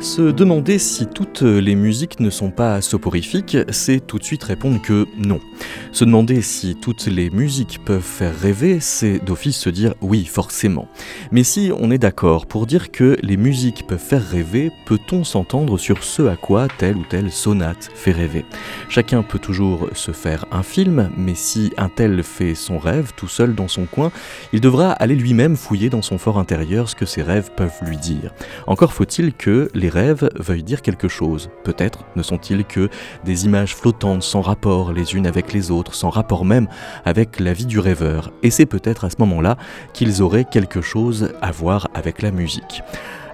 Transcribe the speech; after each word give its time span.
Se 0.00 0.22
demander 0.22 0.78
si 0.78 1.08
toutes 1.08 1.42
les 1.42 1.74
musiques 1.74 2.20
ne 2.20 2.30
sont 2.30 2.52
pas 2.52 2.80
soporifiques, 2.80 3.56
c'est 3.70 3.98
tout 3.98 4.18
de 4.18 4.22
suite 4.22 4.44
répondre 4.44 4.80
que 4.80 5.08
non. 5.18 5.40
Se 5.90 6.04
demander 6.04 6.40
si 6.40 6.76
toutes 6.76 7.06
les 7.06 7.30
musiques 7.30 7.80
peuvent 7.84 8.00
faire 8.00 8.38
rêver, 8.38 8.78
c'est 8.78 9.18
d'office 9.18 9.56
se 9.56 9.70
dire 9.70 9.94
oui, 10.00 10.24
forcément. 10.24 10.86
Mais 11.32 11.42
si 11.42 11.72
on 11.76 11.90
est 11.90 11.98
d'accord 11.98 12.46
pour 12.46 12.66
dire 12.66 12.92
que 12.92 13.16
les 13.24 13.36
musiques 13.36 13.88
peuvent 13.88 13.98
faire 13.98 14.24
rêver, 14.24 14.70
peut-on 14.86 15.24
s'entendre 15.24 15.78
sur 15.78 16.04
ce 16.04 16.22
à 16.22 16.36
quoi 16.36 16.68
telle 16.78 16.96
ou 16.96 17.04
telle 17.04 17.32
sonate 17.32 17.90
fait 17.92 18.12
rêver? 18.12 18.44
Chacun 18.88 19.24
peut 19.24 19.40
toujours 19.40 19.88
se 19.94 20.12
faire 20.12 20.44
un 20.52 20.62
film, 20.62 21.10
mais 21.16 21.34
si 21.34 21.72
un 21.76 21.88
tel 21.88 22.22
fait 22.22 22.54
son 22.54 22.78
rêve 22.78 23.14
tout 23.16 23.28
seul 23.28 23.56
dans 23.56 23.68
son 23.68 23.86
coin, 23.86 24.12
il 24.52 24.60
devra 24.60 24.92
aller 24.92 25.16
lui-même 25.16 25.56
fouiller 25.56 25.90
dans 25.90 26.02
son 26.02 26.18
fort 26.18 26.38
intérieur 26.38 26.88
ce 26.88 26.94
que 26.94 27.04
ses 27.06 27.22
rêves 27.22 27.50
peuvent 27.56 27.82
lui 27.82 27.96
dire. 27.96 28.32
Encore 28.68 28.92
faut-il 28.92 29.32
que 29.32 29.68
les 29.74 29.87
rêves 29.88 30.28
veuillent 30.36 30.62
dire 30.62 30.82
quelque 30.82 31.08
chose. 31.08 31.50
Peut-être 31.64 32.04
ne 32.16 32.22
sont-ils 32.22 32.64
que 32.64 32.88
des 33.24 33.44
images 33.44 33.74
flottantes 33.74 34.22
sans 34.22 34.40
rapport 34.40 34.92
les 34.92 35.14
unes 35.14 35.26
avec 35.26 35.52
les 35.52 35.70
autres, 35.70 35.94
sans 35.94 36.10
rapport 36.10 36.44
même 36.44 36.68
avec 37.04 37.40
la 37.40 37.52
vie 37.52 37.66
du 37.66 37.78
rêveur. 37.78 38.32
Et 38.42 38.50
c'est 38.50 38.66
peut-être 38.66 39.04
à 39.04 39.10
ce 39.10 39.16
moment-là 39.20 39.56
qu'ils 39.92 40.22
auraient 40.22 40.44
quelque 40.44 40.80
chose 40.80 41.32
à 41.40 41.50
voir 41.50 41.88
avec 41.94 42.22
la 42.22 42.30
musique. 42.30 42.82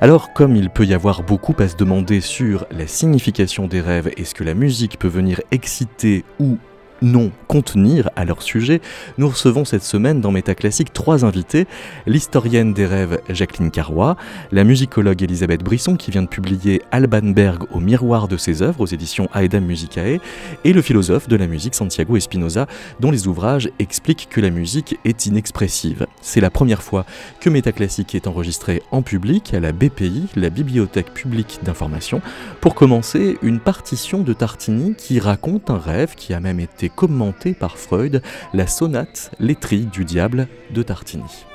Alors, 0.00 0.32
comme 0.32 0.56
il 0.56 0.70
peut 0.70 0.84
y 0.84 0.92
avoir 0.92 1.22
beaucoup 1.22 1.54
à 1.58 1.68
se 1.68 1.76
demander 1.76 2.20
sur 2.20 2.66
la 2.70 2.86
signification 2.86 3.66
des 3.66 3.80
rêves 3.80 4.10
et 4.16 4.24
ce 4.24 4.34
que 4.34 4.44
la 4.44 4.54
musique 4.54 4.98
peut 4.98 5.08
venir 5.08 5.40
exciter 5.50 6.24
ou 6.38 6.58
non 7.02 7.30
contenir 7.48 8.10
à 8.16 8.24
leur 8.24 8.42
sujet, 8.42 8.80
nous 9.18 9.28
recevons 9.28 9.64
cette 9.64 9.82
semaine 9.82 10.20
dans 10.20 10.30
Métaclassique 10.30 10.92
trois 10.92 11.24
invités, 11.24 11.66
l'historienne 12.06 12.72
des 12.72 12.86
rêves 12.86 13.20
Jacqueline 13.28 13.70
Carrois, 13.70 14.16
la 14.52 14.64
musicologue 14.64 15.22
Elisabeth 15.22 15.62
Brisson 15.62 15.96
qui 15.96 16.10
vient 16.10 16.22
de 16.22 16.28
publier 16.28 16.82
Alban 16.90 17.32
Berg 17.32 17.64
au 17.72 17.80
miroir 17.80 18.28
de 18.28 18.36
ses 18.36 18.62
œuvres 18.62 18.80
aux 18.80 18.86
éditions 18.86 19.28
Aedam 19.34 19.64
Musicae, 19.64 20.20
et 20.64 20.72
le 20.72 20.82
philosophe 20.82 21.28
de 21.28 21.36
la 21.36 21.46
musique 21.46 21.74
Santiago 21.74 22.16
Espinosa 22.16 22.66
dont 23.00 23.10
les 23.10 23.26
ouvrages 23.26 23.70
expliquent 23.78 24.28
que 24.30 24.40
la 24.40 24.50
musique 24.50 24.98
est 25.04 25.26
inexpressive. 25.26 26.06
C'est 26.20 26.40
la 26.40 26.50
première 26.50 26.82
fois 26.82 27.04
que 27.40 27.50
Métaclassique 27.50 28.14
est 28.14 28.26
enregistré 28.26 28.82
en 28.90 29.02
public 29.02 29.54
à 29.54 29.60
la 29.60 29.72
BPI, 29.72 30.26
la 30.36 30.50
Bibliothèque 30.50 31.12
publique 31.12 31.60
d'information, 31.62 32.20
pour 32.60 32.74
commencer 32.74 33.38
une 33.42 33.60
partition 33.60 34.22
de 34.22 34.32
Tartini 34.32 34.94
qui 34.94 35.20
raconte 35.20 35.70
un 35.70 35.78
rêve 35.78 36.14
qui 36.14 36.34
a 36.34 36.40
même 36.40 36.60
été 36.60 36.83
commenté 36.88 37.54
par 37.54 37.78
Freud, 37.78 38.22
la 38.52 38.66
sonate 38.66 39.30
Les 39.38 39.54
du 39.90 40.04
diable 40.04 40.48
de 40.70 40.82
Tartini. 40.82 41.46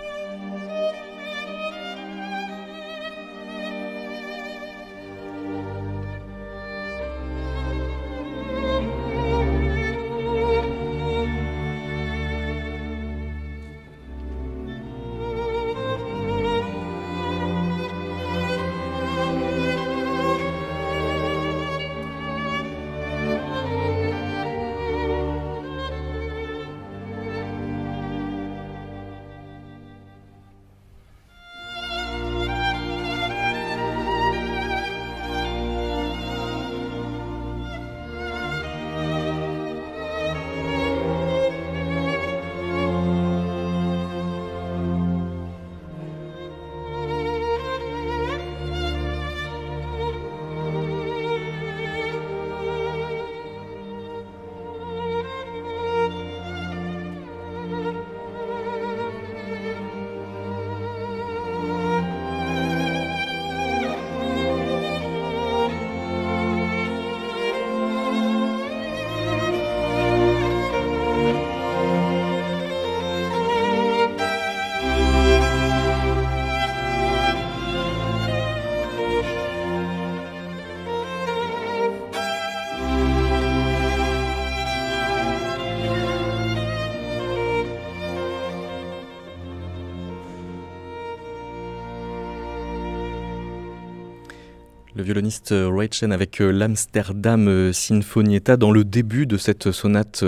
Violoniste 95.09 95.53
euh, 95.53 95.72
Ray 95.74 95.90
Chen 95.92 96.12
avec 96.12 96.40
euh, 96.40 96.52
l'Amsterdam 96.52 97.47
euh, 97.47 97.74
Sinfonietta 97.74 98.58
dans 98.58 98.72
le 98.72 98.84
début 98.84 99.25
de 99.25 99.38
cette 99.38 99.72
sonate 99.72 100.24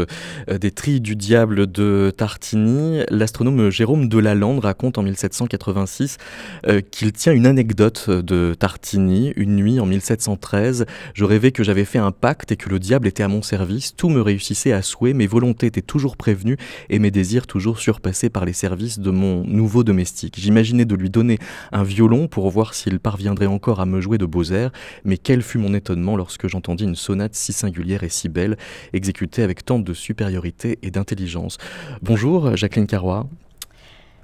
des 0.49 0.71
Trilles 0.71 1.01
du 1.01 1.15
Diable 1.15 1.71
de 1.71 2.11
Tartini. 2.17 3.03
L'astronome 3.11 3.69
Jérôme 3.69 4.09
Delalande 4.09 4.59
raconte 4.59 4.97
en 4.97 5.03
1786 5.03 6.17
qu'il 6.89 7.11
tient 7.11 7.33
une 7.33 7.45
anecdote 7.45 8.09
de 8.09 8.55
Tartini. 8.57 9.33
Une 9.35 9.55
nuit 9.55 9.79
en 9.79 9.85
1713, 9.85 10.85
je 11.13 11.25
rêvais 11.25 11.51
que 11.51 11.63
j'avais 11.63 11.85
fait 11.85 11.99
un 11.99 12.11
pacte 12.11 12.51
et 12.51 12.55
que 12.55 12.69
le 12.69 12.79
diable 12.79 13.07
était 13.07 13.23
à 13.23 13.27
mon 13.27 13.41
service. 13.41 13.95
Tout 13.95 14.09
me 14.09 14.21
réussissait 14.21 14.71
à 14.71 14.81
souhait, 14.81 15.13
mes 15.13 15.27
volontés 15.27 15.67
étaient 15.67 15.81
toujours 15.81 16.17
prévenues 16.17 16.57
et 16.89 16.97
mes 16.97 17.11
désirs 17.11 17.45
toujours 17.45 17.79
surpassés 17.79 18.29
par 18.29 18.45
les 18.45 18.53
services 18.53 18.99
de 18.99 19.11
mon 19.11 19.45
nouveau 19.45 19.83
domestique. 19.83 20.35
J'imaginais 20.39 20.85
de 20.85 20.95
lui 20.95 21.09
donner 21.09 21.37
un 21.71 21.83
violon 21.83 22.27
pour 22.27 22.49
voir 22.49 22.73
s'il 22.73 22.99
parviendrait 22.99 23.45
encore 23.45 23.79
à 23.79 23.85
me 23.85 24.01
jouer 24.01 24.17
de 24.17 24.25
beaux 24.25 24.45
airs 24.45 24.70
mais 25.05 25.17
quel 25.17 25.41
fut 25.41 25.57
mon 25.57 25.73
étonnement 25.73 26.15
lorsque 26.15 26.47
j'entendis 26.47 26.83
une 26.83 26.95
sonate 26.95 27.35
si 27.35 27.53
singulière 27.53 28.03
et 28.03 28.09
si 28.09 28.29
belle, 28.29 28.57
exécutée 28.93 29.43
avec 29.43 29.65
tant 29.65 29.79
de 29.79 29.93
supériorité 29.93 30.79
et 30.81 30.91
d'intelligence. 30.91 31.57
Bonjour 32.01 32.55
Jacqueline 32.55 32.87
Carrois. 32.87 33.27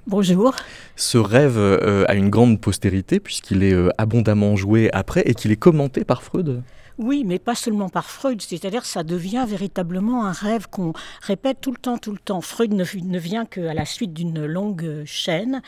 Bonjour. 0.07 0.55
Ce 0.95 1.17
rêve 1.17 1.57
euh, 1.57 2.05
a 2.07 2.15
une 2.15 2.29
grande 2.29 2.61
postérité 2.61 3.19
puisqu'il 3.19 3.61
est 3.61 3.73
euh, 3.73 3.89
abondamment 3.97 4.55
joué 4.55 4.89
après 4.93 5.21
et 5.25 5.33
qu'il 5.33 5.51
est 5.51 5.57
commenté 5.57 6.05
par 6.05 6.23
Freud. 6.23 6.63
Oui, 6.97 7.23
mais 7.25 7.39
pas 7.39 7.55
seulement 7.55 7.89
par 7.89 8.09
Freud, 8.09 8.41
c'est-à-dire 8.41 8.85
ça 8.85 9.03
devient 9.03 9.45
véritablement 9.47 10.25
un 10.25 10.31
rêve 10.31 10.67
qu'on 10.69 10.93
répète 11.21 11.61
tout 11.61 11.71
le 11.71 11.77
temps, 11.77 11.97
tout 11.97 12.11
le 12.11 12.17
temps. 12.17 12.41
Freud 12.41 12.73
ne, 12.73 12.83
ne 13.03 13.19
vient 13.19 13.45
qu'à 13.45 13.73
la 13.73 13.85
suite 13.85 14.13
d'une 14.13 14.45
longue 14.45 15.03
chaîne. 15.05 15.61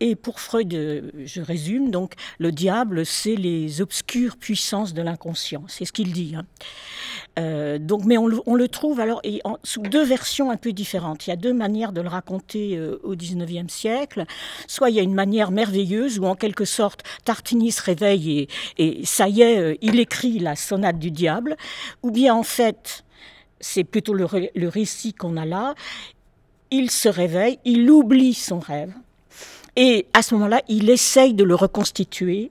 Et 0.00 0.14
pour 0.14 0.40
Freud, 0.40 0.72
je 0.72 1.40
résume, 1.40 1.90
donc 1.90 2.14
le 2.38 2.52
diable, 2.52 3.04
c'est 3.04 3.34
les 3.34 3.80
obscures 3.80 4.36
puissances 4.36 4.94
de 4.94 5.02
l'inconscient, 5.02 5.64
c'est 5.66 5.84
ce 5.84 5.92
qu'il 5.92 6.12
dit. 6.12 6.34
Hein. 6.36 6.44
Euh, 7.38 7.78
donc, 7.78 8.04
mais 8.04 8.18
on 8.18 8.26
le, 8.26 8.68
trouve 8.68 9.00
alors 9.00 9.20
et 9.24 9.40
sous 9.64 9.82
deux 9.82 10.04
versions 10.04 10.50
un 10.50 10.56
peu 10.56 10.72
différentes. 10.72 11.26
Il 11.26 11.30
y 11.30 11.32
a 11.32 11.36
deux 11.36 11.52
manières 11.52 11.92
de 11.92 12.00
le 12.00 12.08
raconter 12.08 12.76
euh, 12.76 12.98
au 13.02 13.14
XIXe 13.16 13.72
siècle. 13.72 14.24
Soit 14.66 14.90
il 14.90 14.96
y 14.96 15.00
a 15.00 15.02
une 15.02 15.14
manière 15.14 15.50
merveilleuse 15.50 16.18
où 16.18 16.24
en 16.24 16.34
quelque 16.34 16.64
sorte 16.64 17.02
Tartini 17.24 17.72
se 17.72 17.82
réveille 17.82 18.48
et, 18.78 19.00
et 19.00 19.04
ça 19.04 19.28
y 19.28 19.42
est, 19.42 19.58
euh, 19.58 19.74
il 19.82 19.98
écrit 19.98 20.38
la 20.38 20.51
sonate 20.56 20.98
du 20.98 21.10
diable, 21.10 21.56
ou 22.02 22.10
bien 22.10 22.34
en 22.34 22.42
fait, 22.42 23.04
c'est 23.60 23.84
plutôt 23.84 24.14
le, 24.14 24.26
récit 24.68 25.12
qu'on 25.12 25.36
a 25.36 25.46
là, 25.46 25.74
il 26.70 26.90
se 26.90 27.08
réveille, 27.08 27.58
il 27.64 27.90
oublie 27.90 28.34
son 28.34 28.58
rêve, 28.58 28.92
et 29.74 30.06
à 30.12 30.20
ce 30.20 30.34
moment-là, 30.34 30.60
il 30.68 30.90
essaye 30.90 31.32
de 31.32 31.44
le 31.44 31.54
reconstituer, 31.54 32.50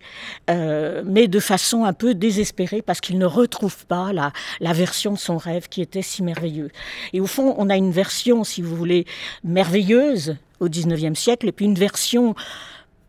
euh, 0.49 1.03
mais 1.05 1.27
de 1.27 1.39
façon 1.39 1.85
un 1.85 1.93
peu 1.93 2.15
désespérée 2.15 2.81
parce 2.81 2.99
qu'il 2.99 3.19
ne 3.19 3.27
retrouve 3.27 3.85
pas 3.85 4.11
la, 4.11 4.33
la, 4.59 4.73
version 4.73 5.13
de 5.13 5.19
son 5.19 5.37
rêve 5.37 5.69
qui 5.69 5.83
était 5.83 6.01
si 6.01 6.23
merveilleuse. 6.23 6.71
Et 7.13 7.21
au 7.21 7.27
fond, 7.27 7.53
on 7.59 7.69
a 7.69 7.77
une 7.77 7.91
version, 7.91 8.43
si 8.43 8.63
vous 8.63 8.75
voulez, 8.75 9.05
merveilleuse 9.43 10.35
au 10.59 10.67
XIXe 10.67 11.17
siècle, 11.17 11.47
et 11.47 11.51
puis 11.51 11.65
une 11.65 11.75
version 11.75 12.33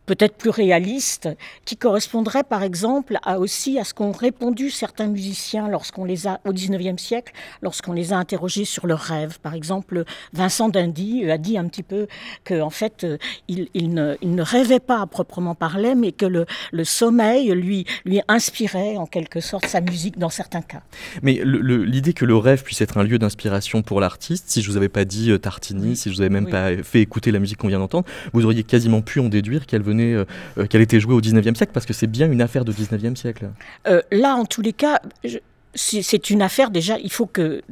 peut-être 0.07 0.37
plus 0.37 0.51
réaliste, 0.51 1.29
qui 1.65 1.77
correspondrait 1.77 2.43
par 2.43 2.63
exemple 2.63 3.19
à 3.23 3.39
aussi 3.39 3.79
à 3.79 3.85
ce 3.85 3.95
qu'ont 3.95 4.13
répondu 4.13 4.71
certains 4.71 5.07
musiciens 5.07 5.69
lorsqu'on 5.69 6.05
les 6.05 6.27
a 6.27 6.41
au 6.45 6.53
XIXe 6.53 7.01
siècle, 7.01 7.33
lorsqu'on 7.63 7.93
les 7.93 8.13
a 8.13 8.19
interrogés 8.19 8.65
sur 8.65 8.87
leurs 8.87 9.01
rêves. 9.01 9.39
Par 9.41 9.55
exemple, 9.55 10.05
Vincent 10.33 10.69
d'Indy 10.69 11.31
a 11.31 11.39
dit 11.39 11.57
un 11.57 11.67
petit 11.69 11.83
peu 11.83 12.07
que 12.45 12.61
en 12.61 12.71
fait 12.71 13.07
il, 13.49 13.69
ne, 13.75 14.17
il, 14.23 14.35
ne, 14.35 14.43
rêvait 14.43 14.81
pas 14.81 15.01
à 15.01 15.07
proprement 15.07 15.55
parler, 15.55 15.95
mais 15.95 16.13
que 16.13 16.27
le, 16.27 16.47
le, 16.73 16.85
sommeil 16.85 17.51
lui 17.53 17.87
lui 18.05 18.21
inspirait 18.29 18.97
en 18.97 19.07
quelque 19.07 19.41
sorte 19.41 19.67
sa 19.67 19.81
musique 19.81 20.19
dans 20.19 20.31
certains 20.31 20.63
cas. 20.63 20.83
Mais 21.23 21.41
l'idée 21.45 22.13
que 22.13 22.25
le 22.25 22.37
rêve 22.37 22.63
puisse 22.63 22.81
être 22.81 22.99
un 22.99 23.05
lieu 23.05 23.19
d'inspiration 23.19 23.83
pour 23.83 24.01
l'artiste, 24.01 24.47
si 24.49 24.63
je 24.63 24.71
vous 24.71 24.77
avais 24.77 24.89
pas 24.89 25.05
dit 25.05 25.31
euh, 25.31 25.39
Tartini, 25.39 25.97
si 25.97 26.11
je 26.11 26.15
vous 26.15 26.21
avais 26.21 26.31
même 26.31 26.49
pas 26.49 26.83
fait 26.83 27.01
écouter 27.01 27.31
la 27.31 27.39
musique 27.39 27.59
qu'on 27.59 27.69
vient 27.69 27.79
d'entendre, 27.79 28.07
vous 28.33 28.45
auriez 28.45 28.65
quasiment 28.65 29.03
pu 29.03 29.21
en 29.21 29.29
déduire 29.29 29.67
qu'elle 29.67 29.83
venait 29.83 29.92
euh, 30.01 30.25
euh, 30.59 30.67
qu'elle 30.67 30.81
était 30.81 31.01
jouée 31.01 31.15
au 31.15 31.21
19e 31.21 31.55
siècle, 31.55 31.73
parce 31.73 31.87
que 31.87 31.93
c'est 31.93 32.07
bien 32.07 32.31
une 32.31 32.43
affaire 32.43 32.65
de 32.65 32.73
19e 32.73 33.17
siècle. 33.17 33.51
Euh, 33.87 34.03
là, 34.11 34.35
en 34.35 34.45
tous 34.45 34.63
les 34.63 34.73
cas, 34.73 35.01
c'est 35.75 36.31
une 36.31 36.43
affaire 36.43 36.71
déjà, 36.71 36.99
il 36.99 37.13
faut 37.13 37.27
que 37.27 37.63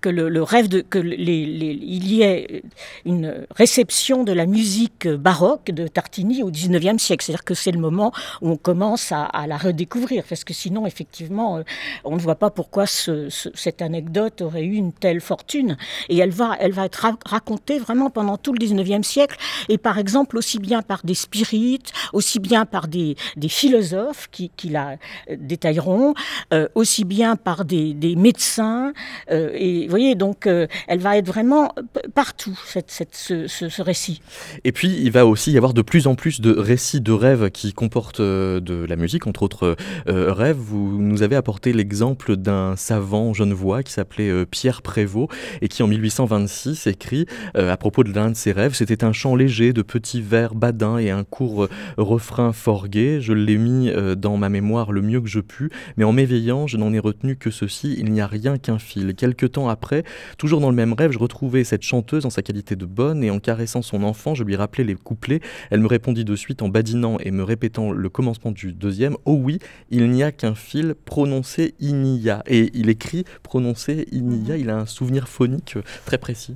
que 0.00 0.08
le, 0.08 0.42
rêve 0.42 0.68
de 0.68 0.80
que 0.80 0.98
les, 0.98 1.42
il 1.42 2.12
y 2.12 2.22
ait 2.22 2.62
une 3.04 3.46
réception 3.50 4.24
de 4.24 4.32
la 4.32 4.46
musique 4.46 5.08
baroque 5.08 5.70
de 5.70 5.86
Tartini 5.86 6.42
au 6.42 6.50
XIXe 6.50 7.02
siècle. 7.02 7.24
C'est-à-dire 7.24 7.44
que 7.44 7.54
c'est 7.54 7.72
le 7.72 7.78
moment 7.78 8.12
où 8.40 8.50
on 8.50 8.56
commence 8.56 9.12
à, 9.12 9.46
la 9.46 9.56
redécouvrir, 9.56 10.24
parce 10.28 10.44
que 10.44 10.54
sinon, 10.54 10.86
effectivement, 10.86 11.58
euh, 11.58 11.62
on 12.04 12.16
ne 12.16 12.20
voit 12.20 12.36
pas 12.36 12.50
pourquoi 12.50 12.86
cette 12.86 13.82
anecdote 13.82 14.40
aurait 14.42 14.64
eu 14.64 14.74
une 14.74 14.92
telle 14.92 15.20
fortune. 15.20 15.76
Et 16.08 16.18
elle 16.18 16.30
va, 16.30 16.56
elle 16.60 16.72
va 16.72 16.86
être 16.86 17.06
racontée 17.26 17.78
vraiment 17.78 18.10
pendant 18.10 18.36
tout 18.36 18.52
le 18.52 18.58
XIXe 18.58 19.06
siècle, 19.06 19.36
et 19.68 19.78
par 19.78 19.98
exemple 19.98 20.36
aussi 20.36 20.58
bien 20.58 20.82
par 20.82 21.00
des 21.04 21.14
spirites, 21.14 21.92
aussi 22.12 22.38
bien 22.38 22.66
par 22.66 22.88
des, 22.88 23.16
philosophes 23.48 24.28
qui, 24.30 24.50
la 24.68 24.96
détailleront, 25.30 26.14
euh, 26.52 26.68
aussi 26.74 27.04
bien 27.04 27.36
par 27.36 27.64
des, 27.64 27.94
médecins. 28.16 28.92
Euh, 29.30 29.53
et 29.56 29.84
vous 29.84 29.90
voyez, 29.90 30.14
donc 30.14 30.46
euh, 30.46 30.66
elle 30.88 30.98
va 30.98 31.16
être 31.16 31.26
vraiment 31.26 31.74
partout, 32.14 32.58
cette, 32.66 32.90
ce, 32.90 33.82
récit. 33.82 34.20
Et 34.64 34.72
puis, 34.72 34.88
il 34.88 35.10
va 35.10 35.26
aussi 35.26 35.52
y 35.52 35.56
avoir 35.56 35.74
de 35.74 35.82
plus 35.82 36.06
en 36.06 36.14
plus 36.14 36.40
de 36.40 36.50
récits 36.50 37.00
de 37.00 37.12
rêves 37.12 37.50
qui 37.50 37.72
comportent 37.72 38.20
euh, 38.20 38.60
de 38.60 38.84
la 38.84 38.96
musique, 38.96 39.26
entre 39.26 39.42
autres 39.42 39.76
euh, 40.08 40.32
rêves. 40.32 40.56
Vous 40.56 41.00
nous 41.00 41.22
avez 41.22 41.36
apporté 41.36 41.72
l'exemple 41.72 42.36
d'un 42.36 42.76
savant 42.76 43.32
genevois 43.34 43.82
qui 43.82 43.92
s'appelait 43.92 44.46
Pierre 44.46 44.82
Prévost 44.82 45.30
et 45.60 45.68
qui, 45.68 45.82
en 45.82 45.86
1826, 45.86 46.86
écrit 46.86 47.26
à 47.54 47.76
propos 47.76 48.04
de 48.04 48.12
l'un 48.12 48.30
de 48.30 48.36
ses 48.36 48.52
rêves 48.52 48.74
C'était 48.74 49.04
un 49.04 49.12
chant 49.12 49.36
léger 49.36 49.72
de 49.72 49.82
petits 49.82 50.20
vers 50.20 50.54
badins 50.54 50.98
et 50.98 51.10
un 51.10 51.24
court 51.24 51.68
refrain 51.96 52.52
fort 52.52 52.88
gai. 52.88 53.20
Je 53.20 53.32
l'ai 53.32 53.56
mis 53.56 53.90
dans 54.16 54.36
ma 54.36 54.48
mémoire 54.48 54.92
le 54.92 55.02
mieux 55.02 55.20
que 55.20 55.28
je 55.28 55.40
pus, 55.40 55.70
mais 55.96 56.04
en 56.04 56.12
m'éveillant, 56.12 56.66
je 56.66 56.76
n'en 56.76 56.92
ai 56.92 56.98
retenu 56.98 57.36
que 57.36 57.50
ceci 57.50 57.94
il 57.98 58.12
n'y 58.12 58.20
a 58.20 58.26
rien 58.26 58.58
qu'un 58.58 58.78
fil. 58.78 59.14
Quelque 59.34 59.50
temps 59.50 59.68
après, 59.68 60.04
toujours 60.38 60.60
dans 60.60 60.70
le 60.70 60.76
même 60.76 60.92
rêve, 60.92 61.10
je 61.10 61.18
retrouvais 61.18 61.64
cette 61.64 61.82
chanteuse 61.82 62.24
en 62.24 62.30
sa 62.30 62.42
qualité 62.42 62.76
de 62.76 62.86
bonne 62.86 63.24
et 63.24 63.30
en 63.30 63.40
caressant 63.40 63.82
son 63.82 64.04
enfant, 64.04 64.34
je 64.36 64.44
lui 64.44 64.54
rappelais 64.54 64.84
les 64.84 64.94
couplets. 64.94 65.40
Elle 65.70 65.80
me 65.80 65.88
répondit 65.88 66.24
de 66.24 66.36
suite 66.36 66.62
en 66.62 66.68
badinant 66.68 67.18
et 67.18 67.32
me 67.32 67.42
répétant 67.42 67.90
le 67.90 68.08
commencement 68.08 68.52
du 68.52 68.72
deuxième 68.72 69.16
Oh 69.24 69.34
oui, 69.34 69.58
il 69.90 70.08
n'y 70.08 70.22
a 70.22 70.30
qu'un 70.30 70.54
fil 70.54 70.94
prononcé 71.04 71.74
il 71.80 72.04
y 72.16 72.30
a. 72.30 72.44
Et 72.46 72.70
il 72.74 72.88
écrit 72.88 73.24
prononcé 73.42 74.06
il 74.12 74.46
y 74.46 74.52
a. 74.52 74.56
Il 74.56 74.70
a 74.70 74.76
un 74.76 74.86
souvenir 74.86 75.28
phonique 75.28 75.78
très 76.06 76.18
précis. 76.18 76.54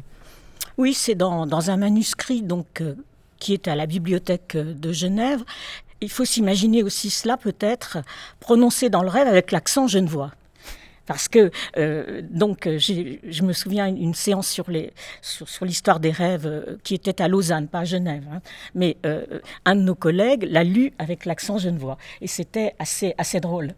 Oui, 0.76 0.94
c'est 0.94 1.16
dans, 1.16 1.46
dans, 1.46 1.70
un 1.70 1.76
manuscrit 1.76 2.42
donc 2.42 2.81
euh, 2.81 2.94
qui 3.40 3.52
est 3.52 3.66
à 3.66 3.74
la 3.74 3.86
bibliothèque 3.86 4.54
euh, 4.54 4.72
de 4.72 4.92
Genève. 4.92 5.42
Il 6.00 6.10
faut 6.10 6.24
s'imaginer 6.24 6.84
aussi 6.84 7.10
cela 7.10 7.36
peut-être 7.36 7.98
prononcé 8.38 8.88
dans 8.88 9.02
le 9.02 9.08
rêve 9.08 9.26
avec 9.26 9.50
l'accent 9.50 9.88
genevois. 9.88 10.31
Parce 11.08 11.26
que, 11.26 11.50
euh, 11.78 12.20
donc, 12.31 12.66
euh, 12.66 12.78
je 12.78 13.43
me 13.43 13.55
souviens 13.55 13.90
d'une 13.90 14.12
séance 14.12 14.46
sur, 14.46 14.66
l'histoire 15.62 16.00
des 16.00 16.10
rêves 16.10 16.46
euh, 16.46 16.76
qui 16.84 16.94
était 16.94 17.22
à 17.22 17.28
Lausanne, 17.28 17.66
pas 17.66 17.81
à 17.81 17.84
Genève. 17.84 18.25
Hein. 18.31 18.43
mais 18.75 18.99
un 19.64 19.75
de 19.75 19.81
nos 19.81 19.94
collègues 19.94 20.46
l'a 20.50 20.64
lu 20.64 20.93
avec 20.99 21.25
l'accent 21.25 21.56
genevois. 21.56 21.96
Et 22.20 22.26
c'était 22.26 22.75
assez, 22.78 23.14
assez 23.16 23.40
drôle. 23.40 23.72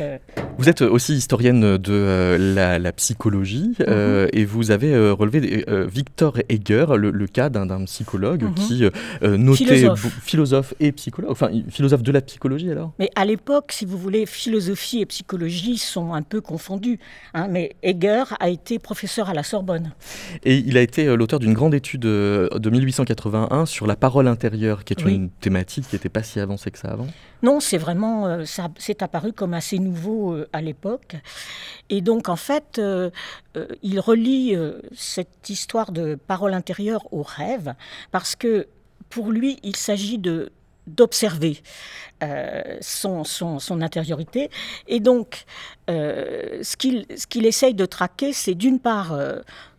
Euh, 0.00 0.18
vous 0.58 0.68
êtes 0.68 0.82
aussi 0.82 1.14
historienne 1.14 1.76
de 1.76 1.92
euh, 1.92 2.78
la, 2.78 2.92
psychologie 2.92 3.74
mhm. 3.78 3.86
euh, 3.88 4.28
et 4.32 4.44
vous 4.44 4.70
avez 4.70 4.96
relevé 5.10 5.64
Victor 5.86 6.38
Heger, 6.48 6.96
le, 6.96 7.26
cas 7.26 7.48
d'un 7.48 7.84
psychologue 7.84 8.42
mhm. 8.42 8.54
qui 8.54 8.84
notait 9.22 9.64
philosophe. 9.64 10.06
philosophe. 10.22 10.74
et 10.80 10.92
psychologue, 10.92 11.30
enfin 11.30 11.50
philosophe 11.68 12.02
de 12.02 12.12
la 12.12 12.20
psychologie 12.20 12.70
alors? 12.70 12.92
Mais 12.98 13.10
à 13.14 13.24
l'époque, 13.24 13.72
si 13.72 13.84
vous 13.84 13.98
voulez, 13.98 14.26
philosophie 14.26 15.00
et 15.00 15.06
psychologie 15.06 15.78
sont 15.78 16.12
un 16.12 16.22
peu 16.22 16.40
confondus. 16.40 16.98
Hein, 17.34 17.48
mais 17.48 17.76
Heger 17.82 18.24
a 18.40 18.48
été 18.48 18.78
professeur 18.78 19.28
à 19.28 19.34
la 19.34 19.42
Sorbonne. 19.42 19.92
Et 20.44 20.56
il 20.56 20.76
a 20.76 20.82
été 20.82 21.04
l'auteur 21.16 21.38
d'une 21.38 21.54
grande 21.54 21.74
étude 21.74 22.00
de 22.00 22.70
1881 22.70 23.66
sur 23.66 23.86
la 23.86 23.96
parole 23.96 24.26
intérieure, 24.26 24.84
qui 24.84 24.94
est 24.94 25.02
une 25.02 25.30
thématique 25.30 25.88
qui 25.88 25.94
n'était 25.94 26.08
pas 26.08 26.22
si 26.22 26.40
avancée 26.40 26.70
que 26.70 26.78
ça 26.78 26.88
avant. 26.88 27.06
Non, 27.42 27.60
c'est 27.60 27.78
vraiment, 27.78 28.44
ça 28.44 28.68
c'est 28.78 29.02
apparu 29.02 29.32
comme 29.32 29.54
un 29.54 29.57
assez 29.58 29.78
nouveau 29.78 30.32
euh, 30.32 30.48
à 30.52 30.62
l'époque. 30.62 31.16
Et 31.90 32.00
donc, 32.00 32.28
en 32.28 32.36
fait, 32.36 32.78
euh, 32.78 33.10
euh, 33.56 33.66
il 33.82 34.00
relie 34.00 34.56
cette 34.94 35.50
histoire 35.50 35.92
de 35.92 36.14
parole 36.14 36.54
intérieure 36.54 37.12
au 37.12 37.22
rêve, 37.22 37.74
parce 38.10 38.34
que 38.34 38.66
pour 39.10 39.30
lui, 39.30 39.58
il 39.62 39.76
s'agit 39.76 40.18
de 40.18 40.50
d'observer 40.86 41.62
son, 42.80 43.22
son, 43.22 43.58
son, 43.58 43.82
intériorité. 43.82 44.48
Et 44.86 45.00
donc, 45.00 45.44
ce 45.86 46.76
qu'il 47.26 47.44
essaye 47.44 47.74
de 47.74 47.84
traquer, 47.84 48.32
c'est 48.32 48.54
d'une 48.54 48.80
part 48.80 49.14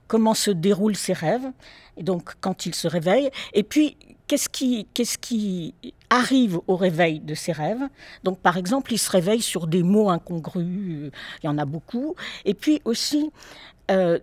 comment 0.07 0.35
se 0.35 0.51
déroulent 0.51 0.95
ses 0.95 1.13
rêves, 1.13 1.49
et 1.97 2.03
donc 2.03 2.33
quand 2.41 2.67
il 2.67 2.75
se 2.75 2.87
réveille, 2.87 3.31
et 3.53 3.63
puis 3.63 3.97
qu'est-ce 4.29 5.17
qui, 5.17 5.73
arrive 6.09 6.59
au 6.67 6.75
réveil 6.75 7.19
de 7.19 7.35
ses 7.35 7.51
rêves? 7.51 7.87
Donc, 8.23 8.39
par 8.39 8.57
exemple, 8.57 8.93
il 8.93 8.97
se 8.97 9.11
réveille 9.11 9.41
sur 9.41 9.67
des 9.67 9.83
mots 9.83 10.09
incongrus, 10.09 11.05
euh, 11.05 11.11
il 11.43 11.45
y 11.45 11.49
en 11.49 11.57
a 11.57 11.65
beaucoup. 11.65 12.15
Et 12.45 12.53
puis 12.53 12.81
aussi, 12.85 13.31
euh, 13.91 14.19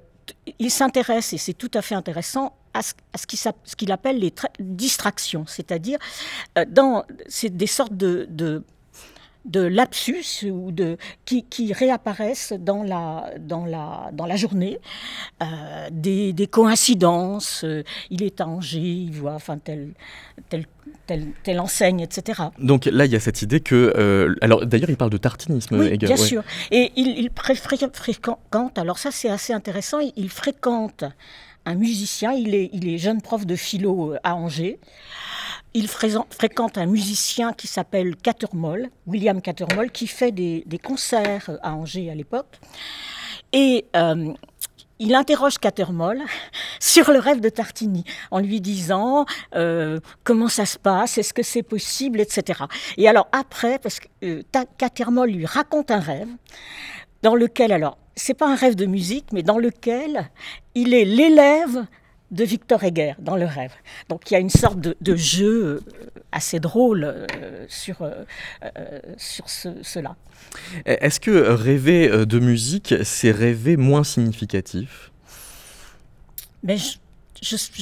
il 0.59 0.71
s'intéresse, 0.71 1.33
et 1.33 1.39
c'est 1.39 1.55
tout 1.55 1.71
à 1.75 1.83
fait 1.83 1.95
intéressant, 1.95 2.55
à 2.75 2.83
ce, 2.83 3.75
qu'il 3.77 3.91
appelle 3.91 4.19
les 4.19 4.35
distractions, 4.61 5.47
c'est-à-dire 5.47 5.99
euh, 6.59 6.67
dans 6.69 7.05
c'est 7.27 7.57
des 7.57 7.67
sortes 7.67 7.97
de 7.97 8.63
de 9.47 9.61
lapsus 9.61 10.45
ou 10.51 10.73
de, 10.73 10.97
qui, 11.25 11.45
qui, 11.45 11.73
réapparaissent 11.73 12.53
dans 12.59 12.83
la, 12.83 13.31
dans 13.39 13.65
la, 13.65 14.11
dans 14.13 14.27
la 14.27 14.37
journée, 14.37 14.79
euh, 15.43 15.89
des, 15.91 16.33
des, 16.33 16.47
coïncidences. 16.47 17.65
Euh, 17.65 17.83
il 18.11 18.23
est 18.23 18.41
à 18.41 18.47
Angers, 18.47 18.79
il 18.81 19.13
voit 19.13 19.35
enfin, 19.35 19.59
tel, 19.59 19.91
tel, 20.49 20.67
telle, 21.43 21.61
enseigne, 21.61 22.01
etc. 22.01 22.43
Donc 22.59 22.87
là, 22.87 23.07
il 23.07 23.13
y 23.13 23.17
a 23.17 23.21
cette 23.21 23.43
idée 23.43 23.61
que... 23.61 23.93
Euh, 23.97 24.35
alors 24.41 24.67
d'ailleurs, 24.67 24.91
il 24.91 24.97
parle 24.97 25.11
de 25.11 25.17
tartinisme, 25.19 25.79
oui, 25.79 25.97
Bien 25.97 26.17
sûr. 26.17 26.43
Et 26.71 26.93
il, 26.97 27.19
il 27.19 27.31
fréquente, 27.93 28.79
alors 28.79 28.99
ça 28.99 29.11
c'est 29.11 29.31
assez 29.31 29.53
intéressant, 29.53 29.99
il, 30.17 30.29
fréquente 30.31 31.05
un 31.67 31.75
musicien, 31.75 32.33
il 32.33 32.55
est, 32.55 32.71
il 32.73 32.89
est 32.89 32.97
jeune 32.97 33.21
prof 33.21 33.45
de 33.45 33.57
philo 33.57 34.15
à 34.23 34.35
Angers. 34.35 34.79
Il 35.75 35.89
fréquente 35.89 36.79
un 36.79 36.87
musicien 36.87 37.53
qui 37.53 37.67
s'appelle 37.67 38.17
Catermol, 38.17 38.89
William 39.07 39.43
Catermol, 39.43 39.91
qui 39.91 40.07
fait 40.07 40.33
des, 40.33 40.65
concerts 40.83 41.51
à 41.63 41.75
Angers 41.75 42.09
à 42.11 42.15
l'époque. 42.15 42.59
Et 43.53 43.85
euh, 43.95 44.33
il 44.99 45.15
interroge 45.15 45.59
Catermol 45.59 46.23
sur 46.81 47.11
le 47.11 47.19
rêve 47.19 47.41
de 47.41 47.51
Tartini 47.51 48.05
en 48.31 48.39
lui 48.39 48.63
disant 48.63 49.27
euh, 49.55 50.01
comment 50.25 50.49
ça 50.49 50.65
se 50.65 50.79
passe, 50.79 51.19
est-ce 51.19 51.35
que 51.35 51.43
c'est 51.43 51.63
possible, 51.63 52.21
etc. 52.21 52.61
Et 52.97 53.07
alors 53.07 53.29
après, 53.33 53.79
parce 53.79 54.01
que 54.01 54.09
euh, 54.25 55.27
lui 55.27 55.45
raconte 55.45 55.91
un 55.91 56.01
rêve 56.01 56.29
dans 57.23 57.35
lequel, 57.35 57.73
alors, 57.73 57.99
c'est 58.17 58.35
pas 58.35 58.51
un 58.51 58.57
rêve 58.57 58.75
de 58.75 58.87
musique, 58.87 59.27
mais 59.33 59.43
dans 59.43 59.59
lequel 59.59 60.31
il 60.75 60.95
est 60.95 61.05
l'élève 61.05 61.87
de 62.31 62.45
Victor 62.45 62.83
Heger 62.83 63.15
dans 63.21 63.37
le 63.37 63.47
rêve. 63.47 63.73
Donc 64.09 64.31
il 64.31 64.35
y 64.35 64.37
a 64.37 64.41
une 64.41 64.51
sorte 64.51 64.79
de, 64.81 65.17
jeu 65.17 65.65
euh, 65.65 65.81
assez 66.33 66.59
drôle 66.59 67.05
euh, 67.05 67.67
sur, 67.69 68.03
euh, 68.03 68.25
sur 69.17 69.49
cela. 69.49 70.17
Est-ce 70.87 71.21
que 71.21 71.31
rêver 71.31 72.27
de 72.27 72.39
musique, 72.39 72.95
c'est 73.05 73.31
rêver 73.31 73.77
moins 73.77 74.03
significatif? 74.03 75.13
Mais 76.63 76.79
je, 76.79 76.97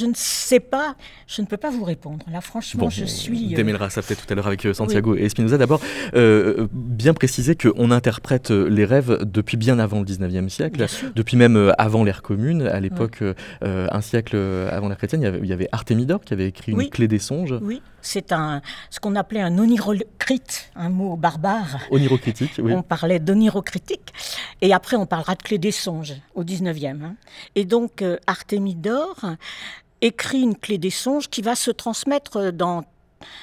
ne 0.07 0.13
sais 0.15 0.61
pas, 0.61 0.97
je 1.27 1.43
ne 1.43 1.47
peux 1.47 1.57
pas 1.57 1.71
vous 1.71 1.85
répondre. 1.85 2.25
Là, 2.31 2.41
franchement, 2.41 2.91
je 2.91 3.05
suis. 3.05 3.49
On 3.53 3.57
démêlera 3.57 3.91
ça 3.91 4.03
peut-être 4.03 4.27
tout 4.27 4.33
à 4.33 4.37
l'heure 4.37 4.47
avec 4.47 4.67
Santiago 4.73 5.15
et 5.15 5.29
Spinoza. 5.29 5.59
D'abord, 5.59 5.81
bien 6.73 7.15
préciser 7.15 7.57
qu'on 7.57 7.91
interprète 7.91 8.51
les 8.51 8.85
rêves 8.85 9.21
depuis 9.25 9.57
bien 9.57 9.79
avant 9.79 10.01
le 10.01 10.07
19e 10.07 10.49
siècle, 10.49 10.87
depuis 11.15 11.37
même 11.37 11.73
avant 11.79 12.05
l'ère 12.05 12.23
commune. 12.23 12.63
À 12.63 12.81
l'époque, 12.81 13.23
un 13.63 14.01
siècle 14.01 14.37
avant 14.37 14.89
l'ère 14.89 14.99
chrétienne, 14.99 15.39
il 15.43 15.49
y, 15.49 15.53
avait, 15.53 15.69
Artémidore 15.73 16.21
qui 16.23 16.33
avait 16.33 16.49
écrit 16.49 16.73
une 16.73 16.89
clé 16.91 17.09
des 17.09 17.19
songes. 17.19 17.55
Oui, 17.63 17.83
c'est 18.05 18.33
un, 18.33 18.63
ce 18.91 19.01
qu'on 19.01 19.17
appelait 19.17 19.41
un 19.41 19.59
onirocrite, 19.59 20.71
un 20.77 20.89
mot 20.89 21.17
barbare. 21.17 21.79
Onirocritique, 21.91 22.53
oui. 22.59 22.73
On 22.73 22.83
parlait 22.83 23.19
d'onirocritique. 23.19 24.13
Et 24.61 24.73
après, 24.73 24.97
on 24.97 25.07
parlera 25.07 25.35
de 25.35 25.43
clé 25.43 25.59
des 25.59 25.73
songes 25.73 26.15
au 26.35 26.45
19e. 26.45 27.03
Hein. 27.03 27.17
Et 27.55 27.65
donc, 27.65 28.03
euh, 28.03 28.19
écrit 30.01 30.43
une 30.43 30.57
clé 30.57 30.79
des 30.79 30.91
songes 30.91 31.29
qui 31.29 31.43
va 31.43 31.55
se 31.55 31.71
transmettre 31.71 32.53
dans 32.53 32.85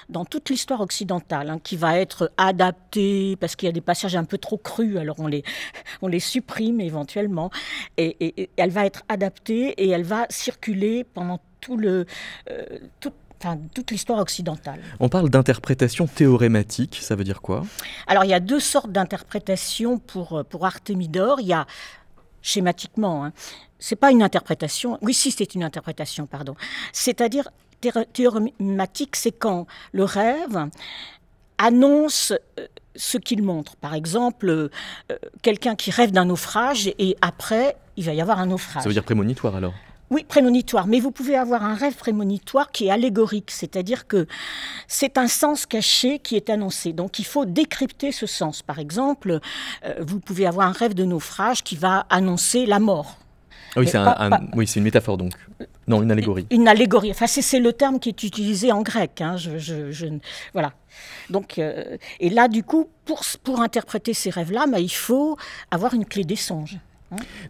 dans 0.09 0.25
toute 0.25 0.49
l'histoire 0.49 0.81
occidentale, 0.81 1.49
hein, 1.49 1.59
qui 1.63 1.75
va 1.75 1.97
être 1.97 2.31
adaptée, 2.37 3.35
parce 3.39 3.55
qu'il 3.55 3.67
y 3.67 3.69
a 3.69 3.73
des 3.73 3.81
passages 3.81 4.15
un 4.15 4.25
peu 4.25 4.37
trop 4.37 4.57
crus, 4.57 4.97
alors 4.97 5.19
on 5.19 5.27
les, 5.27 5.43
on 6.03 6.07
les 6.07 6.19
supprime 6.19 6.81
éventuellement, 6.81 7.49
et, 7.97 8.49
elle 8.57 8.69
va 8.69 8.85
être 8.85 9.03
adaptée 9.09 9.69
et 9.83 9.89
elle 9.89 10.03
va 10.03 10.27
circuler 10.29 11.03
pendant 11.03 11.39
tout 11.61 11.77
le, 11.77 12.05
euh, 12.49 12.65
toute 13.73 13.91
l'histoire 13.91 14.19
occidentale. 14.19 14.81
On 14.99 15.09
parle 15.09 15.29
d'interprétation 15.29 16.07
théorématique, 16.07 16.99
ça 17.01 17.15
veut 17.15 17.23
dire 17.23 17.41
quoi? 17.41 17.63
Alors 18.07 18.23
il 18.23 18.29
y 18.29 18.33
a 18.33 18.39
deux 18.39 18.59
sortes 18.59 18.91
d'interprétations 18.91 19.97
pour, 19.99 20.39
euh, 20.39 20.43
pour. 20.43 20.61
Il 20.87 21.47
y 21.47 21.53
a 21.53 21.65
schématiquement, 22.41 23.25
hein, 23.25 23.33
c'est 23.79 23.95
pas 23.95 24.11
une 24.11 24.23
interprétation, 24.23 24.97
oui 25.01 25.13
si 25.13 25.31
c'est 25.31 25.55
une 25.55 25.63
interprétation, 25.63 26.27
pardon. 26.27 26.55
C'est-à-dire 26.93 27.49
théorématique, 28.13 29.15
c'est 29.15 29.31
quand 29.31 29.65
le 29.91 30.03
rêve 30.03 30.69
annonce 31.57 32.31
euh, 32.59 32.67
ce 32.95 33.17
qu'il 33.17 33.43
montre. 33.43 33.75
Par 33.75 33.93
exemple, 33.93 34.49
euh, 34.49 34.69
quelqu'un 35.41 35.75
qui 35.75 35.91
rêve 35.91 36.11
d'un 36.11 36.25
naufrage 36.25 36.87
et 36.99 37.15
après, 37.21 37.75
il 37.97 38.05
va 38.05 38.13
y 38.13 38.21
avoir 38.21 38.39
un 38.39 38.47
naufrage. 38.47 38.83
Ça 38.83 38.89
veut 38.89 38.93
dire 38.93 39.03
prémonitoire 39.03 39.55
alors? 39.55 39.73
Oui, 40.11 40.25
prémonitoire. 40.25 40.87
Mais 40.87 40.99
vous 40.99 41.11
pouvez 41.11 41.35
avoir 41.35 41.63
un 41.63 41.73
rêve 41.73 41.95
prémonitoire 41.95 42.71
qui 42.71 42.87
est 42.87 42.91
allégorique, 42.91 43.49
c'est-à-dire 43.49 44.07
que 44.07 44.27
c'est 44.87 45.17
un 45.17 45.27
sens 45.27 45.65
caché 45.65 46.19
qui 46.19 46.35
est 46.35 46.49
annoncé. 46.49 46.91
Donc 46.91 47.17
il 47.17 47.25
faut 47.25 47.45
décrypter 47.45 48.11
ce 48.11 48.25
sens. 48.25 48.61
Par 48.61 48.77
exemple, 48.77 49.39
euh, 49.85 49.95
vous 50.01 50.19
pouvez 50.19 50.45
avoir 50.45 50.67
un 50.67 50.73
rêve 50.73 50.93
de 50.93 51.05
naufrage 51.05 51.63
qui 51.63 51.77
va 51.77 52.05
annoncer 52.09 52.65
la 52.65 52.79
mort. 52.79 53.17
Ah 53.75 53.79
oui, 54.53 54.67
c'est 54.67 54.79
une 54.79 54.83
métaphore 54.83 55.17
donc. 55.17 55.31
Non, 55.87 56.03
une 56.03 56.11
allégorie. 56.11 56.45
Une, 56.51 56.67
allégorie. 56.67 57.11
Enfin, 57.11 57.27
c'est 57.27 57.59
le 57.59 57.71
terme 57.71 57.99
qui 57.99 58.09
est 58.09 58.23
utilisé 58.23 58.71
en 58.73 58.81
grec. 58.81 59.21
Hein. 59.21 59.37
Je, 59.37 60.19
voilà. 60.51 60.73
Donc, 61.29 61.57
euh, 61.57 61.97
et 62.19 62.29
là, 62.29 62.49
du 62.49 62.63
coup, 62.63 62.89
pour, 63.05 63.21
pour 63.43 63.61
interpréter 63.61 64.13
ces 64.13 64.29
rêves-là, 64.29 64.65
bah, 64.67 64.79
il 64.79 64.91
faut 64.91 65.37
avoir 65.71 65.93
une 65.93 66.05
clé 66.05 66.25
des 66.25 66.35
songes. 66.35 66.79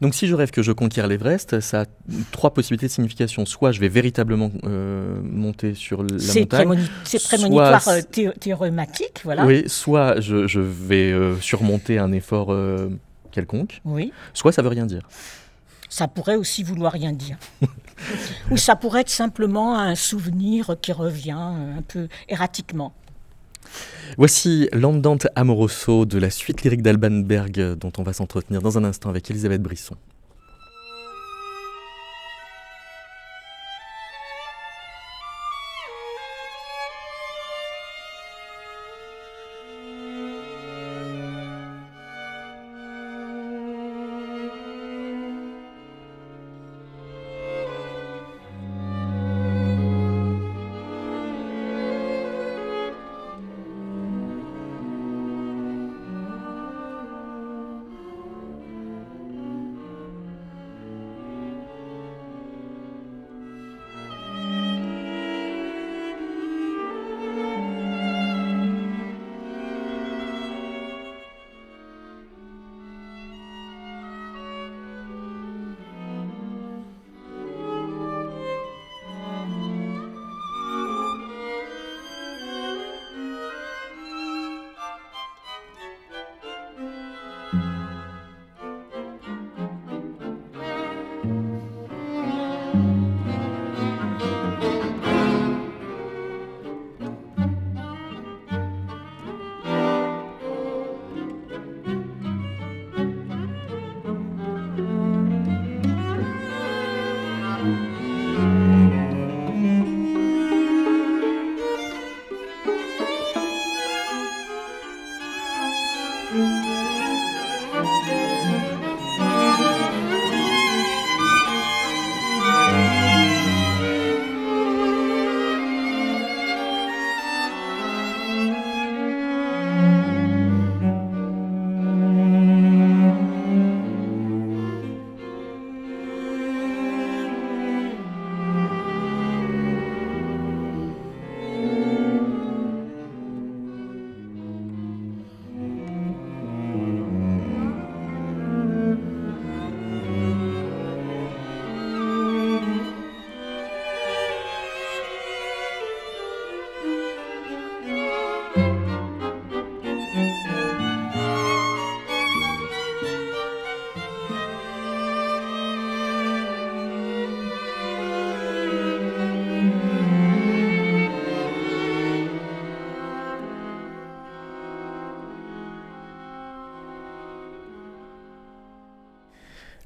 Donc 0.02 0.16
si 0.16 0.28
je 0.28 0.36
rêve 0.36 0.52
que 0.52 0.62
je 0.62 0.72
conquiers 0.72 1.08
l'Everest, 1.08 1.60
ça 1.60 1.82
a 1.82 1.86
trois 2.32 2.54
possibilités 2.54 2.88
de 2.88 2.92
signification. 2.92 3.46
Soit 3.46 3.72
je 3.72 3.80
vais 3.80 3.90
véritablement 3.90 4.52
euh, 4.64 5.20
monter 5.24 5.76
sur 5.76 6.04
la 6.04 6.14
montagne. 6.14 6.88
C'est 7.04 7.24
prémonitoire 7.24 7.88
euh, 7.88 8.32
théorématique, 8.40 9.22
voilà. 9.24 9.46
Oui, 9.46 9.64
soit 9.68 10.20
je, 10.20 10.60
vais 10.60 11.12
euh, 11.12 11.40
surmonter 11.40 12.00
un 12.00 12.12
effort 12.12 12.56
quelconque. 13.32 13.82
Oui. 13.86 14.12
Soit 14.34 14.52
ça 14.52 14.62
veut 14.62 14.70
rien 14.70 14.86
dire. 14.86 15.08
Ça 15.90 16.08
pourrait 16.08 16.38
aussi 16.38 16.64
vouloir 16.64 16.94
rien 16.94 17.12
dire. 17.12 17.38
Ou 18.52 18.58
ça 18.58 18.76
pourrait 18.76 19.02
être 19.02 19.10
simplement 19.10 19.78
un 19.78 19.96
souvenir 19.96 20.78
qui 20.82 20.94
revient 20.94 21.32
un 21.32 21.82
peu 21.86 22.08
erratiquement. 22.30 22.94
Voici 24.18 24.68
L'Andante 24.74 25.28
Amoroso 25.36 26.06
de 26.06 26.20
la 26.20 26.30
suite 26.30 26.64
lyrique 26.64 26.82
d'Alban 26.82 27.22
Berg 27.22 27.76
dont 27.76 27.92
on 27.98 28.04
va 28.04 28.14
s'entretenir 28.14 28.62
dans 28.62 28.78
un 28.78 28.84
instant 28.84 29.10
avec 29.10 29.30
Elisabeth 29.30 29.62
Brisson. 29.62 29.96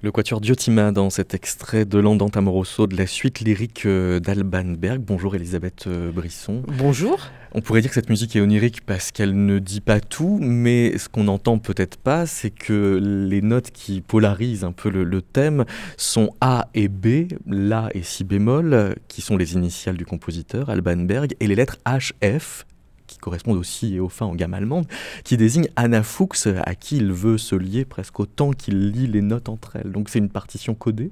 Le 0.06 0.12
quatuor 0.12 0.40
Diotima 0.40 0.92
dans 0.92 1.10
cet 1.10 1.34
extrait 1.34 1.84
de 1.84 1.98
l'Andante 1.98 2.38
Amoroso 2.38 2.86
de 2.86 2.96
la 2.96 3.08
suite 3.08 3.40
lyrique 3.40 3.88
euh, 3.88 4.20
d'Alban 4.20 4.76
Berg. 4.78 5.02
Bonjour 5.02 5.34
Elisabeth 5.34 5.86
euh, 5.88 6.12
Brisson. 6.12 6.62
Bonjour. 6.78 7.32
On 7.54 7.62
pourrait 7.62 7.82
dire 7.82 7.90
que 7.90 7.96
cette 7.96 8.12
musique 8.12 8.36
est 8.36 8.42
onirique 8.42 8.86
parce 8.86 9.12
qu'elle 9.12 9.48
ne 9.48 9.58
dit 9.58 9.82
pas 9.82 10.00
tout, 10.00 10.38
mais 10.40 10.96
ce 11.00 11.10
qu'on 11.10 11.24
n'entend 11.24 11.58
peut-être 11.58 11.98
pas, 11.98 12.28
c'est 12.28 12.52
que 12.52 13.00
les 13.02 13.42
notes 13.42 13.72
qui 13.72 14.02
polarisent 14.02 14.64
un 14.64 14.74
peu 14.74 14.90
le, 14.92 15.22
thème 15.24 15.66
sont 15.98 16.36
A 16.40 16.68
et 16.76 16.88
B, 16.88 17.30
La 17.48 17.90
et 17.96 18.04
Si 18.04 18.24
bémol, 18.24 18.94
qui 19.08 19.22
sont 19.22 19.38
les 19.38 19.56
initiales 19.56 19.98
du 19.98 20.06
compositeur 20.06 20.70
Alban 20.70 20.98
Berg, 20.98 21.34
et 21.40 21.48
les 21.48 21.56
lettres 21.56 21.78
H, 21.88 22.12
F, 22.22 22.68
qui 23.08 23.18
correspondent 23.18 23.58
aussi 23.58 23.96
et 23.96 24.00
au 24.00 24.10
fin 24.10 24.26
en 24.26 24.36
gamme 24.36 24.54
allemande, 24.54 24.88
qui 25.24 25.38
désigne 25.38 25.68
Anna 25.76 26.04
Fuchs, 26.04 26.48
à 26.48 26.76
qui 26.76 26.98
il 26.98 27.12
veut 27.12 27.38
se 27.38 27.56
lier 27.56 27.86
presque 27.86 28.20
autant 28.20 28.52
qu'il 28.52 28.92
lit 28.92 29.08
les 29.08 29.22
notes 29.22 29.50
entre 29.50 29.76
elles. 29.76 29.92
Donc 29.92 30.10
c'est 30.10 30.20
une 30.20 30.30
partition 30.30 30.76
codée? 30.76 31.12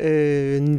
Euh, 0.00 0.78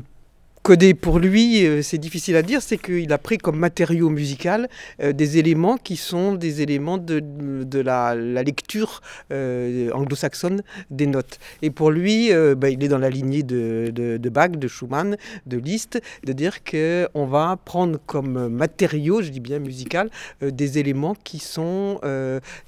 Codé 0.67 0.93
pour 0.93 1.17
lui, 1.19 1.65
euh, 1.65 1.81
c'est 1.81 1.97
difficile 1.97 2.35
à 2.35 2.41
dire, 2.41 2.61
c'est 2.61 2.77
qu'il 2.77 3.13
a 3.13 3.17
pris 3.17 3.37
comme 3.37 3.57
matériau 3.57 4.09
musical 4.09 4.67
euh, 5.01 5.13
des 5.13 5.37
éléments 5.37 5.77
qui 5.77 5.95
sont 5.95 6.33
des 6.33 6.61
éléments 6.61 6.97
de, 6.97 7.79
la, 7.79 8.13
lecture 8.43 8.99
euh, 9.31 9.89
anglo-saxonne 9.93 10.63
des 10.91 11.07
notes. 11.07 11.39
Et 11.61 11.69
pour 11.69 11.89
lui, 11.89 12.31
bah, 12.57 12.69
il 12.69 12.83
est 12.83 12.89
dans 12.89 12.97
la 12.97 13.09
lignée 13.09 13.43
de, 13.43 13.93
de, 13.95 14.29
Bach, 14.29 14.49
de 14.49 14.67
Schumann, 14.67 15.15
de 15.45 15.57
Liszt, 15.57 16.01
de 16.25 16.33
dire 16.33 16.57
qu'on 16.65 17.25
va 17.25 17.57
prendre 17.63 17.97
comme 18.05 18.49
matériau, 18.49 19.21
je 19.21 19.29
dis 19.29 19.39
bien 19.39 19.59
musical, 19.59 20.09
des 20.41 20.79
éléments 20.79 21.15
qui 21.23 21.39
sont 21.39 22.01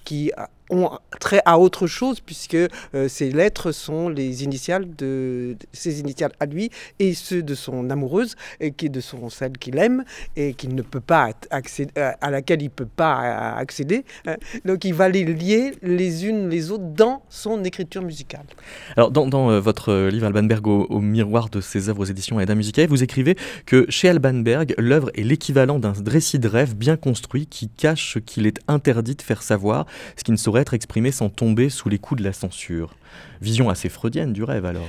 qui 0.06 0.32
ont 0.70 0.92
trait 1.20 1.42
à 1.46 1.60
autre 1.60 1.88
chose 1.88 2.20
puisque 2.20 2.56
euh, 2.56 3.08
ces 3.08 3.32
lettres 3.32 3.72
sont 3.72 4.10
les 4.10 4.44
initiales 4.44 4.86
de 4.96 5.58
ses 5.74 6.00
initiales 6.00 6.32
à 6.40 6.46
lui 6.46 6.70
et 7.00 7.14
ceux 7.14 7.44
de 7.44 7.56
son 7.56 7.90
amoureuse 7.90 8.36
et 8.60 8.72
qui 8.72 8.90
de 8.90 9.02
son 9.02 9.30
celle 9.30 9.58
qu'il 9.58 9.78
aime 9.78 10.04
et 10.36 10.54
qu'il 10.54 10.76
ne 10.76 10.82
peut 10.82 11.00
pas 11.00 11.32
accéder 11.50 11.92
euh, 11.98 12.12
à 12.22 12.32
laquelle 12.32 12.62
il 12.62 12.70
peut 12.70 12.86
pas 12.86 13.54
accéder. 13.56 14.06
Hein. 14.26 14.36
Donc 14.66 14.86
il 14.86 14.94
va 14.94 15.10
les 15.10 15.26
lier 15.26 15.72
les 15.82 16.26
unes 16.26 16.50
les 16.50 16.72
autres 16.72 16.84
dans 16.84 17.24
son 17.30 17.64
écriture 17.64 18.02
musicale. 18.02 18.46
Alors 18.96 19.12
dans, 19.12 19.28
dans 19.28 19.50
euh, 19.52 19.60
votre 19.60 20.08
livre 20.10 20.26
Alban 20.26 20.44
Berg 20.44 20.68
au, 20.68 21.00
miroir 21.00 21.50
de 21.50 21.62
ses 21.62 21.90
œuvres 21.90 22.02
aux 22.02 22.06
éditions 22.06 22.40
Aida 22.40 22.56
Musicae, 22.56 22.88
vous 22.88 23.04
écrivez 23.04 23.36
que 23.66 23.86
chez 23.90 24.10
Alban 24.10 24.34
Berg, 24.34 24.74
l'œuvre 24.78 25.10
est 25.16 25.24
l'équivalent 25.24 25.80
d'un 25.80 25.94
récit 26.06 26.40
de 26.40 26.48
rêve 26.48 26.76
bien 26.76 26.98
construit 26.98 27.48
qui 27.48 27.70
cache 27.70 28.14
ce 28.14 28.20
qu'il 28.20 28.48
est 28.48 28.60
interdit 28.68 29.16
de 29.16 29.22
faire 29.22 29.42
savoir, 29.42 29.86
ce 30.16 30.24
qui 30.24 30.32
ne 30.32 30.38
saurait 30.38 30.59
être 30.62 30.74
exprimé 30.74 31.12
sans 31.12 31.30
tomber 31.30 31.70
sous 31.70 31.90
les 31.90 31.98
coups 31.98 32.20
de 32.20 32.26
la 32.26 32.34
censure. 32.34 32.96
Vision 33.42 33.70
assez 33.70 33.90
freudienne 33.90 34.34
du 34.34 34.44
rêve 34.44 34.66
alors. 34.66 34.88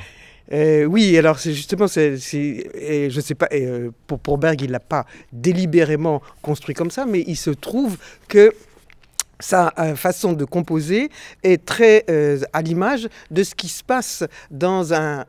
Euh, 0.53 0.85
oui, 0.85 1.17
alors 1.17 1.39
c'est 1.39 1.55
justement, 1.55 1.87
c'est, 1.87 2.17
je 2.17 3.21
sais 3.21 3.35
pas, 3.35 3.49
euh, 3.53 3.91
pour, 4.07 4.19
pour 4.19 4.39
Berg, 4.39 4.61
il 4.63 4.71
l'a 4.71 4.81
pas 4.81 5.07
délibérément 5.33 6.23
construit 6.43 6.75
comme 6.75 6.91
ça, 6.91 7.07
mais 7.07 7.23
il 7.27 7.37
se 7.37 7.51
trouve 7.51 7.97
que 8.27 8.53
sa 9.39 9.73
euh, 9.79 9.95
façon 9.95 10.33
de 10.33 10.45
composer 10.45 11.09
est 11.43 11.65
très 11.65 12.05
à 12.53 12.63
l'image 12.63 13.09
de 13.31 13.43
ce 13.43 13.55
qui 13.55 13.69
se 13.69 13.85
passe 13.85 14.25
dans 14.51 14.93
un 14.93 15.25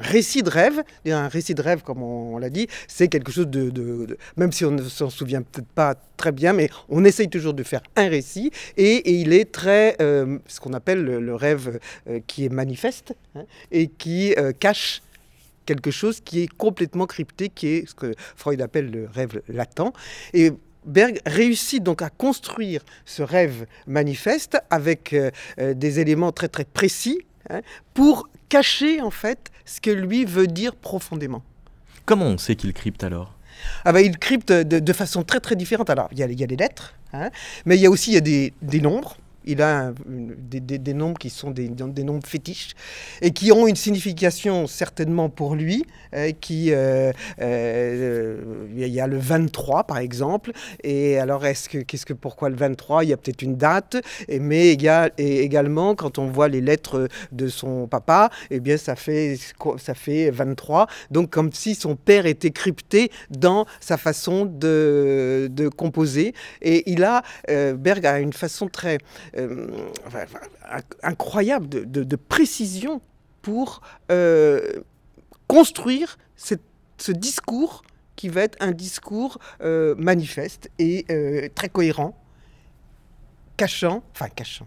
récit 0.00 0.42
de 0.42 0.50
rêve. 0.50 0.82
Un 1.06 1.28
récit 1.28 1.54
de 1.54 1.62
rêve, 1.62 1.82
comme 1.82 2.02
on, 2.02 2.38
l'a 2.38 2.50
dit, 2.50 2.66
c'est 2.86 3.08
quelque 3.08 3.32
chose 3.32 3.48
de, 3.48 4.16
Même 4.36 4.52
si 4.52 4.64
on 4.64 4.70
ne 4.70 4.82
s'en 4.82 5.10
souvient 5.10 5.42
peut-être 5.42 5.68
pas 5.68 5.94
très 6.16 6.32
bien, 6.32 6.52
mais 6.52 6.70
on 6.88 7.04
essaye 7.04 7.28
toujours 7.28 7.54
de 7.54 7.62
faire 7.62 7.82
un 7.96 8.08
récit. 8.08 8.50
Et, 8.76 9.20
il 9.20 9.32
est 9.32 9.50
très. 9.52 9.96
Euh, 10.00 10.38
ce 10.46 10.60
qu'on 10.60 10.72
appelle 10.72 11.02
le, 11.02 11.34
rêve 11.34 11.78
euh, 12.08 12.20
qui 12.26 12.44
est 12.44 12.48
manifeste 12.48 13.14
hein, 13.34 13.44
et 13.70 13.88
qui 13.88 14.34
euh, 14.38 14.52
cache 14.52 15.02
quelque 15.66 15.90
chose 15.90 16.20
qui 16.20 16.42
est 16.42 16.48
complètement 16.48 17.06
crypté, 17.06 17.48
qui 17.48 17.68
est 17.68 17.88
ce 17.88 17.94
que 17.94 18.14
Freud 18.36 18.60
appelle 18.60 18.90
le 18.90 19.08
rêve 19.12 19.42
latent. 19.48 19.92
Et 20.32 20.50
Berg 20.84 21.20
réussit 21.26 21.82
donc 21.82 22.00
à 22.00 22.08
construire 22.08 22.82
ce 23.04 23.22
rêve 23.22 23.66
manifeste 23.86 24.58
avec 24.70 25.14
des 25.58 26.00
éléments 26.00 26.32
très 26.32 26.48
très 26.48 26.64
précis 26.64 27.20
hein, 27.50 27.60
pour 27.92 28.28
cacher 28.48 29.00
en 29.00 29.10
fait 29.10 29.50
ce 29.64 29.80
que 29.80 29.90
lui 29.90 30.24
veut 30.24 30.46
dire 30.46 30.74
profondément. 30.74 31.42
Comment 32.04 32.26
on 32.26 32.38
sait 32.38 32.56
qu'il 32.56 32.72
crypte 32.72 33.04
alors? 33.04 33.34
Ah 33.84 33.92
ben, 33.92 34.00
Il 34.00 34.18
crypte 34.18 34.52
de, 34.52 34.92
façon 34.92 35.22
très 35.22 35.40
très 35.40 35.56
différente. 35.56 35.90
Alors 35.90 36.08
il 36.12 36.18
y 36.18 36.22
a, 36.22 36.26
il 36.26 36.38
y 36.38 36.44
a 36.44 36.46
des 36.46 36.56
lettres, 36.56 36.94
hein, 37.12 37.30
mais 37.66 37.76
il 37.76 37.80
y 37.80 37.86
a 37.86 37.90
aussi 37.90 38.12
il 38.12 38.14
y 38.14 38.18
a 38.18 38.22
des, 38.22 38.52
des 38.62 38.80
nombres 38.80 39.16
il 39.48 39.62
a 39.62 39.92
des, 40.06 40.94
nombres 40.94 41.18
qui 41.18 41.30
sont 41.30 41.50
des, 41.50 41.68
nombres 42.04 42.26
fétiches 42.26 42.74
et 43.22 43.32
qui 43.32 43.50
ont 43.50 43.66
une 43.66 43.76
signification 43.76 44.66
certainement 44.66 45.28
pour 45.28 45.54
lui. 45.54 45.84
Euh, 46.14 46.32
qui, 46.40 46.72
euh, 46.72 47.12
euh, 47.40 48.66
il 48.74 48.88
y 48.88 49.00
a 49.00 49.06
le 49.06 49.18
23 49.18 49.84
par 49.84 49.98
exemple. 49.98 50.52
Et 50.82 51.18
alors, 51.18 51.44
est-ce 51.44 51.68
que, 51.68 51.78
qu'est-ce 51.78 52.06
que, 52.06 52.14
pourquoi 52.14 52.48
le 52.48 52.56
23 52.56 53.04
Il 53.04 53.10
y 53.10 53.12
a 53.12 53.16
peut-être 53.16 53.42
une 53.42 53.56
date, 53.56 53.96
mais 54.28 54.76
et 55.18 55.40
également 55.40 55.94
quand 55.94 56.18
on 56.18 56.28
voit 56.28 56.48
les 56.48 56.60
lettres 56.60 57.08
de 57.32 57.48
son 57.48 57.86
papa, 57.86 58.30
eh 58.50 58.60
bien, 58.60 58.76
ça 58.76 58.96
fait, 58.96 59.38
ça 59.78 59.94
fait 59.94 60.30
23. 60.30 60.86
Donc, 61.10 61.30
comme 61.30 61.52
si 61.52 61.74
son 61.74 61.96
père 61.96 62.26
était 62.26 62.50
crypté 62.50 63.10
dans 63.30 63.66
sa 63.80 63.96
façon 63.96 64.46
de, 64.46 65.48
de 65.50 65.68
composer. 65.68 66.34
Et 66.62 66.90
il 66.90 67.04
a, 67.04 67.22
Berg 67.48 68.06
a 68.06 68.20
une 68.20 68.32
façon 68.32 68.68
très 68.68 68.98
euh, 69.38 69.90
incroyable 71.02 71.68
de, 71.68 72.16
précision 72.16 73.00
pour 73.42 73.80
euh, 74.10 74.80
construire 75.46 76.18
ce 76.36 77.12
discours 77.12 77.82
qui 78.16 78.28
va 78.28 78.42
être 78.42 78.56
un 78.60 78.72
discours 78.72 79.38
euh, 79.60 79.94
manifeste 79.96 80.70
et 80.78 81.04
très 81.54 81.68
cohérent, 81.68 82.18
cachant, 83.56 84.02
enfin 84.12 84.28
cachant. 84.28 84.66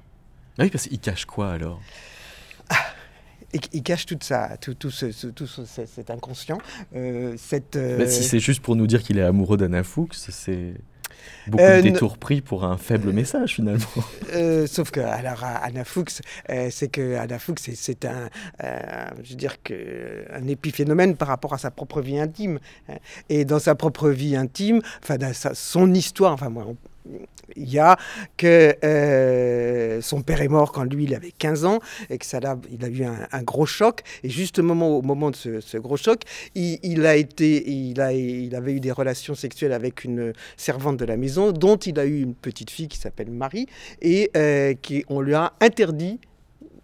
Ah 0.57 0.63
oui, 0.63 0.69
parce 0.69 0.88
qu'il 0.88 0.99
cache 0.99 1.25
quoi 1.25 1.51
alors? 1.51 1.81
Ah, 2.69 2.75
il 3.73 3.84
cache 3.84 4.05
tout 4.05 4.17
ça, 4.21 4.55
tout, 4.62 4.73
tout, 4.73 4.91
ce, 4.91 5.27
tout 5.27 5.47
cet 5.47 6.10
inconscient. 6.10 6.60
cette, 7.38 7.77
si 8.07 8.23
c'est 8.23 8.39
juste 8.39 8.62
pour 8.62 8.75
nous 8.75 8.88
dire 8.88 9.03
qu'il 9.03 9.17
est 9.17 9.23
amoureux 9.23 9.57
d'Anna 9.57 9.84
Fuchs, 9.84 10.13
c'est 10.13 10.75
beaucoup 11.47 11.63
de 11.63 11.69
euh, 11.69 11.81
détours 11.81 12.17
pris 12.17 12.41
pour 12.41 12.63
un 12.63 12.77
faible 12.77 13.12
message 13.12 13.55
finalement. 13.55 13.86
Euh, 14.34 14.65
sauf 14.65 14.91
que 14.91 15.01
alors 15.01 15.43
Anna 15.43 15.84
Fuchs, 15.84 16.21
euh, 16.49 16.69
c'est 16.71 16.88
que 16.88 17.15
Anna 17.15 17.38
Fuchs, 17.38 17.69
c'est 17.73 18.05
un, 18.05 18.29
je 18.62 19.31
veux 19.31 19.36
dire 19.36 19.62
que 19.62 20.25
un 20.34 20.47
épiphénomène 20.47 21.17
par 21.17 21.27
rapport 21.27 21.53
à 21.53 21.57
sa 21.57 21.69
propre 21.69 22.01
vie 22.01 22.17
intime. 22.17 22.60
Et 23.27 23.43
dans 23.43 23.60
sa 23.60 23.75
propre 23.75 24.10
vie 24.10 24.38
intime, 24.38 24.81
enfin 25.03 25.17
son 25.53 25.93
histoire, 25.93 26.31
enfin 26.31 26.49
moi, 26.49 26.65
il 27.55 27.69
y 27.69 27.79
a 27.79 27.97
que 28.37 28.75
euh, 28.83 30.01
son 30.01 30.21
père 30.21 30.41
est 30.41 30.47
mort 30.47 30.71
quand 30.71 30.83
lui 30.83 31.05
il 31.05 31.15
avait 31.15 31.31
15 31.31 31.65
ans 31.65 31.79
et 32.09 32.17
que 32.17 32.25
ça 32.25 32.39
a, 32.43 32.57
il 32.71 32.83
a 32.85 32.87
eu 32.87 33.03
un, 33.03 33.43
gros 33.43 33.65
choc. 33.65 34.01
Et 34.23 34.29
juste 34.29 34.59
au 34.59 34.63
moment, 34.63 34.97
au 34.97 35.01
moment 35.01 35.31
de 35.31 35.35
ce, 35.35 35.77
gros 35.77 35.97
choc 35.97 36.21
il, 36.55 37.05
a 37.05 37.15
été 37.15 37.69
il, 37.69 37.99
a, 38.01 38.13
il 38.13 38.55
avait 38.55 38.73
eu 38.73 38.79
des 38.79 38.91
relations 38.91 39.35
sexuelles 39.35 39.73
avec 39.73 40.03
une 40.03 40.33
servante 40.57 40.97
de 40.97 41.05
la 41.05 41.17
maison 41.17 41.51
dont 41.51 41.77
il 41.77 41.99
a 41.99 42.05
eu 42.05 42.21
une 42.21 42.35
petite 42.35 42.69
fille 42.69 42.87
qui 42.87 42.97
s'appelle 42.97 43.31
Marie 43.31 43.67
et 44.01 44.31
euh, 44.35 44.73
qui 44.81 45.03
on 45.09 45.21
lui 45.21 45.33
a 45.33 45.53
interdit 45.61 46.19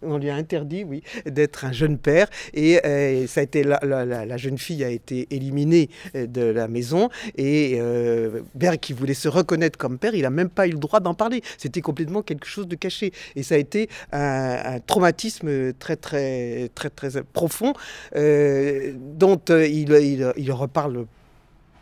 on 0.02 0.18
lui 0.18 0.30
a 0.30 0.34
interdit, 0.34 0.84
oui, 0.84 1.02
d'être 1.26 1.64
un 1.64 1.72
jeune 1.72 1.98
père. 1.98 2.28
Et 2.54 2.84
euh, 2.84 3.26
ça 3.26 3.40
a 3.40 3.42
été 3.42 3.62
la, 3.64 4.36
jeune 4.36 4.58
fille 4.58 4.84
a 4.84 4.90
été 4.90 5.26
éliminée 5.30 5.90
euh, 6.14 6.26
de 6.26 6.42
la 6.42 6.68
maison. 6.68 7.08
Et 7.36 7.78
euh, 7.80 8.40
Berg, 8.54 8.78
qui 8.78 8.92
voulait 8.92 9.14
se 9.14 9.28
reconnaître 9.28 9.78
comme 9.78 9.98
père, 9.98 10.14
il 10.14 10.22
n'a 10.22 10.30
même 10.30 10.50
pas 10.50 10.66
eu 10.66 10.72
le 10.72 10.78
droit 10.78 11.00
d'en 11.00 11.14
parler. 11.14 11.42
C'était 11.56 11.80
complètement 11.80 12.22
quelque 12.22 12.46
chose 12.46 12.68
de 12.68 12.76
caché. 12.76 13.12
Et 13.36 13.42
ça 13.42 13.56
a 13.56 13.58
été 13.58 13.88
un, 14.12 14.80
traumatisme 14.86 15.72
très, 15.74 15.96
très, 15.96 16.70
très, 16.74 16.90
très 16.90 17.22
profond, 17.22 17.72
dont 18.14 19.40
il, 19.48 20.32
il, 20.36 20.52
reparle 20.52 21.06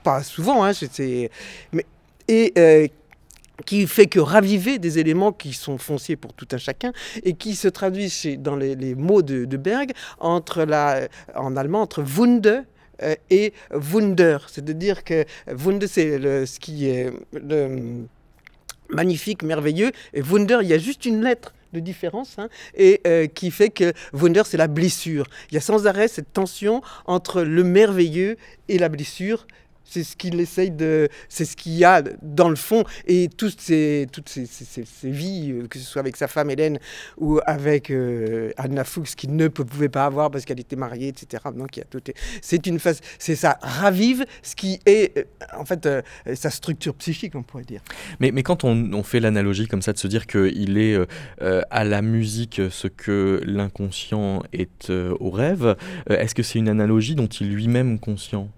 pas 0.03 0.23
souvent. 0.23 0.65
Hein, 0.65 0.73
mais, 1.73 1.87
et 2.29 2.91
qui 3.65 3.87
fait 3.87 4.07
que 4.07 4.21
raviver 4.21 4.79
des 4.79 4.99
éléments 4.99 5.33
qui 5.33 5.53
sont 5.53 5.79
fonciers 5.79 6.17
pour 6.17 6.33
tout 6.33 6.49
un 6.53 6.59
chacun 6.59 6.93
et 7.23 7.35
qui 7.35 7.55
se 7.55 7.69
traduisent 7.69 8.39
dans 8.39 8.57
les, 8.57 8.95
mots 8.95 9.23
de, 9.23 9.57
Berg 9.57 9.93
entre 10.19 10.65
la, 10.65 11.09
en 11.35 11.57
allemand 11.57 11.81
entre 11.81 12.03
Wunde 12.03 12.65
euh, 13.03 13.15
et 13.31 13.53
Wunder. 13.73 14.39
C'est-à-dire 14.49 15.05
que 15.05 15.25
Wunde, 15.49 15.87
c'est 15.87 16.47
ce 16.47 16.61
qui 16.61 16.89
est 16.89 17.11
magnifique, 18.89 19.43
merveilleux, 19.43 19.93
et 20.15 20.23
Wunder, 20.23 20.59
il 20.63 20.69
y 20.69 20.75
a 20.75 20.79
juste 20.79 21.07
une 21.07 21.23
lettre 21.23 21.53
de 21.73 21.81
différence, 21.81 22.39
hein, 22.39 22.49
et 22.75 23.01
euh, 23.07 23.27
qui 23.27 23.51
fait 23.51 23.71
que 23.71 23.93
Wunder, 24.13 24.43
c'est 24.47 24.57
la 24.57 24.69
blessure. 24.69 25.27
Il 25.51 25.55
y 25.55 25.59
a 25.59 25.61
sans 25.61 25.87
arrêt 25.87 26.09
cette 26.09 26.33
tension 26.33 26.83
entre 27.07 27.43
le 27.43 27.65
merveilleux 27.65 28.37
et 28.69 28.79
la 28.79 28.89
blessure, 28.89 29.47
C'est 29.89 30.03
ce 30.03 30.17
qu'il 30.17 30.41
essaye 30.41 30.71
de. 30.71 31.09
C'est 31.29 31.45
ce 31.45 31.57
qu'il 31.57 31.73
y 31.73 31.85
a 31.85 32.03
dans 32.23 32.49
le 32.49 32.57
fond. 32.57 32.85
Et 33.07 33.29
toutes 33.29 33.61
ces, 33.61 34.07
toutes 34.13 34.29
ces, 34.29 34.47
vies, 35.05 35.53
euh, 35.53 35.67
que 35.69 35.79
ce 35.79 35.85
soit 35.85 36.01
avec 36.01 36.17
sa 36.17 36.27
femme 36.27 36.51
Hélène 36.51 36.79
ou 37.19 37.41
avec 37.47 37.91
euh, 37.91 38.51
Anna 38.57 38.85
Fuchs, 38.85 39.15
qu'il 39.15 39.37
ne 39.37 39.49
pouvait 39.49 39.89
pas 39.89 40.05
avoir 40.05 40.31
parce 40.31 40.45
qu'elle 40.45 40.61
était 40.61 40.77
mariée, 40.77 41.09
etc. 41.09 41.45
Donc, 41.55 41.77
il 41.77 41.81
y 41.81 41.83
a 41.83 41.87
tout. 41.87 42.03
C'est 42.43 42.67
une 42.67 42.81
phase. 42.81 43.01
C'est 43.19 43.37
ça 43.37 43.59
ravive 43.63 44.25
ce 44.43 44.57
qui 44.57 44.81
est, 44.87 45.17
euh, 45.17 45.23
en 45.57 45.65
fait, 45.65 45.89
sa 46.35 46.51
structure 46.51 46.95
psychique, 46.97 47.35
on 47.37 47.43
pourrait 47.43 47.65
dire. 47.65 47.81
Mais, 48.19 48.33
mais 48.33 48.43
quand 48.43 48.65
on, 48.65 49.03
fait 49.03 49.21
l'analogie 49.21 49.69
comme 49.69 49.83
ça, 49.83 49.93
de 49.93 49.99
se 49.99 50.09
dire 50.09 50.27
qu'il 50.27 50.79
est 50.79 50.99
à 51.41 51.85
la 51.85 52.03
musique 52.03 52.61
ce 52.71 52.89
que 52.89 53.41
l'inconscient 53.45 54.43
est 54.53 54.91
au 54.91 55.31
rêve, 55.31 55.77
est-ce 56.11 56.35
que 56.35 56.43
c'est 56.43 56.59
une 56.59 56.69
analogie 56.69 57.15
dont 57.15 57.27
il 57.27 57.53
lui-même 57.53 58.01
conscient? 58.01 58.49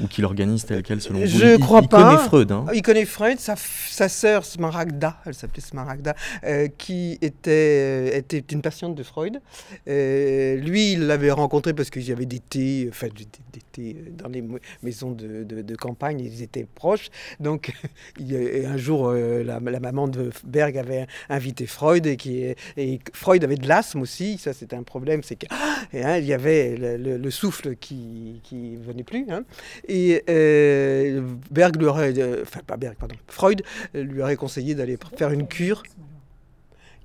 Ou 0.00 0.06
qu'il 0.06 0.24
organise 0.24 0.64
tel 0.64 0.82
quel 0.82 1.00
selon 1.00 1.20
vous 1.20 1.26
Je 1.26 1.56
crois 1.58 1.80
il, 1.82 1.88
pas. 1.88 1.98
Il 1.98 2.04
connaît 2.04 2.28
Freud. 2.28 2.52
Hein. 2.52 2.66
Il 2.74 2.82
connaît 2.82 3.04
Freud, 3.04 3.38
sa, 3.38 3.54
sa 3.56 4.08
sœur 4.08 4.44
Smaragda, 4.44 5.18
elle 5.26 5.34
s'appelait 5.34 5.62
Smaragda, 5.62 6.14
euh, 6.44 6.68
qui 6.78 7.18
était, 7.20 8.10
euh, 8.10 8.16
était 8.16 8.44
une 8.52 8.62
patiente 8.62 8.94
de 8.94 9.02
Freud. 9.02 9.40
Euh, 9.88 10.56
lui, 10.56 10.92
il 10.92 11.06
l'avait 11.06 11.30
rencontré 11.30 11.74
parce 11.74 11.90
qu'il 11.90 12.02
y 12.02 12.12
avait 12.12 12.26
des 12.26 12.40
thés, 12.40 12.86
enfin 12.90 13.08
des, 13.08 13.60
thés 13.72 13.96
dans 14.12 14.28
les 14.28 14.44
maisons 14.82 15.12
de, 15.12 15.44
de, 15.44 15.76
campagne, 15.76 16.20
ils 16.20 16.42
étaient 16.42 16.66
proches. 16.74 17.08
Donc 17.40 17.72
il, 18.18 18.36
un 18.66 18.76
jour, 18.76 19.12
la, 19.12 19.60
maman 19.60 20.08
de 20.08 20.30
Berg 20.44 20.76
avait 20.78 21.06
invité 21.28 21.66
Freud 21.66 22.06
et, 22.06 22.16
qui, 22.16 22.44
et 22.76 23.00
Freud 23.12 23.42
avait 23.44 23.56
de 23.56 23.68
l'asthme 23.68 24.00
aussi. 24.00 24.38
Ça, 24.38 24.52
c'était 24.52 24.76
un 24.76 24.82
problème, 24.82 25.22
c'est 25.22 25.36
qu'il 25.36 25.48
hein, 25.94 26.18
y 26.18 26.32
avait 26.32 26.76
le, 26.76 27.30
souffle 27.30 27.76
qui, 27.76 28.40
qui 28.42 28.76
venait 28.76 29.04
plus. 29.04 29.26
Hein. 29.30 29.44
Et 29.88 30.22
euh, 30.28 31.22
Berg 31.50 31.76
euh, 31.82 32.42
enfin 32.42 32.60
pas 32.66 32.76
Berg, 32.76 32.96
pardon, 32.98 33.14
Freud 33.26 33.62
lui 33.94 34.22
aurait 34.22 34.36
conseillé 34.36 34.74
d'aller 34.74 34.98
faire 35.16 35.30
une 35.30 35.46
cure 35.46 35.82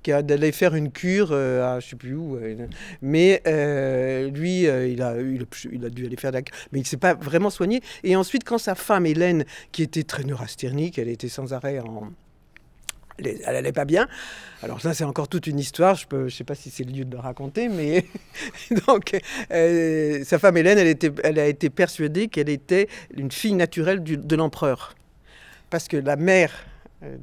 d'aller 0.06 0.52
faire 0.52 0.74
une 0.74 0.90
cure 0.90 1.32
euh, 1.32 1.76
à 1.76 1.80
je 1.80 1.88
sais 1.88 1.96
plus 1.96 2.14
où. 2.14 2.38
mais 3.02 3.42
lui, 4.32 4.62
il, 4.62 5.02
a, 5.02 5.90
dû 5.90 6.06
aller 6.06 6.16
faire 6.16 6.32
la 6.32 6.40
mais 6.72 6.80
il 6.80 6.86
s'est 6.86 6.96
pas 6.96 7.12
vraiment 7.12 7.50
soigné. 7.50 7.82
Et 8.04 8.16
ensuite, 8.16 8.42
quand 8.44 8.56
sa 8.56 8.74
femme 8.74 9.04
Hélène, 9.04 9.44
qui 9.70 9.82
était 9.82 10.04
très 10.04 10.24
neurasthénique, 10.24 10.98
elle 10.98 11.08
était 11.08 11.28
sans 11.28 11.52
arrêt 11.52 11.80
en, 11.80 12.10
elle 13.24 13.56
allait 13.56 13.72
pas 13.72 13.84
bien. 13.84 14.08
Alors 14.62 14.80
ça, 14.80 14.94
c'est 14.94 15.04
encore 15.04 15.28
toute 15.28 15.46
une 15.46 15.58
histoire. 15.58 15.96
Je 15.96 16.16
ne 16.16 16.28
sais 16.28 16.44
pas 16.44 16.54
si 16.54 16.70
c'est 16.70 16.84
le 16.84 16.92
lieu 16.92 17.04
de 17.04 17.12
le 17.12 17.20
raconter, 17.20 17.68
mais 17.68 18.06
donc 18.86 19.18
euh, 19.50 20.24
sa 20.24 20.38
femme 20.38 20.56
Hélène, 20.56 20.78
elle, 20.78 20.96
elle 21.24 21.38
a 21.38 21.46
été 21.46 21.70
persuadée 21.70 22.28
qu'elle 22.28 22.48
était 22.48 22.88
une 23.16 23.30
fille 23.30 23.54
naturelle 23.54 24.02
de 24.02 24.36
l'empereur, 24.36 24.94
parce 25.70 25.88
que 25.88 25.96
la 25.96 26.16
mère 26.16 26.52
euh, 27.04 27.16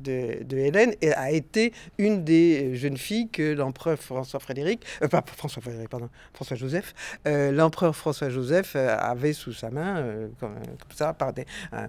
de, 0.45 0.57
Hélène 0.57 0.93
et 1.01 1.11
a 1.11 1.31
été 1.31 1.73
une 1.97 2.23
des 2.23 2.75
jeunes 2.75 2.95
filles 2.95 3.27
que 3.29 3.53
l'empereur 3.53 3.97
François 3.99 4.39
Frédéric, 4.39 4.81
euh, 5.03 5.09
pas 5.09 5.21
François 5.35 5.61
Frédéric, 5.61 5.89
pardon, 5.89 6.09
François 6.33 6.55
Joseph, 6.55 6.93
euh, 7.27 7.51
l'empereur 7.51 7.93
François 7.93 8.29
Joseph 8.29 8.75
avait 8.75 9.33
sous 9.33 9.51
sa 9.51 9.69
main, 9.69 10.01
comme, 10.39 10.55
ça, 10.93 11.11
par 11.13 11.33
des, 11.33 11.45
un, 11.73 11.87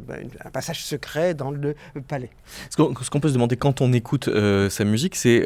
passage 0.53 0.85
secret 0.85 1.35
dans 1.35 1.53
le 1.53 1.75
palais. 2.09 2.31
Ce 2.71 2.77
qu'on 2.77 3.21
peut 3.21 3.29
se 3.29 3.35
demander 3.35 3.57
quand 3.57 3.81
on 3.81 3.93
écoute 3.93 4.29
sa 4.69 4.85
musique, 4.85 5.15
c'est 5.15 5.45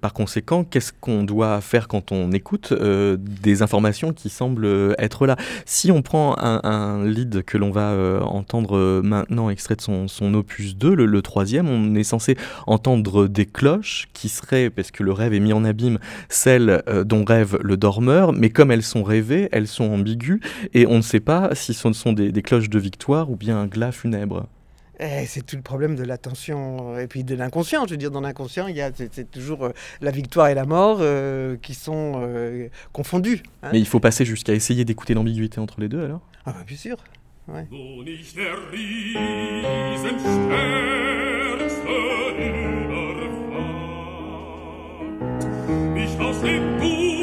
par 0.00 0.14
conséquent, 0.14 0.64
qu'est-ce 0.64 0.92
qu'on 0.92 1.24
doit 1.24 1.60
faire 1.60 1.88
quand 1.88 2.10
on 2.10 2.32
écoute 2.32 2.72
des 2.72 3.62
informations 3.62 4.12
qui 4.12 4.30
semblent 4.30 4.94
être 4.98 5.26
là 5.26 5.36
Si 5.66 5.90
on 5.90 6.02
prend 6.02 6.36
un, 6.38 7.04
lead 7.04 7.42
que 7.44 7.58
l'on 7.58 7.70
va 7.70 8.22
entendre 8.24 9.02
maintenant, 9.02 9.50
extrait 9.50 9.76
de 9.76 9.82
son, 9.82 10.08
son 10.08 10.32
opus 10.34 10.76
2, 10.76 10.94
le, 10.94 11.06
le 11.06 11.22
troisième, 11.22 11.65
on 11.66 11.94
est 11.94 12.04
censé 12.04 12.36
entendre 12.66 13.26
des 13.28 13.46
cloches 13.46 14.08
qui 14.12 14.28
seraient, 14.28 14.70
parce 14.70 14.90
que 14.90 15.02
le 15.02 15.12
rêve 15.12 15.34
est 15.34 15.40
mis 15.40 15.52
en 15.52 15.64
abîme, 15.64 15.98
celles 16.28 16.82
euh, 16.88 17.04
dont 17.04 17.24
rêve 17.24 17.58
le 17.62 17.76
dormeur, 17.76 18.32
mais 18.32 18.50
comme 18.50 18.70
elles 18.70 18.82
sont 18.82 19.02
rêvées, 19.02 19.48
elles 19.52 19.66
sont 19.66 19.90
ambiguës, 19.90 20.40
et 20.74 20.86
on 20.86 20.96
ne 20.96 21.02
sait 21.02 21.20
pas 21.20 21.50
si 21.54 21.74
ce 21.74 21.92
sont 21.92 22.12
des, 22.12 22.32
cloches 22.42 22.70
de 22.70 22.78
victoire 22.78 23.30
ou 23.30 23.36
bien 23.36 23.58
un 23.58 23.66
glas 23.66 23.92
funèbre. 23.92 24.46
Eh, 24.98 25.26
c'est 25.26 25.44
tout 25.44 25.56
le 25.56 25.62
problème 25.62 25.94
de 25.94 26.04
l'attention 26.04 26.94
euh, 26.94 27.00
et 27.00 27.06
puis 27.06 27.22
de 27.22 27.34
l'inconscient. 27.34 27.84
Je 27.86 27.90
veux 27.90 27.96
dire, 27.98 28.10
dans 28.10 28.22
l'inconscient, 28.22 28.66
il 28.66 28.76
y 28.76 28.80
a 28.80 28.90
c'est, 28.94 29.30
toujours 29.30 29.66
euh, 29.66 29.72
la 30.00 30.10
victoire 30.10 30.48
et 30.48 30.54
la 30.54 30.64
mort 30.64 31.02
qui 31.60 31.74
sont 31.74 32.22
confondus. 32.92 33.42
Hein. 33.62 33.70
Mais 33.72 33.78
il 33.78 33.86
faut 33.86 34.00
passer 34.00 34.24
jusqu'à 34.24 34.54
essayer 34.54 34.86
d'écouter 34.86 35.12
l'ambiguïté 35.12 35.60
entre 35.60 35.80
les 35.80 35.88
deux, 35.88 36.02
alors? 36.02 36.22
Ah, 36.46 36.52
bah, 36.52 36.64
bien 36.66 36.76
sûr. 36.76 36.96
Ouais. 37.48 37.66
Aus 46.18 46.40
dem 46.40 47.15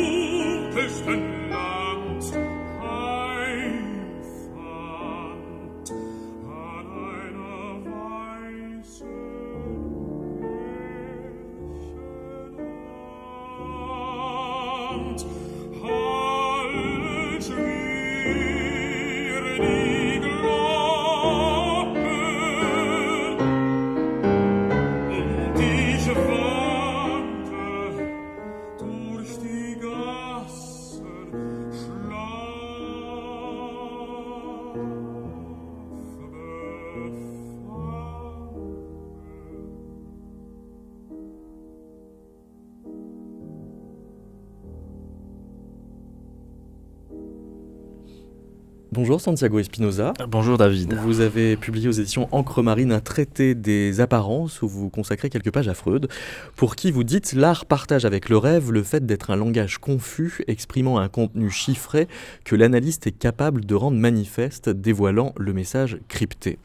Bonjour 48.94 49.20
Santiago 49.20 49.58
Espinoza. 49.58 50.14
Bonjour 50.28 50.60
David. 50.60 50.94
Vous 50.94 51.20
avez 51.20 51.58
publié 51.58 51.88
aux 51.88 51.94
éditions 51.94 52.30
Encre 52.32 52.62
Marine 52.62 52.92
un 52.92 53.00
traité 53.00 53.56
des 53.56 54.02
apparences 54.02 54.62
où 54.62 54.68
vous 54.68 54.92
consacrez 54.92 55.32
quelques 55.32 55.50
pages 55.50 55.68
à 55.68 55.74
Freud, 55.74 56.08
pour 56.56 56.76
qui 56.76 56.92
vous 56.92 57.04
dites 57.04 57.34
l'art 57.34 57.66
partage 57.66 58.06
avec 58.06 58.30
le 58.30 58.38
rêve 58.38 58.72
le 58.72 58.84
fait 58.84 59.04
d'être 59.04 59.32
un 59.32 59.36
langage 59.36 59.80
confus 59.80 60.44
exprimant 60.46 61.00
un 61.00 61.10
contenu 61.10 61.50
chiffré 61.50 62.08
que 62.46 62.56
l'analyste 62.56 63.08
est 63.08 63.18
capable 63.18 63.66
de 63.66 63.74
rendre 63.74 63.98
manifeste, 63.98 64.70
dévoilant 64.70 65.34
le 65.38 65.54
message 65.54 65.98
crypté. 66.08 66.60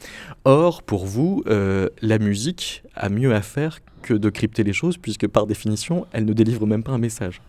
Or, 0.45 0.83
pour 0.83 1.07
vous, 1.07 1.43
euh, 1.47 1.89
la 2.03 2.19
musique 2.19 2.83
a 2.95 3.09
mieux 3.09 3.35
à 3.35 3.41
faire 3.41 3.79
que 4.03 4.13
de 4.13 4.29
crypter 4.29 4.65
les 4.65 4.75
choses, 4.75 4.99
puisque 4.99 5.27
par 5.27 5.47
définition, 5.47 6.07
elle 6.13 6.27
ne 6.27 6.35
délivre 6.35 6.67
même 6.67 6.83
pas 6.83 6.93
un 6.93 6.99
message. 6.99 7.41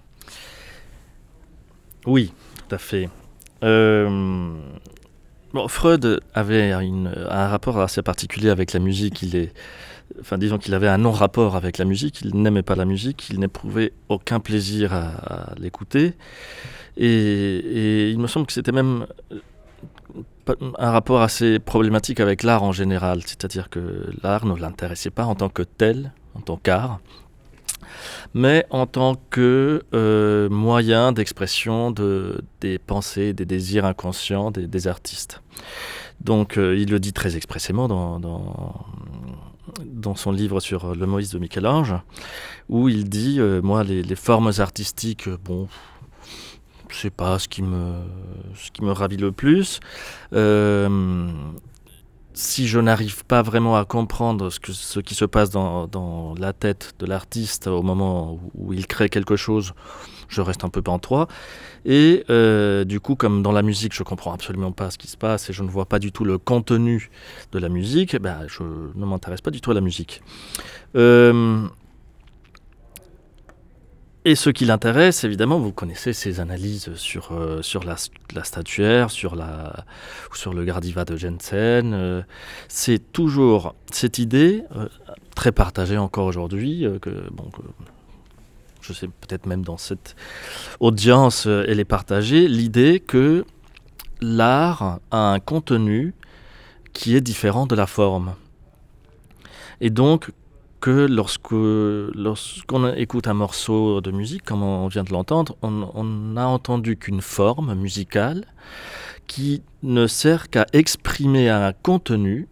Oui, 2.05 2.31
tout 2.55 2.75
à 2.75 2.77
fait. 2.77 3.09
Euh, 3.63 4.53
Freud 5.67 6.21
avait 6.33 6.71
un 6.71 7.47
rapport 7.47 7.79
assez 7.79 8.01
particulier 8.01 8.49
avec 8.49 8.73
la 8.73 8.79
musique. 8.79 9.21
Il 9.21 9.35
est, 9.35 9.53
enfin, 10.21 10.37
disons 10.37 10.57
qu'il 10.57 10.73
avait 10.73 10.87
un 10.87 10.99
non-rapport 10.99 11.55
avec 11.55 11.77
la 11.77 11.85
musique. 11.85 12.21
Il 12.21 12.35
n'aimait 12.35 12.63
pas 12.63 12.75
la 12.75 12.85
musique. 12.85 13.29
Il 13.29 13.39
n'éprouvait 13.39 13.93
aucun 14.09 14.39
plaisir 14.39 14.93
à, 14.93 15.53
l'écouter. 15.57 16.13
Et, 16.97 18.11
il 18.11 18.19
me 18.19 18.27
semble 18.27 18.45
que 18.45 18.53
c'était 18.53 18.71
même 18.71 19.07
euh, 19.31 20.55
un 20.77 20.91
rapport 20.91 21.21
assez 21.21 21.59
problématique 21.59 22.19
avec 22.19 22.43
l'art 22.43 22.63
en 22.63 22.71
général. 22.71 23.21
C'est-à-dire 23.25 23.69
que 23.69 24.11
l'art 24.23 24.45
ne 24.45 24.55
l'intéressait 24.55 25.11
pas 25.11 25.25
en 25.25 25.35
tant 25.35 25.49
que 25.49 25.63
tel, 25.63 26.11
en 26.35 26.41
tant 26.41 26.57
qu'art 26.57 26.99
mais 28.33 28.65
en 28.69 28.85
tant 28.85 29.15
que 29.29 29.83
euh, 29.93 30.49
moyen 30.49 31.11
d'expression 31.11 31.91
de, 31.91 32.41
des 32.61 32.77
pensées, 32.79 33.33
des 33.33 33.45
désirs 33.45 33.85
inconscients 33.85 34.51
des, 34.51 34.87
artistes. 34.87 35.41
Donc 36.21 36.57
euh, 36.57 36.77
il 36.77 36.89
le 36.89 36.99
dit 36.99 37.13
très 37.13 37.35
expressément 37.35 37.87
dans, 37.87 38.19
dans, 38.19 40.15
son 40.15 40.31
livre 40.31 40.59
sur 40.59 40.95
le 40.95 41.05
Moïse 41.05 41.31
de 41.31 41.39
Michel-Ange, 41.39 41.95
où 42.67 42.89
il 42.89 43.07
dit, 43.07 43.39
euh, 43.39 43.61
moi, 43.61 43.83
les, 43.83 44.15
formes 44.15 44.51
artistiques, 44.57 45.29
bon, 45.45 45.67
c'est 46.91 47.13
pas 47.13 47.37
ce 47.37 47.47
qui 47.47 47.61
me, 47.61 47.93
ce 48.55 48.71
qui 48.71 48.83
me 48.83 48.91
ravit 48.91 49.17
le 49.17 49.31
plus 49.31 49.79
si 52.39 52.69
je 52.69 52.79
n'arrive 52.79 53.25
pas 53.25 53.41
vraiment 53.41 53.75
à 53.75 53.83
comprendre 53.83 54.49
ce, 54.49 54.99
qui 55.01 55.13
se 55.13 55.25
passe 55.25 55.49
dans, 55.49 56.33
la 56.39 56.53
tête 56.53 56.95
de 56.97 57.05
l'artiste 57.05 57.67
au 57.67 57.81
moment 57.81 58.39
où 58.55 58.71
il 58.71 58.87
crée 58.87 59.09
quelque 59.09 59.35
chose, 59.35 59.73
je 60.29 60.39
reste 60.39 60.63
un 60.63 60.69
peu 60.69 60.81
pantois. 60.81 61.27
Et 61.83 62.23
euh, 62.29 62.85
du 62.85 63.01
coup, 63.01 63.15
comme 63.15 63.43
dans 63.43 63.51
la 63.51 63.61
musique, 63.61 63.93
je 63.93 64.03
comprends 64.03 64.31
absolument 64.31 64.71
pas 64.71 64.89
ce 64.89 64.97
qui 64.97 65.07
se 65.07 65.17
passe 65.17 65.49
et 65.49 65.53
je 65.53 65.63
ne 65.63 65.69
vois 65.69 65.85
pas 65.85 65.99
du 65.99 66.13
tout 66.13 66.23
le 66.23 66.37
contenu 66.37 67.09
de 67.51 67.59
la 67.59 67.67
musique, 67.67 68.15
ben, 68.15 68.45
je 68.47 68.63
ne 68.63 69.05
m'intéresse 69.05 69.41
pas 69.41 69.51
du 69.51 69.59
tout 69.59 69.71
à 69.71 69.73
la 69.73 69.81
musique. 69.81 70.21
Euh, 70.95 71.67
et 74.29 74.35
ce 74.35 74.51
qui 74.51 74.65
l'intéresse, 74.65 75.23
évidemment, 75.23 75.57
vous 75.57 75.71
connaissez 75.71 76.13
ses 76.13 76.39
analyses 76.39 76.93
sur, 76.93 77.31
euh, 77.31 77.63
sur 77.63 77.83
la, 77.83 77.95
statuaire, 78.43 79.09
sur, 79.09 79.35
la, 79.35 79.85
sur 80.35 80.53
le 80.53 80.63
Gardiva 80.65 81.03
de 81.03 81.17
Jensen. 81.17 81.95
Euh, 81.95 82.21
c'est 82.67 83.11
toujours 83.11 83.73
cette 83.91 84.19
idée, 84.19 84.61
euh, 84.75 84.87
très 85.33 85.51
partagée 85.51 85.97
encore 85.97 86.27
aujourd'hui, 86.27 86.85
que, 87.01 87.09
je 88.81 88.93
sais 88.93 89.07
peut-être 89.07 89.47
même 89.47 89.63
dans 89.63 89.77
cette 89.77 90.15
audience, 90.79 91.47
elle 91.47 91.79
est 91.79 91.85
partagée, 91.85 92.47
l'idée 92.47 92.99
que 92.99 93.45
l'art 94.21 94.99
a 95.09 95.33
un 95.33 95.39
contenu 95.39 96.13
qui 96.93 97.15
est 97.15 97.21
différent 97.21 97.65
de 97.65 97.73
la 97.73 97.87
forme. 97.87 98.35
Et 99.81 99.89
donc 99.89 100.31
que 100.79 101.07
lorsque 101.07 101.51
lorsqu'on 101.51 102.93
écoute 102.93 103.27
un 103.27 103.33
morceau 103.33 104.01
de 104.01 104.11
musique, 104.11 104.43
comme 104.43 104.63
on 104.63 104.87
vient 104.87 105.03
de 105.03 105.11
l'entendre, 105.11 105.55
on, 105.61 106.03
n'a 106.03 106.47
entendu 106.47 106.97
qu'une 106.97 107.21
forme 107.21 107.73
musicale 107.75 108.45
qui 109.27 109.61
ne 109.83 110.07
sert 110.07 110.49
qu'à 110.49 110.65
exprimer 110.73 111.49
un 111.49 111.73
contenu 111.73 112.47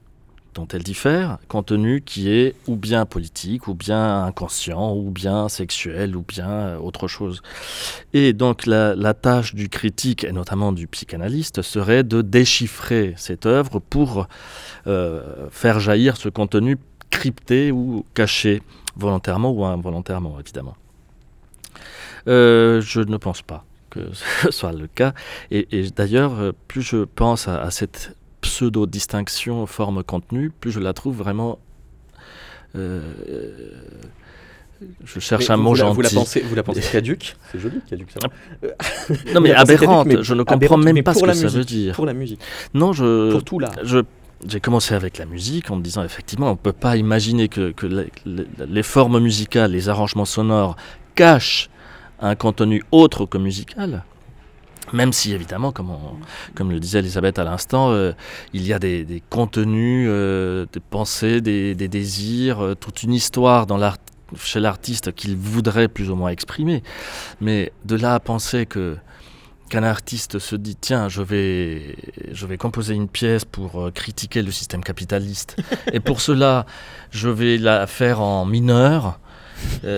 dont 0.54 0.68
elle 0.74 0.84
diffère, 0.84 1.38
contenu 1.48 2.02
qui 2.02 2.30
est 2.30 2.56
ou 2.68 2.76
bien 2.76 3.06
politique, 3.06 3.68
ou 3.68 3.76
bien 3.76 4.24
inconscient, 4.24 4.94
ou 4.96 5.12
bien 5.12 5.50
sexuel, 5.50 6.16
ou 6.16 6.24
bien 6.28 6.78
autre 6.78 7.08
chose. 7.08 7.42
Et 8.14 8.34
donc 8.34 8.66
la, 8.66 8.96
la 8.96 9.14
tâche 9.14 9.54
du 9.54 9.70
critique, 9.70 10.24
et 10.24 10.32
notamment 10.32 10.72
du 10.72 10.88
psychanalyste, 10.88 11.62
serait 11.62 12.04
de 12.04 12.24
déchiffrer 12.24 13.14
cette 13.18 13.46
œuvre 13.46 13.80
pour 13.80 14.28
euh, 14.88 15.48
faire 15.52 15.80
jaillir 15.80 16.18
ce 16.18 16.28
contenu 16.28 16.78
crypté 17.10 17.72
ou 17.72 18.06
caché, 18.14 18.62
volontairement 18.96 19.52
ou 19.52 19.66
involontairement, 19.66 20.40
évidemment. 20.40 20.76
Euh, 22.28 22.82
je 22.82 23.02
ne 23.02 23.18
pense 23.18 23.42
pas 23.42 23.64
que 23.90 24.00
ce 24.44 24.52
soit 24.52 24.74
le 24.74 24.88
cas. 24.88 25.14
Et, 25.52 25.68
et 25.72 25.90
d'ailleurs, 25.92 26.54
plus 26.68 26.82
je 26.82 27.04
pense 27.04 27.48
à, 27.48 27.62
à 27.62 27.72
cette 27.72 28.16
pseudo-distinction 28.42 29.66
forme-contenu, 29.66 30.52
plus 30.52 30.72
je 30.72 30.80
la 30.80 30.94
trouve 30.94 31.18
vraiment... 31.18 31.60
Euh, 32.76 33.02
je 35.04 35.20
cherche 35.20 35.48
mais 35.48 35.56
un 35.56 35.58
mot 35.58 35.74
gentil. 35.74 35.96
Vous 35.96 36.02
la 36.02 36.10
pensez, 36.10 36.42
vous 36.42 36.56
la 36.56 36.64
pensez 36.64 36.82
caduque? 36.92 37.36
C'est 37.52 37.60
joli, 37.60 37.82
caduque, 37.90 38.12
ça 38.12 38.20
va. 38.22 39.34
Non, 39.34 39.42
mais 39.42 39.52
aberrante, 39.56 40.06
mais 40.06 40.22
je 40.22 40.34
ne 40.34 40.44
comprends 40.44 40.78
même 40.78 41.02
pas 41.02 41.14
ce 41.14 41.22
que 41.22 41.28
musique, 41.28 41.50
ça 41.50 41.58
veut 41.58 41.64
dire. 41.64 41.96
Pour 41.96 42.06
la 42.06 42.14
musique. 42.14 42.40
Non, 42.74 42.94
je... 42.94 43.32
Pour 43.32 43.44
tout 43.44 43.60
là. 43.60 43.72
Je 43.84 44.00
j'ai 44.46 44.60
commencé 44.60 44.94
avec 44.94 45.18
la 45.18 45.26
musique 45.26 45.72
en 45.72 45.78
me 45.78 45.82
disant 45.82 46.04
effectivement 46.04 46.48
on 46.48 46.52
ne 46.52 46.56
peut 46.56 46.74
pas 46.74 46.98
imaginer 46.98 47.48
que, 47.48 47.74
les, 48.26 48.84
formes 48.84 49.20
musicales, 49.20 49.72
les 49.72 49.90
arrangements 49.90 50.26
sonores 50.26 50.76
cachent 51.16 51.70
un 52.20 52.36
contenu 52.36 52.84
autre 52.92 53.26
que 53.26 53.38
musical. 53.38 54.04
Même 54.94 55.12
si 55.12 55.34
évidemment, 55.34 55.72
comme, 55.72 55.92
comme 56.56 56.72
le 56.72 56.80
disait 56.80 57.00
Elisabeth 57.00 57.40
à 57.40 57.44
l'instant, 57.44 57.92
euh, 57.92 58.14
il 58.54 58.66
y 58.66 58.72
a 58.72 58.80
des, 58.80 59.22
contenus, 59.30 60.08
euh, 60.10 60.66
des 60.72 60.80
pensées, 60.80 61.42
des, 61.42 61.76
désirs, 61.76 62.64
euh, 62.64 62.76
toute 62.76 63.04
une 63.04 63.14
histoire 63.14 63.68
chez 64.36 64.60
l'artiste 64.60 65.14
qu'il 65.14 65.36
voudrait 65.36 65.90
plus 65.90 66.10
ou 66.10 66.16
moins 66.16 66.30
exprimer. 66.30 66.84
Mais 67.42 67.74
de 67.84 67.98
là 67.98 68.14
à 68.14 68.20
penser 68.20 68.66
que 68.66 68.98
qu'un 69.70 69.84
artiste 69.84 70.40
se 70.40 70.56
dit 70.56 70.76
tiens 70.76 71.10
je 71.10 71.22
vais 71.22 71.96
je 72.32 72.46
vais 72.46 72.58
composer 72.58 72.94
une 72.94 73.08
pièce 73.08 73.46
pour 73.46 73.82
euh, 73.82 73.92
critiquer 73.92 74.42
le 74.42 74.52
système 74.52 74.84
capitaliste. 74.84 75.58
Et 75.94 76.00
pour 76.00 76.22
cela 76.22 76.66
je 77.12 77.30
vais 77.30 77.58
la 77.58 77.88
faire 77.88 78.22
en 78.22 78.46
mineur 78.46 79.20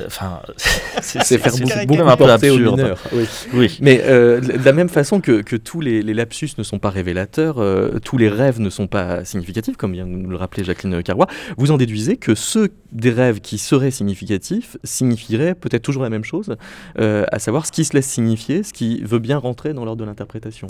enfin 0.06 0.41
euh, 0.50 0.54
c'est 1.02 1.38
faire 1.38 1.54
beaucoup, 1.86 2.02
un 2.02 2.17
peu 2.17 2.32
absurde 2.32 2.78
mineur, 2.78 3.00
oui. 3.13 3.26
oui. 3.54 3.78
mais 3.82 4.02
euh, 4.04 4.39
de 4.39 4.63
la 4.63 4.74
même 4.74 4.89
façon 4.89 5.22
que, 5.22 5.41
que 5.41 5.56
tous 5.56 5.82
les, 5.82 6.02
les, 6.02 6.13
lapsus 6.13 6.52
ne 6.58 6.63
sont 6.63 6.80
pas 6.80 6.89
révélateurs 6.89 7.60
euh, 7.60 8.00
tous 8.04 8.17
les 8.17 8.30
rêves 8.30 8.60
ne 8.60 8.69
sont 8.69 8.88
pas 8.88 9.26
significatifs 9.26 9.78
comme 9.78 9.93
vient 9.93 10.06
de 10.06 10.12
nous 10.12 10.30
le 10.30 10.36
rappeler 10.36 10.63
Jacqueline 10.63 11.02
Carrois 11.04 11.28
vous 11.58 11.72
en 11.72 11.78
déduisez 11.78 12.17
que 12.17 12.36
ceux 12.36 12.69
des 12.91 13.12
rêves 13.12 13.39
qui 13.41 13.58
seraient 13.58 13.91
significatifs 13.91 14.78
signifieraient 14.84 15.56
peut-être 15.56 15.84
toujours 15.84 16.04
la 16.04 16.10
même 16.10 16.24
chose 16.24 16.56
à 16.98 17.39
savoir 17.39 17.65
ce 17.65 17.72
qui 17.72 17.86
se 17.86 17.93
laisse 17.93 18.08
signifier 18.08 18.63
ce 18.63 18.74
qui 18.74 19.02
veut 19.04 19.19
bien 19.19 19.38
rentrer 19.38 19.74
dans 19.74 19.86
l'ordre 19.86 20.02
de 20.02 20.06
l'interprétation 20.06 20.67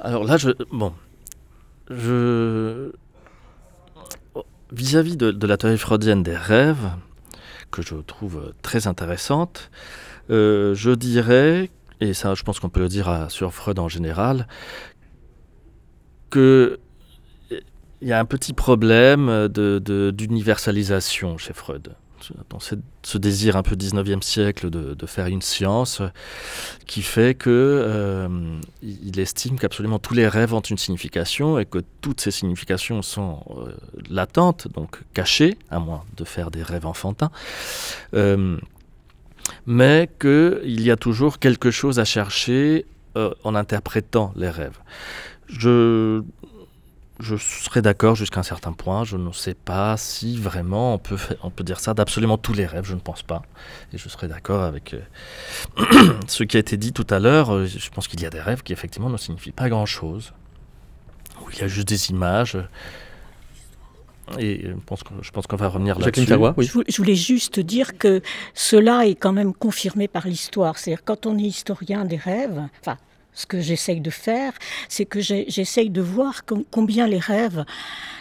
alors 0.00 0.24
là 0.24 0.36
je 0.36 0.50
bon 0.70 0.92
je 1.90 2.92
vis-à-vis 4.72 5.14
-vis 5.14 5.16
de, 5.16 5.30
de 5.32 5.46
la 5.46 5.56
théorie 5.56 5.78
freudienne 5.78 6.22
des 6.22 6.36
rêves 6.36 6.90
que 7.70 7.82
je 7.82 7.96
trouve 7.96 8.52
très 8.62 8.86
intéressante. 8.86 9.70
Euh, 10.30 10.74
je 10.74 10.90
dirais, 10.90 11.70
et 12.00 12.14
ça 12.14 12.34
je 12.34 12.42
pense 12.42 12.60
qu'on 12.60 12.68
peut 12.68 12.80
le 12.80 12.88
dire 12.88 13.26
sur 13.28 13.52
Freud 13.52 13.78
en 13.78 13.88
général, 13.88 14.46
que 16.30 16.78
il 18.02 18.08
y 18.08 18.12
a 18.12 18.18
un 18.18 18.24
petit 18.24 18.54
problème 18.54 19.48
d'universalisation 19.48 21.36
chez 21.36 21.52
Freud 21.52 21.94
dans 22.48 22.60
ce, 22.60 23.18
désir 23.18 23.56
un 23.56 23.62
peu 23.62 23.76
19e 23.76 24.22
siècle 24.22 24.70
de, 24.70 25.06
faire 25.06 25.26
une 25.26 25.42
science 25.42 26.02
qui 26.86 27.02
fait 27.02 27.34
que 27.34 27.50
euh, 27.50 28.28
il 28.82 29.18
estime 29.18 29.58
qu'absolument 29.58 29.98
tous 29.98 30.14
les 30.14 30.28
rêves 30.28 30.54
ont 30.54 30.60
une 30.60 30.78
signification 30.78 31.58
et 31.58 31.64
que 31.64 31.78
toutes 32.00 32.20
ces 32.20 32.30
significations 32.30 33.02
sont 33.02 33.42
euh, 33.50 33.72
latentes, 34.08 34.68
donc 34.74 35.00
cachées, 35.14 35.56
à 35.70 35.80
moins 35.80 36.04
de 36.16 36.24
faire 36.24 36.50
des 36.50 36.62
rêves 36.62 36.86
enfantins. 36.86 37.30
Euh, 38.14 38.56
mais 39.66 40.08
qu'il 40.20 40.80
y 40.80 40.90
a 40.90 40.96
toujours 40.96 41.38
quelque 41.38 41.70
chose 41.70 41.98
à 41.98 42.04
chercher 42.04 42.86
euh, 43.16 43.32
en 43.42 43.54
interprétant 43.54 44.32
les 44.36 44.50
rêves. 44.50 44.78
Je 45.48 46.22
je 47.20 47.36
serais 47.36 47.82
d'accord 47.82 48.14
jusqu'à 48.14 48.40
un 48.40 48.44
certain 48.44 48.72
point. 48.72 49.04
Je 49.04 49.16
ne 49.16 49.32
sais 49.32 49.54
pas 49.54 49.96
si 49.96 50.38
vraiment 50.38 50.94
on 50.94 50.98
peut, 50.98 51.18
on 51.42 51.50
peut 51.50 51.64
dire 51.64 51.80
ça 51.80 51.94
d'absolument 51.94 52.38
tous 52.38 52.52
les 52.52 52.66
rêves, 52.66 52.84
je 52.84 52.94
ne 52.94 53.00
pense 53.00 53.22
pas. 53.22 53.42
Et 53.92 53.98
je 53.98 54.08
serais 54.08 54.28
d'accord 54.28 54.62
avec 54.62 54.94
euh, 54.94 56.12
ce 56.26 56.44
qui 56.44 56.56
a 56.56 56.60
été 56.60 56.76
dit 56.76 56.92
tout 56.92 57.06
à 57.10 57.18
l'heure. 57.18 57.54
Euh, 57.54 57.66
je 57.66 57.90
pense 57.90 58.08
qu'il 58.08 58.20
y 58.20 58.26
a 58.26 58.30
des 58.30 58.40
rêves 58.40 58.62
qui 58.62 58.72
effectivement 58.72 59.10
ne 59.10 59.16
signifient 59.16 59.52
pas 59.52 59.68
grand-chose. 59.68 60.32
Où 61.42 61.50
il 61.52 61.58
y 61.58 61.62
a 61.62 61.68
juste 61.68 61.88
des 61.88 62.10
images. 62.10 62.58
Et 64.38 64.62
je 64.64 64.72
pense, 64.86 65.02
que, 65.02 65.10
je 65.22 65.30
pense 65.30 65.46
qu'on 65.46 65.56
va 65.56 65.68
revenir 65.68 65.98
là-dessus. 65.98 66.32
Oui. 66.56 66.70
Je 66.88 66.96
voulais 66.96 67.16
juste 67.16 67.58
dire 67.58 67.98
que 67.98 68.22
cela 68.54 69.06
est 69.06 69.16
quand 69.16 69.32
même 69.32 69.52
confirmé 69.54 70.06
par 70.06 70.26
l'histoire. 70.26 70.78
C'est-à-dire 70.78 71.02
quand 71.04 71.26
on 71.26 71.36
est 71.36 71.42
historien 71.42 72.04
des 72.04 72.16
rêves, 72.16 72.62
enfin 72.80 72.96
ce 73.32 73.46
que 73.46 73.60
j'essaye 73.60 74.00
de 74.00 74.10
faire, 74.10 74.52
c'est 74.88 75.06
que 75.06 75.20
j'essaye 75.20 75.90
de 75.90 76.00
voir 76.00 76.44
com 76.44 76.64
combien 76.70 77.06
les 77.06 77.18
rêves, 77.18 77.64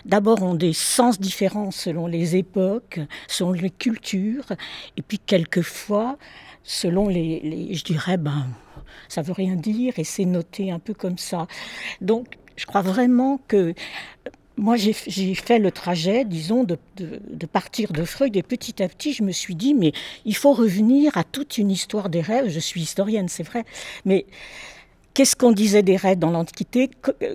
d'abord, 0.06 0.44
ont 0.44 0.56
des 0.56 0.74
sens 0.74 1.20
différents 1.20 1.72
selon 1.72 2.08
les 2.08 2.36
époques, 2.36 3.00
selon 3.28 3.52
les 3.52 3.70
cultures, 3.70 4.46
et 4.98 5.02
puis 5.02 5.20
quelquefois, 5.20 6.18
selon 6.64 7.08
les, 7.08 7.74
je 7.74 7.84
dirais, 7.84 8.18
ben, 8.18 8.48
ça 9.08 9.22
veut 9.22 9.34
rien 9.34 9.56
dire, 9.56 9.94
et 9.98 10.04
c'est 10.04 10.26
noté 10.26 10.72
un 10.72 10.80
peu 10.80 10.94
comme 10.94 11.18
ça. 11.18 11.48
Donc, 12.02 12.38
je 12.56 12.66
crois 12.66 12.82
vraiment 12.82 13.40
que 13.48 13.74
moi, 14.58 14.76
j'ai 14.76 14.94
fait 14.94 15.58
le 15.58 15.72
trajet, 15.72 16.26
disons, 16.26 16.66
de, 16.66 16.78
de, 16.98 17.22
de, 17.30 17.46
partir 17.46 17.94
de 17.94 18.04
Freud 18.04 18.36
et 18.36 18.44
petit 18.44 18.84
à 18.84 18.90
petit, 18.90 19.14
je 19.14 19.24
me 19.24 19.32
suis 19.32 19.56
dit, 19.56 19.74
mais 19.74 19.94
il 20.26 20.36
faut 20.36 20.52
revenir 20.52 21.16
à 21.16 21.24
toute 21.24 21.58
une 21.58 21.72
histoire 21.72 22.10
des 22.10 22.20
rêves. 22.20 22.50
Je 22.50 22.60
suis 22.60 22.82
historienne, 22.82 23.30
c'est 23.30 23.44
vrai, 23.44 23.64
mais 24.04 24.26
qu'est-ce 25.20 25.36
qu'on 25.36 25.52
disait 25.52 25.84
des 25.84 25.98
rêves 25.98 26.18
dans 26.18 26.32
l'Antiquité, 26.32 26.90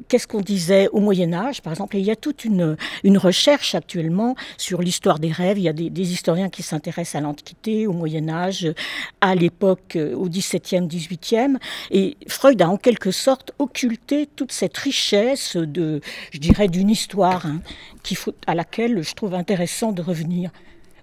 qu'est-ce 0.08 0.26
qu'on 0.26 0.40
disait 0.40 0.88
au 0.88 1.00
Moyen 1.00 1.34
Âge, 1.34 1.60
par 1.60 1.70
exemple. 1.70 1.98
Il 1.98 2.02
y 2.06 2.10
a 2.10 2.16
toute 2.16 2.46
une, 2.46 2.78
recherche 3.18 3.74
actuellement 3.74 4.36
sur 4.56 4.80
l'histoire 4.80 5.18
des 5.18 5.30
rêves. 5.30 5.58
Il 5.58 5.64
y 5.64 5.68
a 5.68 5.74
des, 5.74 6.12
historiens 6.12 6.48
qui 6.48 6.62
s'intéressent 6.62 7.16
à 7.16 7.20
l'Antiquité, 7.20 7.86
au 7.86 7.92
Moyen 7.92 8.30
Âge, 8.30 8.72
à 9.20 9.34
l'époque, 9.34 9.98
au 10.16 10.30
XVIIe, 10.30 10.86
XVIIIe. 10.86 11.58
Et 11.90 12.16
Freud 12.26 12.62
a 12.62 12.70
en 12.70 12.78
quelque 12.78 13.10
sorte 13.10 13.52
occulté 13.58 14.30
toute 14.34 14.52
cette 14.52 14.78
richesse 14.78 15.58
de, 15.58 16.00
je 16.30 16.38
dirais, 16.38 16.68
d'une 16.68 16.88
histoire 16.88 17.44
hein, 17.44 17.60
à 18.46 18.54
laquelle 18.54 19.02
je 19.02 19.12
trouve 19.12 19.34
intéressant 19.34 19.92
de 19.92 20.00
revenir. 20.00 20.52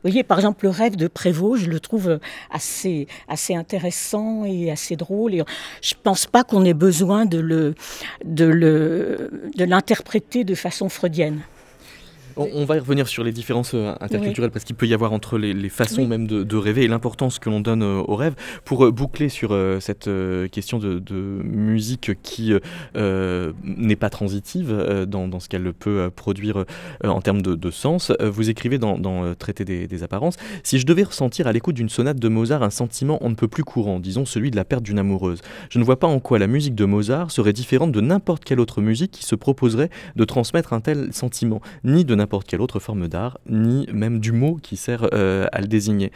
Voyez, 0.04 0.24
par 0.24 0.40
exemple, 0.40 0.66
le 0.66 0.72
rêve 0.72 0.96
de 0.96 1.08
Prévost, 1.08 1.64
je 1.64 1.70
le 1.70 1.80
trouve 1.80 2.20
assez, 2.50 3.08
assez 3.28 3.56
intéressant 3.56 4.46
et 4.46 4.72
assez 4.72 4.96
drôle. 4.96 5.36
Et 5.36 5.44
je 5.82 5.96
ne 5.96 6.00
pense 6.02 6.26
pas 6.26 6.44
qu'on 6.44 6.66
ait 6.66 6.74
besoin 6.74 7.26
de 7.26 7.74
l'interpréter 9.58 10.40
de, 10.40 10.50
de, 10.50 10.54
de 10.54 10.56
façon 10.56 10.90
freudienne. 10.90 11.42
On, 12.38 12.65
va 12.65 12.78
y 12.78 12.80
revenir 12.80 13.08
sur 13.08 13.24
les 13.24 13.32
différences 13.32 13.74
euh, 13.74 13.94
interculturelles 14.00 14.52
parce 14.52 14.65
qu'il 14.65 14.76
peut 14.76 14.88
y 14.88 14.94
avoir 14.94 15.13
entre 15.13 15.38
les, 15.38 15.70
façons 15.70 16.08
même 16.08 16.28
de, 16.28 16.58
rêver 16.58 16.84
et 16.84 16.88
l'importance 16.88 17.39
que 17.39 17.50
l'on 17.50 17.60
donne 17.60 17.84
euh, 17.84 18.02
au 18.08 18.15
rêve. 18.15 18.36
Pour 18.65 18.86
euh, 18.86 18.91
boucler 18.91 19.30
sur 19.30 19.58
cette 19.80 20.10
question 20.52 20.80
de, 20.80 21.02
musique 21.44 22.12
qui 22.22 22.54
n'est 22.96 23.96
pas 23.96 24.10
transitive 24.10 25.06
dans, 25.08 25.39
ce 25.39 25.50
qu'elle 25.50 25.74
peut 25.74 26.10
produire 26.15 26.65
en 27.04 27.22
termes 27.22 27.41
de, 27.41 27.72
sens, 27.72 28.12
vous 28.20 28.50
écrivez 28.50 28.78
dans, 28.78 28.98
dans 28.98 29.36
Traité 29.36 29.65
des, 29.65 30.04
apparences 30.04 30.38
Si 30.63 30.80
je 30.80 30.86
devais 30.86 31.04
ressentir 31.04 31.48
à 31.48 31.52
l'écoute 31.52 31.76
d'une 31.76 31.89
sonate 31.89 32.20
de 32.20 32.28
Mozart 32.28 32.63
un 32.63 32.70
sentiment 32.70 33.17
on 33.22 33.30
ne 33.30 33.36
peut 33.36 33.48
plus 33.48 33.63
courant, 33.63 34.00
disons 34.00 34.26
celui 34.26 34.52
de 34.52 34.56
la 34.56 34.65
perte 34.65 34.84
d'une 34.84 35.00
amoureuse, 35.00 35.41
je 35.70 35.80
ne 35.80 35.84
vois 35.84 36.00
pas 36.00 36.08
en 36.08 36.20
quoi 36.20 36.39
la 36.39 36.48
musique 36.48 36.76
de 36.76 36.86
Mozart 36.86 37.32
serait 37.32 37.54
différente 37.54 37.91
de 37.91 38.02
n'importe 38.02 38.44
quelle 38.44 38.60
autre 38.60 38.82
musique 38.82 39.12
qui 39.12 39.26
se 39.26 39.36
proposerait 39.36 39.89
de 40.15 40.26
transmettre 40.26 40.74
un 40.74 40.82
tel 40.82 41.13
sentiment, 41.13 41.62
ni 41.84 42.06
de 42.06 42.15
n'importe 42.22 42.48
quelle 42.48 42.62
autre 42.62 42.80
forme 42.80 43.08
d'art, 43.08 43.40
ni 43.50 43.88
même 43.92 44.20
du 44.20 44.32
mot 44.32 44.58
qui 44.62 44.78
sert 44.78 45.08
euh, 45.14 45.48
à 45.52 45.62
le 45.62 45.68
désigner. 45.68 46.12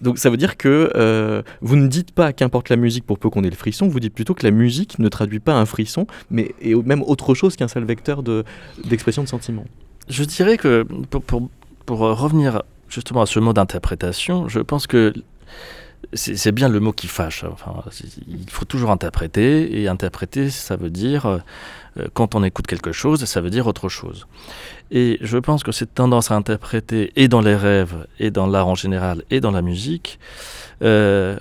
Donc 0.00 0.18
ça 0.18 0.30
veut 0.30 0.36
dire 0.36 0.56
que 0.56 0.92
euh, 0.94 1.42
vous 1.60 1.76
ne 1.76 1.86
dites 1.86 2.12
pas 2.12 2.32
qu'importe 2.32 2.68
la 2.68 2.76
musique 2.76 3.04
pour 3.04 3.18
peu 3.18 3.30
qu'on 3.30 3.42
ait 3.44 3.50
le 3.50 3.56
frisson, 3.56 3.88
vous 3.88 4.00
dites 4.00 4.14
plutôt 4.14 4.34
que 4.34 4.44
la 4.44 4.50
musique 4.50 4.98
ne 4.98 5.08
traduit 5.08 5.40
pas 5.40 5.54
un 5.54 5.66
frisson, 5.66 6.06
mais 6.30 6.54
est 6.60 6.74
même 6.74 7.02
autre 7.02 7.34
chose 7.34 7.56
qu'un 7.56 7.68
seul 7.68 7.84
vecteur 7.84 8.22
d'expression 8.84 9.22
de, 9.22 9.28
sentiment. 9.28 9.64
Je 10.08 10.24
dirais 10.24 10.58
que 10.58 10.82
pour, 11.10 11.22
pour, 11.22 11.48
pour, 11.86 11.98
revenir 12.00 12.62
justement 12.88 13.22
à 13.22 13.26
ce 13.26 13.40
mot 13.40 13.52
d'interprétation, 13.52 14.48
je 14.48 14.60
pense 14.60 14.86
que 14.86 15.14
c'est 16.12 16.52
bien 16.52 16.68
le 16.68 16.80
mot 16.80 16.92
qui 16.92 17.06
fâche. 17.06 17.44
Enfin, 17.44 17.82
il 18.28 18.48
faut 18.50 18.64
toujours 18.64 18.90
interpréter, 18.90 19.80
et 19.80 19.88
interpréter, 19.88 20.50
ça 20.50 20.76
veut 20.76 20.90
dire, 20.90 21.26
euh, 21.26 21.38
quand 22.12 22.34
on 22.34 22.42
écoute 22.42 22.66
quelque 22.66 22.92
chose, 22.92 23.24
ça 23.24 23.40
veut 23.40 23.50
dire 23.50 23.66
autre 23.66 23.88
chose. 23.88 24.26
Et 24.90 25.18
je 25.20 25.38
pense 25.38 25.62
que 25.62 25.72
cette 25.72 25.94
tendance 25.94 26.30
à 26.30 26.34
interpréter, 26.34 27.12
et 27.16 27.28
dans 27.28 27.40
les 27.40 27.56
rêves, 27.56 28.06
et 28.18 28.30
dans 28.30 28.46
l'art 28.46 28.68
en 28.68 28.74
général, 28.74 29.22
et 29.30 29.40
dans 29.40 29.50
la 29.50 29.62
musique, 29.62 30.18
euh, 30.82 31.38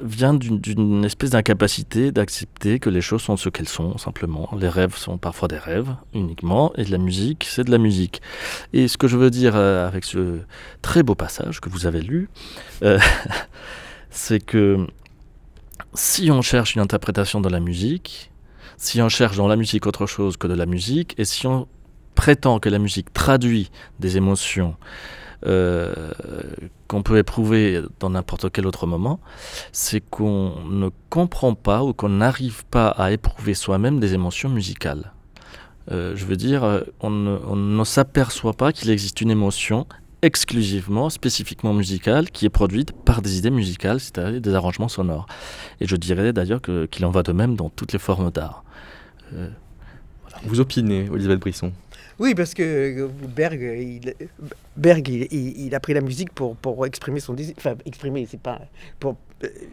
vient 0.00 0.34
d'une 0.34 1.04
espèce 1.04 1.30
d'incapacité 1.30 2.12
d'accepter 2.12 2.78
que 2.78 2.90
les 2.90 3.00
choses 3.00 3.22
sont 3.22 3.36
ce 3.36 3.48
qu'elles 3.48 3.68
sont, 3.68 3.96
simplement. 3.96 4.50
Les 4.58 4.68
rêves 4.68 4.96
sont 4.96 5.18
parfois 5.18 5.48
des 5.48 5.58
rêves, 5.58 5.94
uniquement, 6.12 6.72
et 6.76 6.84
la 6.84 6.98
musique, 6.98 7.46
c'est 7.48 7.64
de 7.64 7.70
la 7.70 7.78
musique. 7.78 8.20
Et 8.72 8.88
ce 8.88 8.98
que 8.98 9.08
je 9.08 9.16
veux 9.16 9.30
dire 9.30 9.54
euh, 9.56 9.86
avec 9.86 10.04
ce 10.04 10.40
très 10.82 11.02
beau 11.02 11.14
passage 11.14 11.60
que 11.60 11.68
vous 11.68 11.86
avez 11.86 12.00
lu, 12.00 12.28
euh, 12.82 12.98
c'est 14.10 14.44
que 14.44 14.86
si 15.94 16.30
on 16.30 16.42
cherche 16.42 16.74
une 16.74 16.82
interprétation 16.82 17.40
de 17.40 17.48
la 17.48 17.60
musique, 17.60 18.30
si 18.76 19.00
on 19.02 19.08
cherche 19.08 19.36
dans 19.36 19.48
la 19.48 19.56
musique 19.56 19.86
autre 19.86 20.06
chose 20.06 20.36
que 20.36 20.46
de 20.46 20.54
la 20.54 20.66
musique, 20.66 21.14
et 21.18 21.24
si 21.24 21.46
on 21.46 21.66
prétend 22.14 22.60
que 22.60 22.68
la 22.68 22.78
musique 22.78 23.12
traduit 23.12 23.70
des 24.00 24.16
émotions, 24.16 24.76
euh, 25.46 26.12
qu'on 26.88 27.02
peut 27.02 27.18
éprouver 27.18 27.82
dans 28.00 28.10
n'importe 28.10 28.50
quel 28.50 28.66
autre 28.66 28.86
moment, 28.86 29.20
c'est 29.72 30.00
qu'on 30.00 30.54
ne 30.70 30.88
comprend 31.10 31.54
pas 31.54 31.82
ou 31.82 31.92
qu'on 31.92 32.08
n'arrive 32.08 32.64
pas 32.66 32.88
à 32.88 33.12
éprouver 33.12 33.52
soi-même 33.52 34.00
des 34.00 34.14
émotions 34.14 34.48
musicales. 34.48 35.12
Euh, 35.90 36.16
je 36.16 36.24
veux 36.24 36.36
dire, 36.36 36.64
euh, 36.64 36.80
on 37.00 37.10
ne, 37.10 37.84
s'aperçoit 37.84 38.54
pas 38.54 38.72
qu'il 38.72 38.90
existe 38.90 39.20
une 39.20 39.30
émotion 39.30 39.86
exclusivement, 40.24 41.10
spécifiquement 41.10 41.74
musicale, 41.74 42.30
qui 42.30 42.46
est 42.46 42.50
produite 42.50 42.92
par 42.92 43.22
des 43.22 43.38
idées 43.38 43.50
musicales, 43.50 44.00
c'est-à-dire 44.00 44.40
des 44.40 44.54
arrangements 44.54 44.88
sonores. 44.88 45.26
Et 45.80 45.86
je 45.86 45.96
dirais 45.96 46.32
d'ailleurs 46.32 46.60
qu'il 46.62 47.04
en 47.04 47.10
va 47.10 47.22
de 47.22 47.32
même 47.32 47.56
dans 47.56 47.68
toutes 47.68 47.92
les 47.92 47.98
formes 47.98 48.30
d'art. 48.30 48.64
Vous 50.44 50.60
opinez, 50.60 51.08
Elisabeth 51.12 51.40
Brisson? 51.40 51.72
Oui, 52.18 52.34
parce 52.34 52.54
que 52.54 53.08
Berg, 53.34 53.60
il, 53.60 54.14
Berg, 54.76 55.08
il, 55.08 55.74
a 55.74 55.80
pris 55.80 55.94
la 55.94 56.00
musique 56.00 56.32
pour, 56.32 56.54
pour 56.56 56.86
exprimer 56.86 57.20
son 57.20 57.34
désir. 57.34 57.54
Enfin, 57.58 57.74
exprimer, 57.86 58.26
c'est 58.30 58.40
pas. 58.40 58.60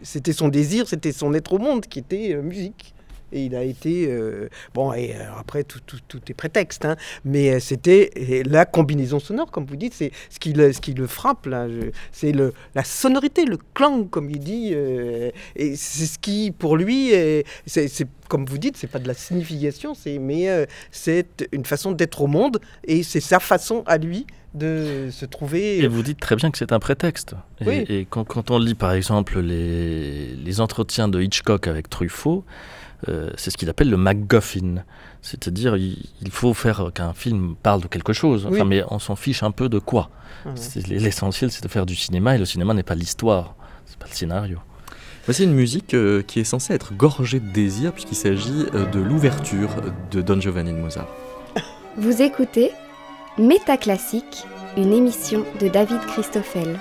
C'était 0.02 0.32
son 0.32 0.48
désir, 0.48 0.88
c'était 0.88 1.12
son 1.12 1.32
être 1.34 1.52
au 1.52 1.58
monde 1.58 1.86
qui 1.86 2.00
était 2.00 2.34
euh, 2.34 2.42
musique 2.42 2.94
et 3.32 3.44
il 3.44 3.54
a 3.54 3.62
été 3.62 4.06
euh, 4.08 4.48
bon 4.74 4.92
et 4.92 5.14
euh, 5.14 5.24
après 5.38 5.64
tout, 5.64 5.80
tout, 5.84 5.98
tout, 6.06 6.20
est 6.28 6.34
prétexte 6.34 6.84
hein, 6.84 6.96
mais 7.24 7.60
c'était 7.60 8.10
la 8.46 8.64
combinaison 8.64 9.18
sonore 9.18 9.50
comme 9.50 9.66
vous 9.66 9.76
dites 9.76 9.94
c'est 9.94 10.12
ce 10.30 10.38
qui 10.38 10.52
le, 10.52 10.72
ce 10.72 10.80
qui 10.80 10.94
le 10.94 11.06
frappe 11.06 11.46
là 11.46 11.66
c'est 12.12 12.32
le 12.32 12.52
la 12.74 12.84
sonorité 12.84 13.44
le 13.44 13.58
clang 13.74 14.08
comme 14.08 14.30
il 14.30 14.38
dit 14.38 14.72
et 14.72 15.76
c'est 15.76 16.06
ce 16.06 16.18
qui 16.18 16.50
pour 16.50 16.76
lui 16.76 17.12
c'est 17.66 17.88
comme 18.32 18.46
vous 18.46 18.56
dites, 18.56 18.78
c'est 18.78 18.86
pas 18.86 18.98
de 18.98 19.06
la 19.06 19.12
signification, 19.12 19.92
c'est 19.94 20.18
mais 20.18 20.48
euh, 20.48 20.64
c'est 20.90 21.46
une 21.52 21.66
façon 21.66 21.92
d'être 21.92 22.22
au 22.22 22.26
monde 22.26 22.60
et 22.82 23.02
c'est 23.02 23.20
sa 23.20 23.40
façon 23.40 23.82
à 23.84 23.98
lui 23.98 24.26
de 24.54 25.10
se 25.12 25.26
trouver. 25.26 25.80
Et 25.80 25.86
vous 25.86 26.02
dites 26.02 26.18
très 26.18 26.34
bien 26.34 26.50
que 26.50 26.56
c'est 26.56 26.72
un 26.72 26.78
prétexte. 26.78 27.34
Et, 27.66 28.06
quand, 28.08 28.50
on 28.50 28.58
lit 28.58 28.74
par 28.74 28.92
exemple 28.92 29.38
les, 29.40 30.34
les 30.34 30.60
entretiens 30.62 31.08
de 31.08 31.20
Hitchcock 31.20 31.66
avec 31.66 31.90
Truffaut, 31.90 32.42
euh, 33.08 33.30
c'est 33.36 33.50
ce 33.50 33.56
qu'il 33.56 33.68
appelle 33.68 33.90
le 33.90 33.96
MacGuffin. 33.96 34.84
C'est-à-dire, 35.22 35.76
il, 35.76 36.30
faut 36.30 36.54
faire 36.54 36.90
qu'un 36.94 37.14
film 37.14 37.54
parle 37.62 37.82
de 37.82 37.86
quelque 37.86 38.12
chose, 38.12 38.46
enfin, 38.46 38.64
mais 38.64 38.82
on 38.88 38.98
s'en 38.98 39.16
fiche 39.16 39.42
un 39.42 39.50
peu 39.50 39.68
de 39.68 39.78
quoi. 39.78 40.10
L'essentiel, 40.88 41.50
c'est 41.50 41.62
de 41.62 41.68
faire 41.68 41.86
du 41.86 41.94
cinéma, 41.94 42.34
et 42.34 42.38
le 42.38 42.44
cinéma 42.44 42.74
n'est 42.74 42.82
pas 42.82 42.94
l'histoire, 42.94 43.54
c'est 43.86 43.98
pas 43.98 44.06
le 44.08 44.14
scénario. 44.14 44.58
Voici 45.24 45.44
une 45.44 45.54
musique 45.54 45.94
euh, 45.94 46.22
qui 46.22 46.40
est 46.40 46.44
censée 46.44 46.74
être 46.74 46.94
gorgée 46.94 47.38
de 47.38 47.48
désir 47.48 47.92
puisqu'il 47.92 48.16
s'agit 48.16 48.66
euh, 48.74 48.86
de 48.86 48.98
l'ouverture 48.98 49.70
de 50.10 50.20
Don 50.20 50.40
Giovanni 50.40 50.72
de 50.72 50.78
Mozart. 50.78 51.06
Vous 51.96 52.22
écoutez 52.22 52.72
Métaclassique, 53.38 54.44
une 54.76 54.92
émission 54.92 55.44
de 55.60 55.68
David 55.68 56.00
Christoffel. 56.08 56.76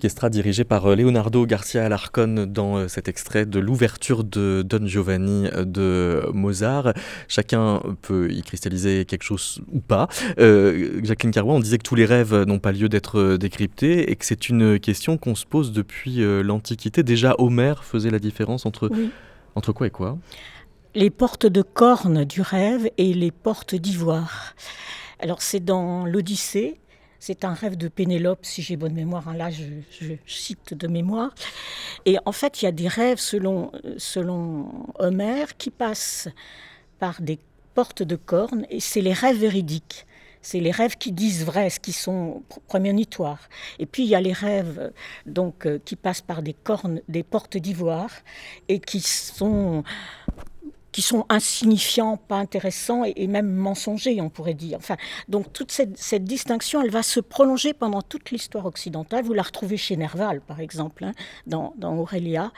Orchestra 0.00 0.30
dirigé 0.30 0.64
par 0.64 0.86
euh, 0.86 0.96
Leonardo 0.96 1.44
Garcia 1.44 1.84
Alarcón 1.84 2.46
dans 2.46 2.78
euh, 2.78 2.88
cet 2.88 3.06
extrait 3.06 3.44
de 3.44 3.58
l'ouverture 3.58 4.24
de 4.24 4.62
Don 4.66 4.86
Giovanni 4.86 5.46
euh, 5.52 5.66
de 5.66 6.22
Mozart. 6.32 6.94
Chacun 7.28 7.82
peut 8.00 8.32
y 8.32 8.42
cristalliser 8.42 9.04
quelque 9.04 9.24
chose 9.24 9.60
ou 9.70 9.80
pas. 9.80 10.08
Jacqueline 10.38 11.32
Carrois, 11.32 11.52
on 11.52 11.60
disait 11.60 11.76
que 11.76 11.82
tous 11.82 11.96
les 11.96 12.06
rêves 12.06 12.34
n'ont 12.34 12.58
pas 12.58 12.72
lieu 12.72 12.88
d'être 12.88 13.36
décryptés 13.36 14.10
et 14.10 14.16
que 14.16 14.24
c'est 14.24 14.48
une 14.48 14.80
question 14.80 15.18
qu'on 15.18 15.34
se 15.34 15.44
pose 15.44 15.72
depuis 15.72 16.20
l'Antiquité. 16.42 17.02
Déjà, 17.02 17.34
Homère 17.36 17.84
faisait 17.84 18.10
la 18.10 18.18
différence 18.18 18.64
entre, 18.64 18.90
entre 19.54 19.72
quoi 19.72 19.86
et 19.88 19.90
quoi? 19.90 20.16
Les 20.94 21.10
portes 21.10 21.46
de 21.46 21.60
corne 21.60 22.24
du 22.24 22.40
rêve 22.40 22.88
et 22.96 23.12
les 23.12 23.30
portes 23.30 23.74
d'ivoire. 23.74 24.54
Alors 25.18 25.42
c'est 25.42 25.60
dans 25.60 26.06
l'Odyssée 26.06 26.78
C'est 27.20 27.44
un 27.44 27.52
rêve 27.52 27.76
de 27.76 27.88
Pénélope, 27.88 28.46
si 28.46 28.62
j'ai 28.62 28.76
bonne 28.76 28.94
mémoire. 28.94 29.28
Hein. 29.28 29.34
Là, 29.34 29.50
je, 29.50 30.14
cite 30.26 30.72
de 30.72 30.88
mémoire. 30.88 31.34
Et 32.06 32.16
en 32.24 32.32
fait, 32.32 32.62
il 32.62 32.64
y 32.64 32.68
a 32.68 32.72
des 32.72 32.88
rêves, 32.88 33.18
selon, 33.18 33.70
Homère, 34.98 35.56
qui 35.58 35.70
passent 35.70 36.28
par 36.98 37.20
des 37.20 37.38
portes 37.74 38.02
de 38.02 38.16
cornes, 38.16 38.66
et 38.70 38.80
c'est 38.80 39.02
les 39.02 39.12
rêves 39.12 39.38
véridiques. 39.38 40.06
C'est 40.42 40.60
les 40.60 40.70
rêves 40.70 40.96
qui 40.96 41.12
disent 41.12 41.44
vrai, 41.44 41.68
ce 41.68 41.78
qui 41.78 41.92
sont 41.92 42.42
prémonitoires. 42.66 43.50
Et 43.78 43.84
puis 43.84 44.04
il 44.04 44.08
y 44.08 44.14
a 44.14 44.22
les 44.22 44.32
rêves 44.32 44.90
donc 45.26 45.66
euh, 45.66 45.78
qui 45.84 45.96
passent 45.96 46.22
par 46.22 46.42
des 46.42 46.54
cornes, 46.54 47.02
des 47.08 47.22
portes 47.22 47.58
d'ivoire 47.58 48.10
et 48.68 48.80
qui 48.80 49.00
sont 49.00 49.84
qui 50.92 51.02
sont 51.02 51.24
insignifiants, 51.28 52.16
pas 52.16 52.36
intéressants 52.36 53.04
et, 53.04 53.26
même 53.26 53.52
mensongers, 53.52 54.20
on 54.20 54.28
pourrait 54.28 54.54
dire. 54.54 54.78
Enfin, 54.78 54.96
donc 55.28 55.52
toute 55.52 55.72
cette, 55.72 56.24
distinction, 56.24 56.82
elle 56.82 56.90
va 56.90 57.02
se 57.02 57.20
prolonger 57.20 57.72
pendant 57.74 58.02
toute 58.02 58.30
l'histoire 58.30 58.66
occidentale. 58.66 59.24
Vous 59.24 59.32
la 59.32 59.42
retrouvez 59.42 59.76
chez 59.76 59.96
Nerval, 59.96 60.40
par 60.40 60.60
exemple, 60.60 61.04
hein, 61.04 61.12
dans, 61.46 61.72
Aurélia, 61.96 62.52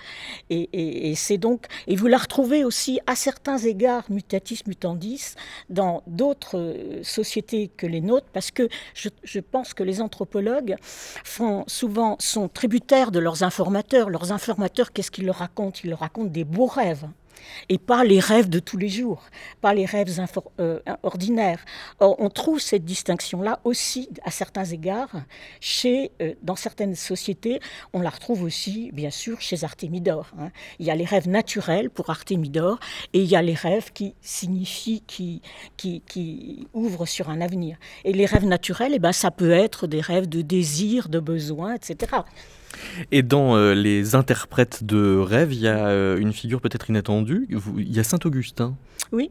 et, 0.51 1.15
c'est 1.17 1.39
donc 1.39 1.67
et 1.87 1.97
vous 1.97 2.07
la 2.07 2.19
retrouvez 2.19 2.65
aussi 2.65 3.01
à 3.07 3.17
certains 3.17 3.59
égards 3.59 4.05
mutatis 4.11 4.63
mutandis 4.67 5.35
dans 5.69 6.03
d'autres 6.07 6.59
euh, 6.59 7.03
sociétés 7.03 7.69
que 7.69 7.87
les 7.87 8.01
nôtres, 8.01 8.27
parce 8.33 8.51
que 8.51 8.69
je, 8.95 9.41
pense 9.41 9.75
que 9.75 9.83
les 9.83 10.01
anthropologues 10.01 10.77
font 11.25 11.65
souvent 11.67 12.17
sont 12.19 12.49
tributaires 12.49 13.11
de 13.11 13.19
leurs 13.19 13.43
informateurs. 13.43 14.11
Leurs 14.11 14.33
informateurs, 14.33 14.93
qu'est-ce 14.93 15.11
qu'ils 15.11 15.27
leur 15.27 15.37
racontent? 15.37 15.81
Ils 15.85 15.91
leur 15.91 16.01
racontent 16.01 16.31
des 16.31 16.45
beaux 16.45 16.67
rêves 16.67 17.07
et 17.69 17.79
pas 17.79 18.05
les 18.05 18.21
rêves 18.21 18.49
de 18.49 18.59
tous 18.59 18.77
les 18.77 18.89
jours, 18.89 19.23
pas 19.61 19.75
les 19.75 19.87
rêves 19.87 20.09
euh, 20.61 20.81
ordinaires. 21.03 21.65
Or, 22.01 22.17
on 22.19 22.31
trouve 22.31 22.61
cette 22.61 22.85
distinction-là 22.85 23.61
aussi, 23.65 24.09
à 24.25 24.31
certains 24.31 24.65
égards, 24.65 25.23
chez, 25.61 26.13
euh, 26.21 26.35
dans 26.43 26.57
certaines 26.57 26.95
sociétés. 26.95 27.61
On 27.93 28.01
la 28.01 28.11
retrouve 28.11 28.43
aussi, 28.43 28.91
bien 28.93 29.11
sûr, 29.11 29.41
chez 29.41 29.65
Artémidor. 29.65 30.31
Hein. 30.39 30.51
Il 30.79 30.87
y 30.87 30.91
a 30.91 30.95
les 30.95 31.05
rêves 31.05 31.29
naturels 31.29 31.91
pour 31.91 32.11
Artémidor, 32.11 32.79
et 33.13 33.21
il 33.21 33.29
y 33.29 33.37
a 33.37 33.43
les 33.43 33.55
rêves 33.55 33.93
qui 33.93 34.15
signifient, 34.21 35.03
qui, 35.07 35.43
qui, 35.77 36.03
qui 36.07 36.67
ouvrent 36.73 37.07
sur 37.07 37.31
un 37.31 37.41
avenir. 37.41 37.77
Et 38.05 38.13
les 38.13 38.27
rêves 38.27 38.47
naturels, 38.47 38.93
eh 38.95 38.99
ben, 38.99 39.13
ça 39.13 39.31
peut 39.31 39.53
être 39.53 39.87
des 39.87 40.01
rêves 40.01 40.29
de 40.29 40.43
désir, 40.43 41.09
de 41.09 41.21
besoin, 41.21 41.75
etc. 41.75 42.23
Et 43.11 43.23
dans 43.23 43.57
euh, 43.57 43.75
les 43.75 44.15
interprètes 44.15 44.85
de 44.85 45.17
rêves, 45.19 45.53
il 45.53 45.61
y 45.61 45.69
a 45.69 45.89
euh, 45.89 46.19
une 46.19 46.33
figure 46.33 46.61
peut-être 46.61 46.91
inattendue. 46.91 47.49
Il 47.77 47.95
y 47.95 48.01
a 48.01 48.05
Saint 48.05 48.19
Augustin. 48.25 48.77
Oui. 49.13 49.31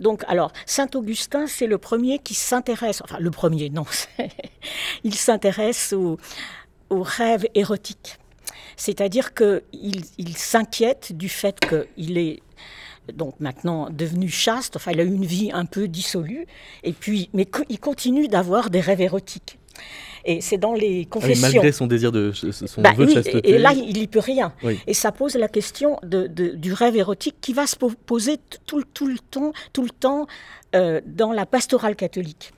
Donc, 0.00 0.24
alors, 0.26 0.52
Saint 0.66 0.88
Augustin, 0.94 1.46
c'est 1.46 1.66
le 1.66 1.78
premier 1.78 2.18
qui 2.18 2.34
s'intéresse, 2.34 3.02
enfin, 3.02 3.18
le 3.20 3.30
premier, 3.30 3.70
non, 3.70 3.84
il 5.04 5.14
s'intéresse 5.14 5.92
aux, 5.92 6.18
rêves 6.90 7.46
érotiques. 7.54 8.18
C'est-à-dire 8.76 9.32
qu'il 9.32 9.62
il, 10.18 10.36
s'inquiète 10.36 11.16
du 11.16 11.28
fait 11.28 11.58
qu'il 11.60 12.18
est 12.18 12.42
donc 13.14 13.40
maintenant 13.40 13.88
devenu 13.90 14.28
chaste, 14.28 14.76
enfin 14.76 14.92
il 14.92 15.00
a 15.00 15.02
eu 15.02 15.14
une 15.14 15.24
vie 15.24 15.50
un 15.52 15.64
peu 15.64 15.88
dissolue, 15.88 16.46
et 16.82 16.92
puis, 16.92 17.30
mais 17.32 17.46
il 17.68 17.80
continue 17.80 18.28
d'avoir 18.28 18.70
des 18.70 18.80
rêves 18.80 19.00
érotiques. 19.00 19.58
Et 20.24 20.40
c'est 20.40 20.58
dans 20.58 20.74
les 20.74 21.06
ah 21.06 21.10
confessions. 21.10 21.42
malgré 21.42 21.72
son 21.72 21.86
désir 21.86 22.12
de 22.12 22.32
son 22.32 22.82
bah 22.82 22.92
vœu 22.96 23.06
de 23.06 23.10
chasteté. 23.10 23.50
Et 23.50 23.58
là, 23.58 23.72
il 23.72 23.94
n'y 23.94 24.06
peut 24.06 24.20
rien. 24.20 24.52
Et 24.86 24.94
ça 24.94 25.12
pose 25.12 25.34
la 25.36 25.48
question 25.48 25.98
de, 26.02 26.26
du 26.26 26.72
rêve 26.72 26.96
érotique 26.96 27.36
qui 27.40 27.52
va 27.52 27.66
se 27.66 27.76
poser 27.76 28.38
tout, 28.66 28.82
tout 28.94 29.06
le 29.06 29.18
temps, 29.18 29.52
tout 29.72 29.82
le 29.82 29.90
temps 29.90 30.26
euh, 30.74 31.00
dans 31.06 31.32
la 31.32 31.46
pastorale 31.46 31.96
catholique. 31.96 32.52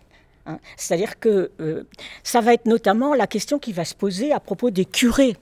Hein. 0.47 0.59
C'est-à-dire 0.77 1.19
que 1.19 1.51
euh, 1.61 1.85
ça 2.23 2.41
va 2.41 2.53
être 2.53 2.67
notamment 2.67 3.15
la 3.15 3.27
question 3.27 3.59
qui 3.59 3.73
va 3.73 3.85
se 3.85 3.95
poser 3.95 4.33
à 4.33 4.41
propos 4.41 4.71
des 4.71 4.85
curés 4.85 5.37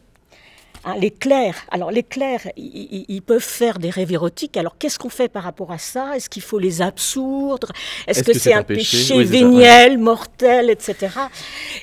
Hein, 0.85 0.97
les 0.99 1.13
clercs, 1.13 1.65
alors 1.71 1.93
les 1.93 2.03
clercs, 2.03 2.49
ils 2.57 3.23
peuvent 3.23 3.41
faire 3.41 3.79
des 3.79 3.89
rêves 3.91 4.11
érotiques. 4.11 4.57
Alors 4.57 4.77
qu'est-ce 4.79 4.99
qu'on 4.99 5.11
fait 5.11 5.29
par 5.29 5.45
rapport 5.45 5.71
à 5.71 5.79
ça? 5.79 6.17
Est-ce 6.17 6.29
qu'il 6.29 6.43
faut 6.43 6.59
les 6.59 6.83
absourdre 6.83 7.69
Est-ce 8.09 8.25
que, 8.25 8.33
c'est 8.33 8.53
un 8.53 8.65
péché, 8.65 9.23
véniel, 9.23 9.99
mortel, 9.99 10.71
etc. 10.71 11.09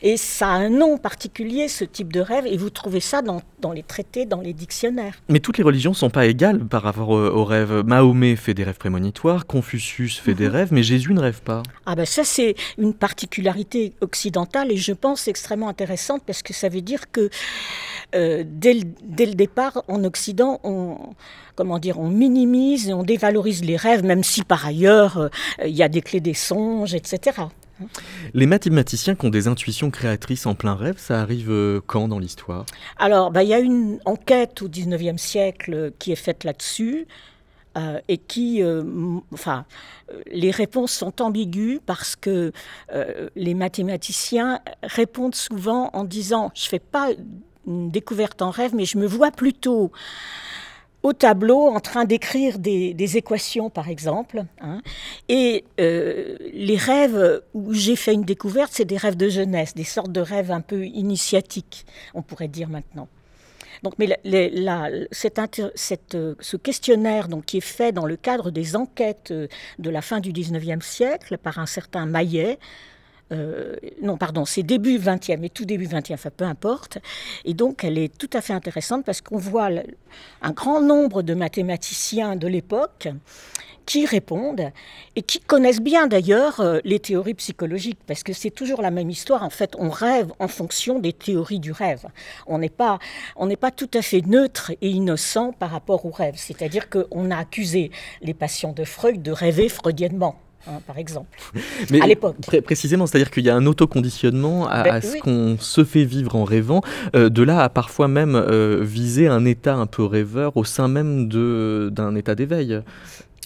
Et 0.01 0.17
ça 0.17 0.47
a 0.47 0.51
un 0.51 0.69
nom 0.69 0.97
particulier, 0.97 1.69
ce 1.69 1.85
type 1.85 2.11
de 2.11 2.19
rêve, 2.19 2.45
et 2.45 2.57
vous 2.57 2.69
trouvez 2.69 2.99
ça 2.99 3.21
dans, 3.21 3.41
les 3.71 3.83
traités, 3.83 4.25
dans 4.25 4.41
les 4.41 4.53
dictionnaires. 4.53 5.15
Mais 5.29 5.39
toutes 5.39 5.57
les 5.57 5.63
religions 5.63 5.91
ne 5.91 5.95
sont 5.95 6.09
pas 6.09 6.25
égales 6.25 6.59
par 6.65 6.83
rapport 6.83 7.09
aux, 7.09 7.45
rêves. 7.45 7.83
Mahomet 7.85 8.35
fait 8.35 8.53
des 8.53 8.63
rêves 8.63 8.77
prémonitoires, 8.77 9.45
Confucius 9.45 10.17
fait 10.17 10.33
des 10.33 10.47
mhm. 10.47 10.53
rêves, 10.53 10.69
mais 10.71 10.83
Jésus 10.83 11.13
ne 11.13 11.19
rêve 11.19 11.41
pas. 11.41 11.63
Ah 11.85 11.95
ben 11.95 12.05
ça 12.05 12.23
c'est 12.23 12.55
une 12.77 12.93
particularité 12.93 13.93
occidentale 14.01 14.71
et 14.71 14.77
je 14.77 14.93
pense 14.93 15.27
extrêmement 15.27 15.69
intéressante 15.69 16.21
parce 16.25 16.41
que 16.41 16.53
ça 16.53 16.69
veut 16.69 16.81
dire 16.81 17.11
que 17.11 17.29
euh, 18.15 18.43
dès, 18.45 18.73
le, 18.73 19.33
départ, 19.33 19.83
en 19.87 20.03
Occident, 20.03 20.59
on, 20.63 20.97
comment 21.55 21.77
dire, 21.77 21.99
on 21.99 22.09
minimise 22.09 22.89
et 22.89 22.93
on 22.93 23.03
dévalorise 23.03 23.63
les 23.63 23.75
rêves, 23.75 24.03
même 24.03 24.23
si 24.23 24.43
par 24.43 24.65
ailleurs, 24.65 25.17
euh, 25.17 25.29
il 25.65 25.75
y 25.75 25.83
a 25.83 25.89
des 25.89 26.01
clés 26.01 26.19
des 26.19 26.33
songes, 26.33 26.95
etc. 26.95 27.37
Les 28.33 28.45
mathématiciens 28.45 29.15
qui 29.15 29.25
ont 29.25 29.29
des 29.29 29.47
intuitions 29.47 29.91
créatrices 29.91 30.45
en 30.45 30.55
plein 30.55 30.75
rêve, 30.75 30.97
ça 30.97 31.21
arrive 31.21 31.51
euh, 31.51 31.81
quand 31.85 32.07
dans 32.07 32.19
l'histoire? 32.19 32.65
Alors, 32.97 33.31
bah, 33.31 33.43
il 33.43 33.49
y 33.49 33.53
a 33.53 33.59
une 33.59 33.99
enquête 34.05 34.61
au 34.61 34.67
19e 34.67 35.17
siècle 35.17 35.91
qui 35.99 36.11
est 36.11 36.17
faite 36.17 36.43
là-dessus. 36.43 37.07
et 38.09 38.17
qui, 38.17 38.61
enfin, 39.31 39.63
les 40.29 40.51
réponses 40.51 40.91
sont 40.91 41.21
ambiguës 41.21 41.79
parce 41.85 42.17
que 42.17 42.51
les 43.35 43.53
mathématiciens 43.53 44.59
répondent 44.83 45.35
souvent 45.35 45.89
en 45.93 46.03
disant 46.03 46.51
je 46.55 46.67
fais 46.67 46.79
pas 46.79 47.11
une 47.67 47.89
découverte 47.89 48.41
en 48.41 48.49
rêve, 48.49 48.75
mais 48.75 48.85
je 48.85 48.97
me 48.97 49.07
vois 49.07 49.31
plutôt 49.31 49.91
au 51.03 51.13
tableau 51.13 51.67
en 51.67 51.79
train 51.79 52.05
d'écrire 52.05 52.59
des, 52.59 53.17
équations, 53.17 53.69
par 53.69 53.89
exemple. 53.89 54.43
Hein. 54.61 54.81
Et 55.27 55.65
euh, 55.79 56.35
les 56.53 56.77
rêves 56.77 57.41
où 57.53 57.73
j'ai 57.73 57.95
fait 57.95 58.13
une 58.13 58.23
découverte, 58.23 58.71
c'est 58.73 58.85
des 58.85 58.97
rêves 58.97 59.17
de 59.17 59.29
jeunesse, 59.29 59.73
des 59.73 59.83
sortes 59.83 60.11
de 60.11 60.21
rêves 60.21 60.51
un 60.51 60.61
peu 60.61 60.85
initiatiques, 60.85 61.85
on 62.13 62.21
pourrait 62.21 62.47
dire 62.47 62.69
maintenant. 62.69 63.07
Donc, 63.83 63.93
mais 63.97 64.19
ce 65.11 66.57
questionnaire 66.57 67.27
donc, 67.29 67.45
qui 67.45 67.57
est 67.57 67.61
fait 67.61 67.91
dans 67.91 68.05
le 68.05 68.17
cadre 68.17 68.51
des 68.51 68.75
enquêtes 68.75 69.31
de 69.31 69.89
la 69.89 70.01
fin 70.01 70.19
du 70.19 70.33
19e 70.33 70.81
siècle 70.81 71.37
par 71.37 71.59
un 71.59 71.65
certain 71.65 72.05
Maillet, 72.05 72.59
euh, 73.31 73.75
non, 74.01 74.17
pardon, 74.17 74.45
c'est 74.45 74.63
début 74.63 74.97
20e 74.97 75.43
et 75.43 75.49
tout 75.49 75.65
début 75.65 75.85
20e, 75.85 76.13
enfin 76.13 76.29
peu 76.35 76.45
importe. 76.45 76.97
Et 77.45 77.53
donc, 77.53 77.83
elle 77.83 77.97
est 77.97 78.15
tout 78.15 78.29
à 78.33 78.41
fait 78.41 78.53
intéressante 78.53 79.05
parce 79.05 79.21
qu'on 79.21 79.37
voit 79.37 79.69
un 80.41 80.51
grand 80.51 80.81
nombre 80.81 81.21
de 81.21 81.33
mathématiciens 81.33 82.35
de 82.35 82.47
l'époque 82.47 83.09
qui 83.85 84.05
répondent 84.05 84.71
et 85.15 85.23
qui 85.23 85.39
connaissent 85.39 85.81
bien 85.81 86.05
d'ailleurs 86.05 86.59
euh, 86.59 86.79
les 86.83 86.99
théories 86.99 87.33
psychologiques, 87.33 87.97
parce 88.05 88.21
que 88.21 88.33
c'est 88.33 88.51
toujours 88.51 88.83
la 88.83 88.91
même 88.91 89.09
histoire. 89.09 89.41
En 89.41 89.49
fait, 89.49 89.75
on 89.79 89.89
rêve 89.89 90.31
en 90.37 90.47
fonction 90.47 90.99
des 90.99 91.11
théories 91.11 91.59
du 91.59 91.71
rêve. 91.71 92.05
On 92.45 92.59
n'est 92.59 92.69
pas, 92.69 92.99
on 93.35 93.47
n'est 93.47 93.55
pas 93.55 93.71
tout 93.71 93.89
à 93.95 94.03
fait 94.03 94.21
neutre 94.21 94.71
et 94.81 94.89
innocent 94.89 95.53
par 95.53 95.71
rapport 95.71 96.05
au 96.05 96.11
rêve. 96.11 96.35
C'est-à-dire 96.37 96.87
qu'on 96.91 97.31
a 97.31 97.37
accusé 97.37 97.89
les 98.21 98.35
patients 98.35 98.73
de 98.73 98.83
Freud 98.83 99.23
de 99.23 99.31
rêver 99.31 99.69
freudiennement. 99.69 100.35
Hein, 100.67 100.81
par 100.85 100.97
exemple, 100.97 101.39
à 102.01 102.07
l'époque. 102.07 102.35
précisément, 102.63 103.07
c'est-à-dire 103.07 103.31
qu'il 103.31 103.45
y 103.45 103.49
a 103.49 103.55
un 103.55 103.65
autoconditionnement 103.65 104.67
à, 104.67 104.83
ben 104.83 105.01
ce 105.01 105.17
qu'on 105.17 105.57
se 105.57 105.85
fait 105.85 106.03
vivre 106.03 106.35
en 106.35 106.43
rêvant, 106.43 106.81
euh, 107.15 107.29
de 107.29 107.43
là 107.43 107.61
à 107.63 107.69
parfois 107.69 108.09
même 108.09 108.35
euh, 108.35 108.79
viser 108.81 109.27
un 109.27 109.45
état 109.45 109.75
un 109.75 109.85
peu 109.85 110.03
rêveur 110.03 110.57
au 110.57 110.65
sein 110.65 110.89
même 110.89 111.29
d'un 111.29 112.15
état 112.15 112.35
d'éveil. 112.35 112.81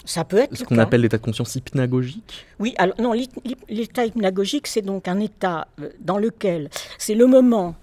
Ça 0.05 0.25
peut 0.25 0.37
être 0.37 0.57
ce 0.57 0.63
qu'on 0.63 0.79
appelle 0.79 1.01
l'état 1.01 1.17
de 1.17 1.23
conscience 1.23 1.55
hypnagogique. 1.55 2.45
Oui, 2.59 2.73
alors 2.77 2.99
non, 2.99 3.13
l'état 3.69 4.05
hypnagogique, 4.05 4.67
c'est 4.67 4.81
donc 4.81 5.07
un 5.07 5.19
état 5.19 5.67
euh, 5.81 5.89
dans 6.01 6.17
lequel 6.17 6.69
c'est 6.97 7.15
le 7.15 7.25
moment 7.25 7.75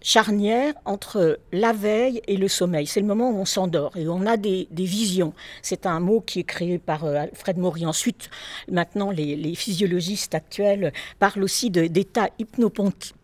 charnière 0.00 0.74
entre 0.84 1.38
la 1.52 1.72
veille 1.72 2.22
et 2.26 2.36
le 2.36 2.48
sommeil. 2.48 2.86
C'est 2.86 3.00
le 3.00 3.06
moment 3.06 3.30
où 3.30 3.36
on 3.36 3.44
s'endort 3.44 3.96
et 3.96 4.08
on 4.08 4.26
a 4.26 4.36
des, 4.36 4.68
visions. 4.70 5.32
C'est 5.62 5.86
un 5.86 6.00
mot 6.00 6.20
qui 6.20 6.40
est 6.40 6.44
créé 6.44 6.78
par 6.78 7.04
euh, 7.04 7.14
Alfred 7.14 7.58
Maury. 7.58 7.86
Ensuite, 7.86 8.30
maintenant, 8.70 9.10
les, 9.10 9.54
physiologistes 9.54 10.34
actuels 10.34 10.92
parlent 11.18 11.42
aussi 11.42 11.70
d'état 11.70 12.28
hypnopompiste 12.38 13.14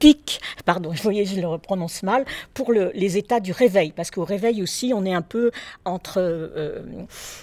pic, 0.00 0.40
pardon, 0.64 0.92
je 0.94 1.02
voyais, 1.02 1.24
je 1.24 1.40
le 1.40 1.58
prononce 1.58 2.02
mal, 2.02 2.24
pour 2.54 2.72
le, 2.72 2.90
les 2.94 3.16
états 3.16 3.38
du 3.38 3.52
réveil, 3.52 3.92
parce 3.94 4.10
qu'au 4.10 4.24
réveil 4.24 4.62
aussi, 4.62 4.92
on 4.94 5.04
est 5.04 5.14
un 5.14 5.22
peu 5.22 5.52
entre, 5.84 6.18
euh, 6.18 6.80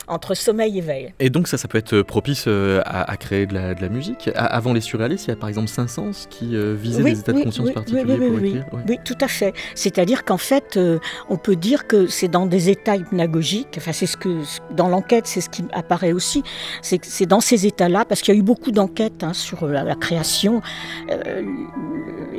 entre 0.10 0.34
sommeil 0.36 0.80
et 0.80 0.82
veille. 0.82 1.14
Et 1.20 1.30
donc 1.30 1.48
ça, 1.48 1.58
ça 1.58 1.70
peut 1.70 1.78
être 1.78 2.02
propice 2.02 2.46
euh, 2.48 2.82
à, 2.86 3.10
à 3.10 3.16
créer 3.16 3.46
de 3.46 3.54
la, 3.54 3.74
de 3.74 3.82
la 3.82 3.90
musique. 3.90 4.30
Avant 4.36 4.74
les 4.74 4.82
surréalistes, 4.82 5.28
il 5.28 5.30
y 5.30 5.34
a 5.34 5.38
par 5.38 5.48
exemple 5.48 5.70
Saint-Saëns 5.70 6.28
qui 6.30 6.56
euh, 6.56 6.76
visait 6.78 7.04
Oui, 7.04 7.14
des 7.14 7.20
états 7.20 7.32
de 7.34 7.44
conscience 7.44 7.68
oui, 7.68 7.74
particuliers 7.74 8.04
oui, 8.04 8.18
oui, 8.20 8.28
pour 8.28 8.42
oui, 8.42 8.48
écrire. 8.50 8.66
ouais. 8.74 8.82
Oui, 8.90 8.98
tout 9.06 9.18
à 9.22 9.28
fait. 9.28 9.54
C'est-à-dire 9.76 10.26
qu'en 10.26 10.38
fait, 10.38 10.76
euh, 10.78 11.00
on 11.30 11.38
peut 11.38 11.56
dire 11.56 11.88
que 11.88 12.08
c'est 12.08 12.28
dans 12.28 12.48
des 12.48 12.70
états 12.70 12.96
hypnagogiques, 12.96 13.76
enfin 13.78 13.92
c'est 13.94 14.08
ce 14.08 14.18
que 14.18 14.42
dans 14.72 14.90
l'enquête, 14.90 15.28
c'est 15.28 15.42
ce 15.42 15.50
qui 15.50 15.64
apparaît 15.72 16.12
aussi, 16.12 16.44
c'est 16.82 17.26
dans 17.28 17.40
ces 17.40 17.68
états-là, 17.68 18.04
parce 18.06 18.22
qu'il 18.22 18.34
y 18.34 18.38
a 18.38 18.40
eu 18.40 18.44
beaucoup 18.44 18.72
d'enquêtes 18.72 19.24
hein, 19.24 19.34
sur 19.34 19.68
la, 19.68 19.84
la 19.84 19.96
création, 19.96 20.62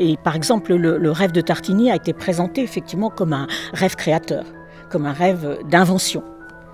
et 0.08 0.16
par 0.16 0.34
exemple 0.34 0.74
le, 0.74 0.96
le 0.96 1.10
rêve 1.10 1.32
de 1.32 1.40
Tartini 1.40 1.90
a 1.90 1.96
été 1.96 2.12
présenté 2.12 2.62
effectivement 2.62 3.10
comme 3.10 3.32
un 3.32 3.46
rêve 3.74 3.94
créateur, 3.94 4.44
comme 4.90 5.04
un 5.06 5.12
rêve 5.12 5.58
d'invention. 5.68 6.22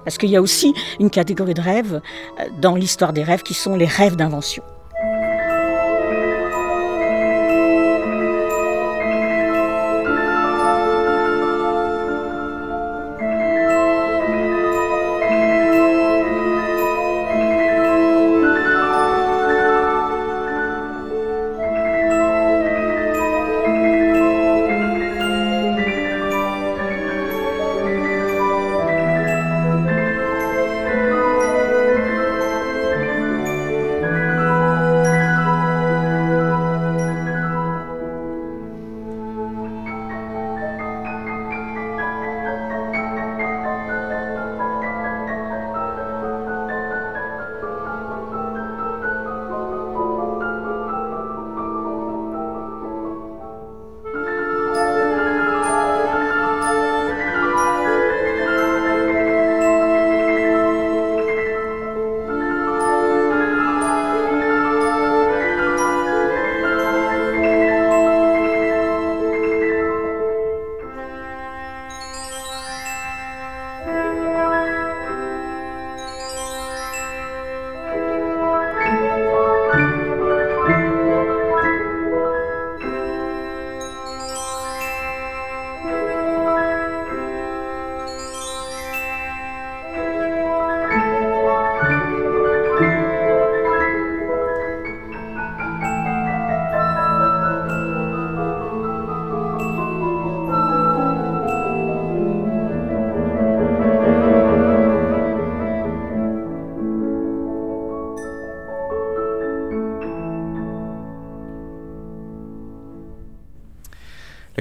Parce 0.04 0.18
qu'il 0.18 0.30
y 0.30 0.36
a 0.36 0.42
aussi 0.42 0.72
une 1.00 1.10
catégorie 1.10 1.54
de 1.54 1.60
rêves 1.60 2.00
euh, 2.38 2.44
dans 2.60 2.76
l'histoire 2.76 3.12
des 3.12 3.24
rêves 3.24 3.42
qui 3.42 3.54
sont 3.54 3.74
les 3.74 3.86
rêves 3.86 4.16
d'invention. 4.16 4.62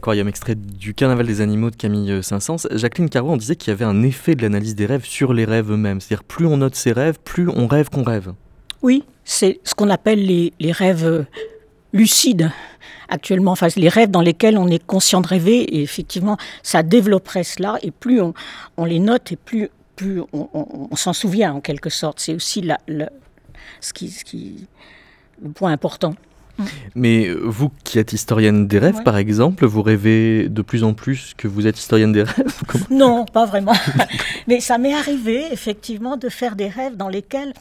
L'aquarium 0.04 0.28
extrait 0.28 0.56
du 0.56 0.93
Carnaval 0.93 1.26
des 1.26 1.39
animaux 1.39 1.70
de 1.70 1.78
Camille 1.78 2.12
euh, 2.12 2.22
Saint-Saëns. 2.22 2.68
Jacqueline 2.72 3.10
Carreau, 3.10 3.32
on 3.32 3.38
disait 3.38 3.56
qu'il 3.56 3.70
y 3.70 3.72
avait 3.72 3.86
un 3.86 4.04
effet 4.04 4.36
de 4.36 4.41
l'analyse 4.41 4.76
des 4.76 4.86
rêves 4.86 5.06
sur 5.06 5.32
les 5.34 5.45
rêves 5.45 5.72
eux-mêmes. 5.72 6.01
C'est-à-dire 6.01 6.26
plus 6.26 6.45
on 6.45 6.58
note 6.58 6.76
ses 6.76 6.91
rêves, 6.91 7.20
plus 7.24 7.47
on 7.47 7.68
rêve 7.68 7.89
qu'on 7.89 8.04
rêve. 8.04 8.34
Oui, 8.82 9.06
c'est 9.24 9.62
ce 9.64 9.74
qu'on 9.74 9.89
appelle 9.89 10.26
les, 10.26 10.51
les 10.60 10.74
rêves 10.74 11.06
euh, 11.06 11.24
lucides 11.93 12.51
actuellement, 13.08 13.51
enfin 13.54 13.70
les 13.78 13.88
rêves 13.88 14.12
dans 14.12 14.20
lesquels 14.20 14.58
on 14.58 14.68
est 14.68 14.86
conscient 14.86 15.22
de 15.22 15.28
rêver, 15.28 15.62
et 15.62 15.82
effectivement, 15.82 16.36
ça 16.64 16.84
développerait 16.84 17.45
cela, 17.45 17.78
et 17.82 17.91
plus 17.91 18.20
on, 18.20 18.34
on 18.76 18.84
les 18.84 18.99
note, 18.99 19.32
et 19.32 19.38
plus, 19.38 19.70
plus 19.95 20.22
on 20.34 20.95
s'en 20.97 21.14
souvient 21.14 21.54
en 21.54 21.62
quelque 21.62 21.89
sorte. 21.89 22.20
C'est 22.20 22.36
aussi 22.36 22.60
la, 22.60 22.78
la- 22.89 23.12
ce 23.80 23.93
qui, 23.93 24.10
ce 24.10 24.26
qui, 24.26 24.68
le 25.41 25.51
point 25.51 25.72
important. 25.72 26.14
Mais 26.95 27.28
euh, 27.28 27.39
vous 27.43 27.72
qui 27.84 27.97
êtes 27.99 28.14
historienne 28.14 28.68
des 28.68 28.78
rêves, 28.80 28.97
Ouais. 28.97 29.04
par 29.04 29.18
exemple, 29.18 29.66
vous 29.66 29.82
rêvez 29.82 30.49
de 30.49 30.62
plus 30.62 30.84
en 30.84 30.93
plus 30.93 31.34
que 31.36 31.47
vous 31.47 31.66
êtes 31.68 31.78
historienne 31.80 32.12
des 32.12 32.24
rêves 32.24 32.62
Comment? 32.68 32.86
Non, 32.91 33.26
pas 33.26 33.45
vraiment. 33.45 33.74
Mais 34.47 34.60
ça 34.60 34.78
m'est 34.78 34.93
arrivé, 34.93 35.45
effectivement, 35.51 36.16
de 36.18 36.30
faire 36.30 36.56
des 36.56 36.68
rêves 36.68 36.95
dans 36.95 37.10
lesquels 37.10 37.54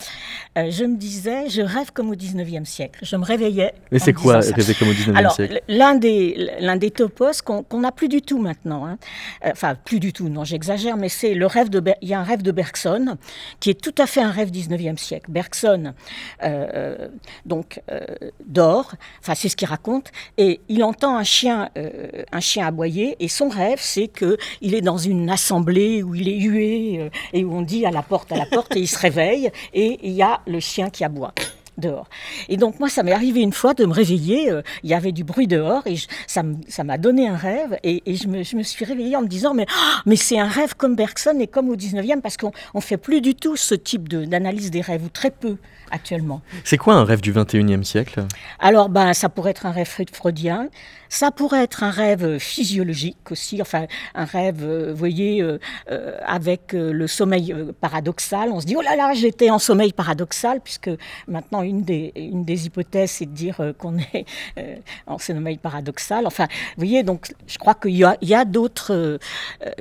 euh, 0.59 0.70
je 0.70 0.84
me 0.84 0.97
disais, 0.97 1.49
je 1.49 1.62
rêve 1.62 1.93
comme 1.95 2.11
au 2.11 2.14
19e 2.14 2.64
siècle. 2.66 3.01
Je 3.03 3.16
me 3.16 3.24
réveillais. 3.24 3.72
Mais 3.90 3.99
c'est 3.99 4.12
quoi 4.12 4.40
rêver 4.40 4.74
comme 4.74 4.88
au 4.88 4.93
19e 4.93 5.16
Alors, 5.16 5.32
siècle? 5.32 5.62
l'un 5.68 5.95
des, 5.95 6.51
l'un 6.61 6.76
des 6.76 6.90
topos 6.90 7.40
qu'on 7.45 7.80
n'a 7.80 7.93
plus 7.93 8.09
du 8.09 8.20
tout 8.20 8.38
maintenant, 8.40 8.84
hein. 8.86 8.99
Euh, 9.47 9.51
enfin, 9.53 9.74
plus 9.74 10.01
du 10.01 10.12
tout, 10.12 10.28
non, 10.28 10.45
j'exagère, 10.45 10.97
mais 10.97 11.09
c'est 11.09 11.34
le 11.34 11.47
rêve 11.47 11.70
de. 11.70 11.82
Il 12.03 12.09
y 12.09 12.14
a 12.14 12.20
un 12.20 12.24
rêve 12.24 12.43
de 12.43 12.51
Bergson, 12.53 13.16
qui 13.61 13.70
est 13.70 13.80
tout 13.80 13.95
à 13.99 14.07
fait 14.07 14.20
un 14.20 14.30
rêve 14.30 14.51
19e 14.51 14.99
siècle. 14.99 15.30
Bergson, 15.30 15.95
euh, 16.43 17.09
donc, 17.47 17.80
euh, 17.90 18.01
dort, 18.47 18.82
enfin, 19.20 19.35
c'est 19.35 19.49
ce 19.49 19.57
qu'il 19.57 19.68
raconte, 19.68 20.11
et 20.39 20.61
il 20.68 20.85
entend 20.85 21.16
un 21.16 21.24
chien, 21.24 21.70
euh, 21.76 22.24
un 22.33 22.41
chien 22.41 22.66
aboyer, 22.66 23.16
et 23.20 23.28
son 23.28 23.49
rêve, 23.49 23.78
c'est 23.80 24.09
qu'il 24.09 24.74
est 24.74 24.80
dans 24.80 24.99
une 24.99 25.30
assemblée 25.30 26.03
où 26.03 26.14
il 26.14 26.28
est 26.28 26.39
hué, 26.39 26.99
euh, 27.01 27.11
et 27.33 27.45
où 27.45 27.55
on 27.55 27.62
dit 27.62 27.87
à 27.87 27.91
la 27.91 28.03
porte, 28.03 28.33
à 28.33 28.37
la 28.37 28.47
porte, 28.47 28.76
et 28.76 28.80
il 28.80 28.89
se 28.89 28.99
réveille, 28.99 29.51
et 29.74 29.99
il 30.03 30.12
y 30.12 30.22
a 30.22 30.41
le 30.47 30.61
chien 30.61 30.91
qui 30.91 31.05
aboie 31.05 31.33
dehors. 31.78 32.09
Et 32.49 32.57
donc 32.57 32.78
moi, 32.80 32.89
ça 32.89 33.03
m'est 33.03 33.12
arrivé 33.12 33.41
une 33.41 33.53
fois 33.53 33.74
de 33.74 33.85
me 33.85 33.93
réveiller, 33.93 34.51
euh, 34.51 34.62
il 34.83 34.91
y 34.91 34.95
avait 34.95 35.12
du 35.12 35.24
bruit 35.24 35.47
dehors, 35.47 35.87
et 35.87 35.97
ça 36.26 36.43
m'a 36.85 36.99
donné 36.99 37.28
un 37.28 37.37
rêve, 37.37 37.78
et, 37.83 38.03
je, 38.07 38.28
me, 38.28 38.62
suis 38.62 38.85
réveillée 38.85 39.16
en 39.16 39.22
me 39.22 39.28
disant, 39.28 39.55
mais, 39.55 39.66
ah, 39.68 40.03
mais 40.07 40.16
c'est 40.16 40.39
un 40.39 40.49
rêve 40.49 40.74
comme 40.76 40.97
Bergson 40.97 41.39
et 41.41 41.47
comme 41.47 41.68
au 41.70 41.76
19e, 41.76 42.20
parce 42.20 42.37
qu'on 42.37 42.53
ne 42.74 42.80
fait 42.80 42.97
plus 42.97 43.20
du 43.20 43.35
tout 43.35 43.57
ce 43.57 43.74
type 43.74 44.09
d'analyse 44.09 44.70
des 44.70 44.80
rêves, 44.80 45.05
ou 45.05 45.09
très 45.09 45.30
peu 45.30 45.57
actuellement. 45.93 46.40
C'est 46.64 46.78
quoi 46.78 46.95
un 46.95 47.05
rêve 47.05 47.20
du 47.20 47.32
21e 47.32 47.84
siècle? 47.84 48.24
Alors, 48.59 48.88
ben, 48.88 49.12
ça 49.14 49.28
pourrait 49.28 49.53
être 49.53 49.66
un 49.66 49.70
rêve 49.70 49.86
freud- 49.86 50.11
freudien, 50.12 50.68
ça 51.09 51.30
pourrait 51.30 51.62
être 51.62 51.82
un 51.84 51.90
rêve 51.90 52.38
physiologique 52.38 53.30
aussi, 53.30 53.61
enfin, 53.61 53.86
un 54.14 54.24
rêve, 54.24 54.61
euh, 54.62 54.90
vous 54.90 54.97
voyez, 54.97 55.43
euh, 55.43 55.59
euh, 55.90 56.16
avec 56.26 56.72
le 56.72 57.07
sommeil 57.07 57.55
paradoxal. 57.82 58.49
On 58.51 58.61
se 58.61 58.66
dit, 58.66 58.74
oh 58.76 58.80
là 58.80 58.97
là, 58.97 59.12
j'étais 59.14 59.51
en 59.51 59.59
sommeil 59.59 59.93
paradoxal, 59.93 60.61
puisque 60.64 60.90
maintenant, 61.28 61.61
une 61.62 61.82
des, 61.82 62.12
une 62.16 62.45
des 62.45 62.66
hypothèses, 62.66 63.11
c'est 63.11 63.26
de 63.26 63.32
dire 63.34 63.61
qu'on 63.78 63.99
est 63.99 64.24
euh, 64.59 64.76
en 65.07 65.18
sommeil 65.18 65.59
paradoxal. 65.59 66.26
Enfin, 66.26 66.47
vous 66.76 66.84
voyez, 66.86 67.03
donc, 67.03 67.32
je 67.47 67.59
crois 67.59 67.74
qu'il 67.74 67.95
y 67.95 68.05
a, 68.34 68.45
d'autres. 68.47 69.18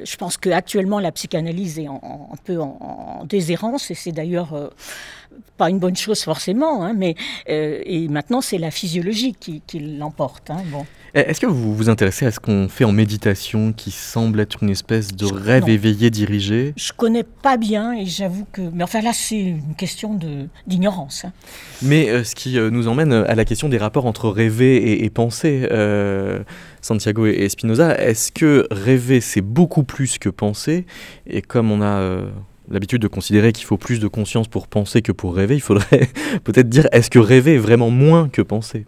je 0.03 0.16
pense 0.18 0.36
qu'actuellement, 0.38 0.99
la 0.99 1.12
psychanalyse 1.14 1.80
est 1.80 1.88
en- 1.88 2.01
en- 2.03 2.30
un 2.34 2.38
peu 2.43 2.59
en, 2.59 3.20
en 3.22 3.26
déshérence, 3.26 3.89
et 3.89 3.95
c'est 3.95 4.12
d'ailleurs. 4.12 4.72
Pas 5.57 5.69
une 5.69 5.79
bonne 5.79 5.95
chose 5.95 6.21
forcément, 6.23 6.84
hein, 6.84 6.93
mais 6.97 7.15
euh, 7.49 7.79
et 7.86 8.07
maintenant 8.07 8.41
c'est 8.41 8.57
la 8.57 8.71
physiologie 8.71 9.36
qui, 9.39 9.61
qui 9.67 9.79
l'emporte. 9.79 10.49
hein, 10.49 10.57
bon. 10.71 10.86
Eh, 11.13 11.19
Est-ce 11.19 11.41
que 11.41 11.45
vous 11.45 11.75
vous 11.75 11.89
intéressez 11.89 12.25
à 12.25 12.32
ce 12.32 12.39
qu'on 12.39 12.69
fait 12.69 12.86
en 12.86 12.93
méditation 12.93 13.73
qui 13.73 13.91
semble 13.91 14.39
être 14.39 14.63
une 14.63 14.69
espèce 14.69 15.13
de 15.13 15.27
Je- 15.27 15.34
rêve 15.34 15.63
non. 15.63 15.67
éveillé 15.73 16.09
dirigé? 16.09 16.73
Je 16.77 16.93
connais 16.93 17.23
pas 17.23 17.57
bien 17.57 17.91
et 17.93 18.05
j'avoue 18.05 18.45
que, 18.53 18.61
mais 18.61 18.84
enfin 18.86 19.01
là 19.01 19.11
c'est 19.13 19.38
une 19.39 19.75
question 19.77 20.17
d'ignorance. 20.67 21.25
hein. 21.25 21.34
Mais 21.82 22.09
euh, 22.09 22.23
ce 22.23 22.34
qui 22.34 22.57
euh, 22.57 22.69
nous 22.69 22.88
emmène 22.88 23.11
à 23.11 23.36
la 23.36 23.43
question 23.45 23.67
des 23.67 23.77
rapports 23.77 24.05
entre 24.05 24.29
rêver 24.29 24.77
et, 24.77 25.03
et 25.05 25.09
penser. 25.09 25.67
Euh, 25.71 26.43
Santiago 26.82 27.27
et, 27.27 27.47
Spinoza, 27.49 27.95
est-ce 28.01 28.32
que 28.32 28.65
rêver 28.71 29.21
c'est 29.21 29.41
beaucoup 29.41 29.84
plus 29.84 30.17
que 30.17 30.29
penser? 30.29 30.86
Et 31.27 31.41
comme 31.43 31.71
on 31.71 31.82
a 31.82 31.99
l'habitude 32.72 33.01
de 33.01 33.07
considérer 33.07 33.51
qu'il 33.53 33.65
faut 33.65 33.78
plus 33.78 33.99
de 33.99 34.07
conscience 34.07 34.47
pour 34.47 34.67
penser 34.67 35.01
que 35.01 35.11
pour 35.11 35.36
rêver, 35.36 35.55
il 35.55 35.61
faudrait 35.61 36.09
peut-être 36.43 36.69
dire 36.69 36.88
est-ce 36.91 37.09
que 37.09 37.19
rêver 37.19 37.55
est 37.55 37.59
vraiment 37.59 37.89
moins 37.89 38.30
que 38.30 38.41
penser? 38.41 38.86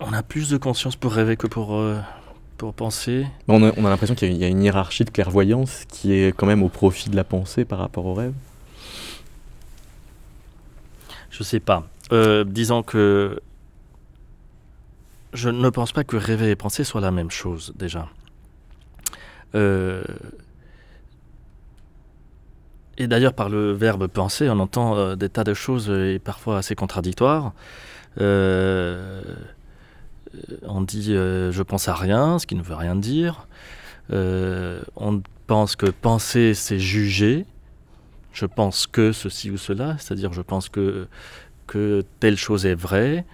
On 0.00 0.12
a 0.12 0.22
plus 0.22 0.50
de 0.50 0.56
conscience 0.56 0.96
pour 0.96 1.12
rêver 1.12 1.36
que 1.36 1.46
pour, 1.46 1.74
euh, 1.76 1.98
pour 2.58 2.74
penser. 2.74 3.26
On 3.48 3.62
a, 3.62 3.72
on 3.76 3.84
a 3.86 3.90
l'impression 3.90 4.14
qu'il 4.14 4.28
y, 4.28 4.32
a- 4.32 4.34
il 4.34 4.40
y 4.40 4.44
a 4.44 4.48
une 4.48 4.62
hiérarchie 4.62 5.04
de 5.04 5.10
clairvoyance 5.10 5.84
qui 5.88 6.12
est 6.12 6.34
quand 6.36 6.46
même 6.46 6.62
au 6.62 6.68
profit 6.68 7.10
de 7.10 7.16
la 7.16 7.24
pensée 7.24 7.64
par 7.64 7.78
rapport 7.78 8.04
au 8.06 8.14
rêve. 8.14 8.32
Je 11.30 11.42
sais 11.42 11.60
pas. 11.60 11.86
Euh, 12.12 12.44
disons 12.44 12.82
que 12.82 13.40
je 15.32 15.48
ne 15.48 15.68
pense 15.68 15.92
pas 15.92 16.04
que 16.04 16.16
rêver 16.16 16.50
et 16.50 16.56
penser 16.56 16.84
soient 16.84 17.00
la 17.00 17.10
même 17.10 17.30
chose 17.30 17.72
déjà. 17.76 18.08
Euh, 19.54 20.02
et 22.96 23.06
d'ailleurs, 23.06 23.34
par 23.34 23.48
le 23.48 23.72
verbe 23.72 24.06
penser, 24.06 24.48
on 24.48 24.58
entend 24.60 24.96
euh, 24.96 25.16
des 25.16 25.28
tas 25.28 25.44
de 25.44 25.54
choses 25.54 25.90
euh, 25.90 26.14
et 26.14 26.18
parfois 26.18 26.58
assez 26.58 26.74
contradictoires. 26.74 27.52
On 30.66 30.80
dit 30.80 31.14
je 31.14 31.62
pense 31.62 31.88
à 31.88 31.94
rien, 31.94 32.38
ce 32.38 32.46
qui 32.46 32.54
ne 32.54 32.62
veut 32.62 32.74
rien 32.74 32.94
dire. 32.96 33.48
On 34.10 35.22
pense 35.46 35.76
que 35.76 35.86
penser, 35.86 36.54
c'est 36.54 36.78
juger. 36.78 37.46
Je 38.32 38.46
pense 38.46 38.86
que 38.86 39.12
ceci 39.12 39.50
ou 39.50 39.56
cela, 39.56 39.96
c'est-à-dire 39.98 40.32
je 40.32 40.42
pense 40.42 40.68
que, 40.68 41.08
telle 42.20 42.36
chose 42.36 42.66
est 42.66 42.74
vraie. 42.76 43.24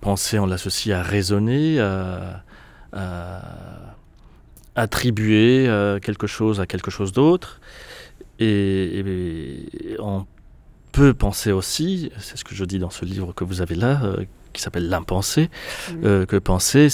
Penser, 0.00 0.38
on 0.38 0.46
l'associe 0.46 0.94
à 0.94 1.02
raisonner, 1.02 1.80
à 1.80 2.44
attribuer 4.76 5.66
euh, 5.68 5.98
quelque 5.98 6.26
chose 6.26 6.60
à 6.60 6.66
quelque 6.66 6.90
chose 6.90 7.12
d'autre. 7.12 7.60
Et, 8.38 9.00
et 9.00 10.00
on 10.00 10.26
peut 10.92 11.14
penser 11.14 11.52
aussi, 11.52 12.10
c'est 12.18 12.36
ce 12.36 12.44
que 12.44 12.54
je 12.54 12.64
dis 12.64 12.78
dans 12.78 12.90
ce 12.90 13.04
livre 13.04 13.32
que 13.32 13.44
vous 13.44 13.60
avez 13.60 13.74
là, 13.74 14.02
euh, 14.04 14.24
qui 14.52 14.62
s'appelle 14.62 14.88
L'impensé, 14.88 15.50
euh, 16.04 16.26
que 16.26 16.36
penser, 16.36 16.88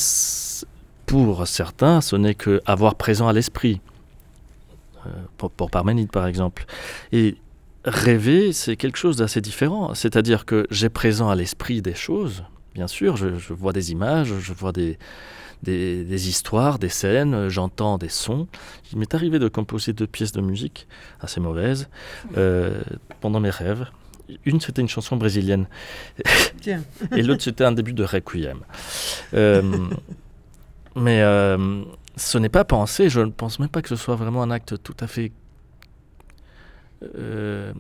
pour 1.07 1.47
certains, 1.47 2.01
ce 2.01 2.17
n'est 2.17 2.35
que 2.35 2.61
avoir 2.67 2.97
présent 2.97 3.29
à 3.29 3.33
l'esprit. 3.33 3.81
Euh, 5.07 5.11
pour, 5.37 5.51
pour 5.51 5.71
Parménide, 5.71 6.11
par 6.11 6.27
exemple. 6.27 6.65
Et 7.13 7.37
rêver, 7.85 8.53
c'est 8.53 8.77
quelque 8.77 8.99
chose 8.99 9.17
d'assez 9.17 9.41
différent. 9.41 9.95
C'est-à-dire 9.95 10.45
que 10.45 10.67
j'ai 10.71 10.89
présent 10.89 11.29
à 11.29 11.37
l'esprit 11.37 11.81
des 11.81 11.95
choses, 11.95 12.43
bien 12.75 12.89
sûr, 12.89 13.17
je, 13.17 13.39
je 13.39 13.53
vois 13.53 13.73
des 13.73 13.93
images, 13.93 14.33
je 14.41 14.53
vois 14.53 14.73
des, 14.73 14.99
des, 15.63 16.05
des 16.05 16.29
histoires, 16.29 16.79
des 16.79 16.89
scènes, 16.89 17.35
euh, 17.35 17.49
j'entends 17.49 17.99
des 17.99 18.09
sons. 18.09 18.47
Il 18.93 18.99
m'est 18.99 19.15
arrivé 19.15 19.39
de 19.39 19.49
composer 19.49 19.93
deux 19.93 20.07
pièces 20.07 20.33
de 20.33 20.41
musique 20.41 20.87
assez 21.21 21.41
mauvaises 21.41 21.89
euh, 22.37 22.83
pendant 23.21 23.41
mes 23.41 23.51
rêves. 23.51 23.87
Une, 24.45 24.61
c'était 24.61 24.83
une 24.83 24.89
chanson 24.89 25.17
brésilienne. 25.17 25.69
Tiens. 26.61 26.83
Et 27.13 27.23
l'autre, 27.23 27.43
c'était 27.43 27.65
un 27.65 27.71
début 27.73 27.93
de 27.93 28.03
requiem. 28.03 28.61
Euh, 29.35 29.89
mais 30.97 31.23
euh, 31.23 31.85
ce 32.17 32.37
n'est 32.39 32.49
pas 32.49 32.65
pensé. 32.65 33.09
Je 33.09 33.21
ne 33.21 33.31
pense 33.31 33.61
même 33.61 33.69
pas 33.69 33.83
que 33.83 33.89
ce 33.89 33.97
soit 33.97 34.17
vraiment 34.17 34.43
un 34.43 34.51
acte 34.51 34.83
tout 34.83 34.97
à 34.99 35.07
fait 35.07 35.31
euh, 37.17 37.73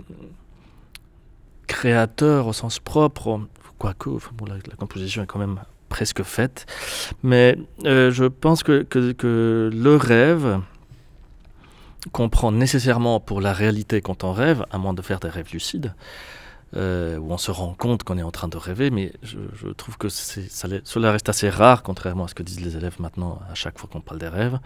créateur 1.66 2.47
au 2.47 2.53
sens 2.53 2.79
propre. 2.79 3.41
Quoique, 3.79 4.11
enfin, 4.11 4.31
bon, 4.35 4.47
la, 4.47 4.55
la 4.55 4.77
composition 4.77 5.24
est 5.24 5.27
quand 5.27 5.41
même 5.41 5.61
presque 5.89 6.22
faite. 6.22 6.66
Mais 7.22 7.57
euh, 7.84 8.11
je 8.11 8.24
pense 8.24 8.62
que, 8.62 8.82
que, 8.82 9.70
le 9.72 9.97
rêve 9.97 10.61
comprend 12.12 12.53
nécessairement 12.53 13.20
pour 13.20 13.41
la 13.41 13.53
réalité 13.53 14.01
quand 14.01 14.24
on 14.24 14.32
rêve, 14.32 14.64
à 14.70 14.78
moins 14.78 14.95
de 14.95 15.03
faire 15.03 15.20
des 15.20 15.28
rêves 15.28 15.53
lucides, 15.53 15.95
euh, 16.74 17.16
où 17.18 17.30
on 17.30 17.38
se 17.38 17.52
rend 17.52 17.74
compte 17.74 18.02
qu'on 18.02 18.18
est 18.18 18.24
en 18.24 18.32
train 18.32 18.48
de 18.48 18.56
rêver, 18.56 18.90
mais 18.90 19.12
je, 19.22 19.38
trouve 19.76 19.96
que 19.98 20.08
ça 20.08 20.40
cela 20.84 21.12
reste 21.12 21.28
assez 21.28 21.48
rare, 21.48 21.84
contrairement 21.84 22.24
à 22.24 22.28
ce 22.28 22.34
que 22.34 22.42
disent 22.42 22.60
les 22.60 22.76
élèves 22.76 22.96
maintenant 22.98 23.38
à 23.50 23.54
chaque 23.54 23.78
fois 23.78 23.88
qu'on 23.90 24.00
parle 24.00 24.18
des 24.18 24.28
rêves. 24.28 24.58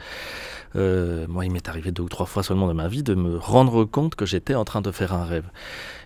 Euh, 0.76 1.26
moi, 1.28 1.44
il 1.44 1.53
m'est 1.53 1.68
arrivé 1.68 1.92
deux 1.92 2.03
ou 2.03 2.09
trois 2.09 2.24
fois 2.24 2.42
seulement 2.42 2.66
dans 2.66 2.74
ma 2.74 2.88
vie 2.88 3.03
de 3.03 3.14
me 3.14 3.36
rendre 3.36 3.84
compte 3.84 4.14
que 4.14 4.24
j'étais 4.24 4.55
en 4.55 4.64
train 4.64 4.80
de 4.80 4.90
faire 4.90 5.12
un 5.12 5.24
rêve. 5.24 5.51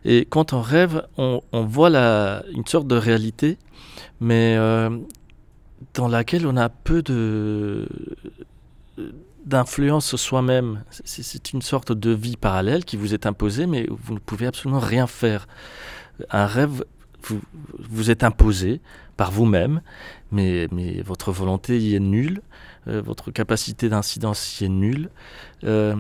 Et 0.05 0.25
quand 0.25 0.53
on 0.53 0.61
rêve, 0.61 1.07
on, 1.17 1.41
voit 1.53 1.91
une 2.53 2.67
sorte 2.67 2.89
de 2.89 2.97
réalité, 2.97 3.57
mais 4.21 4.57
euh, 4.59 4.91
dans 5.95 6.09
laquelle 6.09 6.47
on 6.47 6.57
a 6.57 6.69
peu 6.69 7.03
de 7.03 7.89
d'influence 9.45 10.17
soi-même. 10.17 10.85
C'est- 10.91 11.53
une 11.53 11.63
sorte 11.63 11.93
de 11.93 12.11
vie 12.11 12.37
parallèle 12.37 12.85
qui 12.85 12.97
vous 12.97 13.15
est 13.15 13.27
imposée, 13.27 13.67
mais 13.67 13.87
vous 13.91 14.15
ne 14.15 14.19
pouvez 14.19 14.47
absolument 14.47 14.81
rien 14.81 15.07
faire. 15.07 15.47
Un 16.31 16.47
rêve, 16.47 16.85
vous, 17.23 17.41
vous 17.79 18.11
êtes 18.11 18.25
imposé 18.25 18.81
par 19.17 19.31
vous-même, 19.31 19.81
mais, 20.33 20.69
mais 20.73 21.03
votre 21.03 21.33
volonté 21.33 21.79
y 21.79 21.95
est 21.95 22.01
nulle, 22.01 22.41
euh, 22.89 23.01
votre 23.03 23.31
capacité 23.31 23.89
d'incidence 23.89 24.61
y 24.61 24.65
est 24.65 24.69
nulle. 24.69 25.11
Euh, 25.65 25.95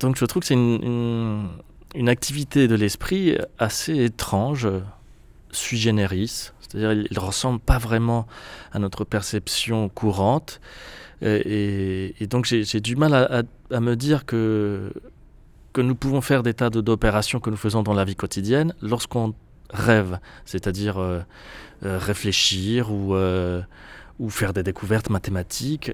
donc 0.00 0.16
je 0.16 0.24
trouve 0.24 0.40
que 0.40 0.46
c'est 0.46 0.54
une, 0.54 1.48
une, 1.94 2.08
activité 2.08 2.68
de 2.68 2.74
l'esprit 2.74 3.38
assez 3.58 4.04
étrange, 4.04 4.68
sui 5.52 5.78
generis, 5.78 6.50
c'est-à-dire 6.60 6.92
il 6.92 7.08
ne 7.10 7.20
ressemble 7.20 7.60
pas 7.60 7.78
vraiment 7.78 8.26
à 8.72 8.78
notre 8.78 9.04
perception 9.04 9.88
courante. 9.88 10.60
Et, 11.22 12.14
et 12.20 12.26
donc 12.26 12.46
j'ai 12.46 12.80
du 12.80 12.96
mal 12.96 13.12
à, 13.14 13.40
à- 13.40 13.42
à 13.76 13.80
me 13.80 13.94
dire 13.94 14.24
que, 14.24 14.90
que 15.74 15.80
nous 15.82 15.94
pouvons 15.94 16.20
faire 16.22 16.42
des 16.42 16.54
tas 16.54 16.70
d'opérations 16.70 17.40
que 17.40 17.50
nous 17.50 17.56
faisons 17.58 17.82
dans 17.82 17.92
la 17.94 18.04
vie 18.04 18.16
quotidienne 18.16 18.72
lorsqu'on 18.80 19.34
rêve, 19.70 20.18
c'est-à-dire 20.46 20.98
euh, 20.98 21.20
euh, 21.84 21.98
réfléchir 21.98 22.90
ou, 22.92 23.14
euh, 23.14 23.60
ou 24.18 24.30
faire 24.30 24.52
des 24.52 24.62
découvertes 24.62 25.10
mathématiques 25.10 25.92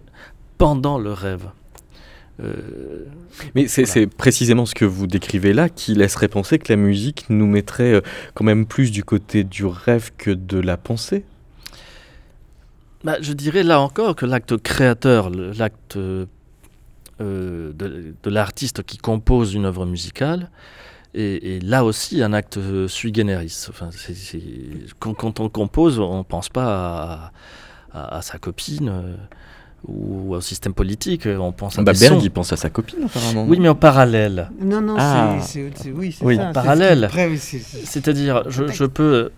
pendant 0.58 0.98
le 0.98 1.12
rêve. 1.12 1.46
Euh, 2.42 3.04
Mais 3.54 3.66
c'est 3.66 3.84
Voilà. 3.84 4.06
précisément 4.16 4.66
ce 4.66 4.74
que 4.74 4.84
vous 4.84 5.06
décrivez 5.06 5.52
là 5.54 5.68
qui 5.68 5.94
laisserait 5.94 6.28
penser 6.28 6.58
que 6.58 6.70
la 6.72 6.76
musique 6.76 7.24
nous 7.30 7.46
mettrait 7.46 8.02
quand 8.34 8.44
même 8.44 8.66
plus 8.66 8.90
du 8.90 9.04
côté 9.04 9.42
du 9.42 9.64
rêve 9.66 10.10
que 10.18 10.30
de 10.30 10.58
la 10.60 10.76
pensée. 10.76 11.24
Bah, 13.04 13.16
je 13.20 13.32
dirais 13.32 13.62
là 13.62 13.80
encore 13.80 14.16
que 14.16 14.26
l'acte 14.26 14.56
créateur, 14.56 15.30
l'acte 15.30 15.96
euh, 15.96 16.26
de, 17.20 18.14
de 18.22 18.30
l'artiste 18.30 18.82
qui 18.82 18.98
compose 18.98 19.54
une 19.54 19.64
œuvre 19.64 19.86
musicale, 19.86 20.50
est, 21.14 21.56
est 21.56 21.62
là 21.62 21.84
aussi 21.84 22.22
un 22.22 22.32
acte 22.32 22.56
euh, 22.58 22.88
sui 22.88 23.12
generis. 23.14 23.66
Enfin, 23.70 23.90
quand, 24.98 25.14
quand 25.14 25.40
on 25.40 25.48
compose, 25.48 25.98
on 25.98 26.18
ne 26.18 26.22
pense 26.24 26.48
pas 26.48 26.66
à, 26.66 27.32
à- 27.92 28.16
à 28.18 28.22
sa 28.22 28.38
copine 28.38 28.88
euh, 28.90 29.14
ou 29.86 30.34
au 30.34 30.40
système 30.40 30.74
politique, 30.74 31.26
on 31.26 31.52
pense 31.52 31.78
à 31.78 31.82
Bah, 31.82 31.92
des 31.92 32.00
Berg, 32.00 32.14
sons. 32.18 32.20
il 32.24 32.30
pense 32.30 32.52
à 32.52 32.56
sa 32.56 32.70
copine 32.70 33.04
apparemment. 33.04 33.44
Oui, 33.48 33.58
mais 33.60 33.68
en 33.68 33.74
parallèle. 33.76 34.50
Non, 34.60 34.80
non, 34.80 34.96
Ah. 34.98 35.36
c'est- 35.42 35.70
c'est- 35.76 35.92
oui, 35.92 36.16
Oui, 36.22 36.36
ça. 36.36 36.42
en 36.42 36.46
c'est 36.48 36.52
parallèle. 36.54 37.08
C'est-à-dire, 37.84 38.42
je, 38.50 38.66
je 38.66 38.84
peux, 38.84 39.30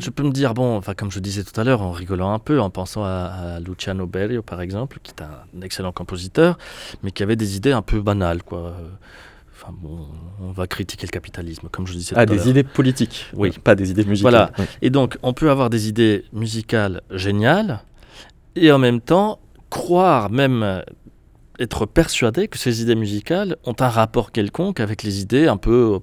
je 0.00 0.10
peux 0.10 0.22
me 0.22 0.30
dire, 0.32 0.54
bon, 0.54 0.76
enfin, 0.76 0.94
comme 0.94 1.10
je 1.10 1.20
disais 1.20 1.44
tout 1.44 1.58
à 1.60 1.64
l'heure, 1.64 1.82
en 1.82 1.92
rigolant 1.92 2.32
un 2.32 2.38
peu, 2.38 2.60
en 2.60 2.70
pensant 2.70 3.04
à, 3.04 3.08
à 3.56 3.60
Luciano 3.60 4.06
Berio, 4.06 4.42
par 4.42 4.60
exemple, 4.60 4.98
qui 5.02 5.12
est 5.12 5.22
un 5.22 5.60
excellent 5.62 5.92
compositeur, 5.92 6.58
mais 7.02 7.10
qui 7.12 7.22
avait 7.22 7.36
des 7.36 7.56
idées 7.56 7.72
un 7.72 7.82
peu 7.82 8.00
banales, 8.00 8.42
quoi. 8.42 8.74
Enfin, 9.56 9.72
bon, 9.80 10.06
on 10.42 10.50
va 10.50 10.66
critiquer 10.66 11.06
le 11.06 11.12
capitalisme, 11.12 11.68
comme 11.70 11.86
je 11.86 11.92
disais 11.92 12.14
Ah, 12.16 12.26
tout 12.26 12.32
à 12.32 12.36
des 12.36 12.36
l'heure. 12.38 12.48
idées 12.48 12.64
politiques, 12.64 13.26
Oui. 13.34 13.50
pas 13.52 13.74
des 13.76 13.90
idées 13.92 14.04
musicales. 14.04 14.50
Voilà. 14.56 14.68
Et 14.82 14.90
donc, 14.90 15.16
on 15.22 15.32
peut 15.32 15.50
avoir 15.50 15.70
des 15.70 15.88
idées 15.88 16.24
musicales 16.32 17.02
géniales, 17.10 17.80
et 18.56 18.72
en 18.72 18.78
même 18.78 19.00
temps, 19.00 19.38
croire, 19.70 20.28
même 20.30 20.82
être 21.60 21.86
persuadé 21.86 22.48
que 22.48 22.58
ces 22.58 22.82
idées 22.82 22.96
musicales 22.96 23.56
ont 23.64 23.76
un 23.78 23.88
rapport 23.88 24.32
quelconque 24.32 24.80
avec 24.80 25.04
les 25.04 25.20
idées 25.20 25.46
un 25.46 25.56
peu 25.56 26.00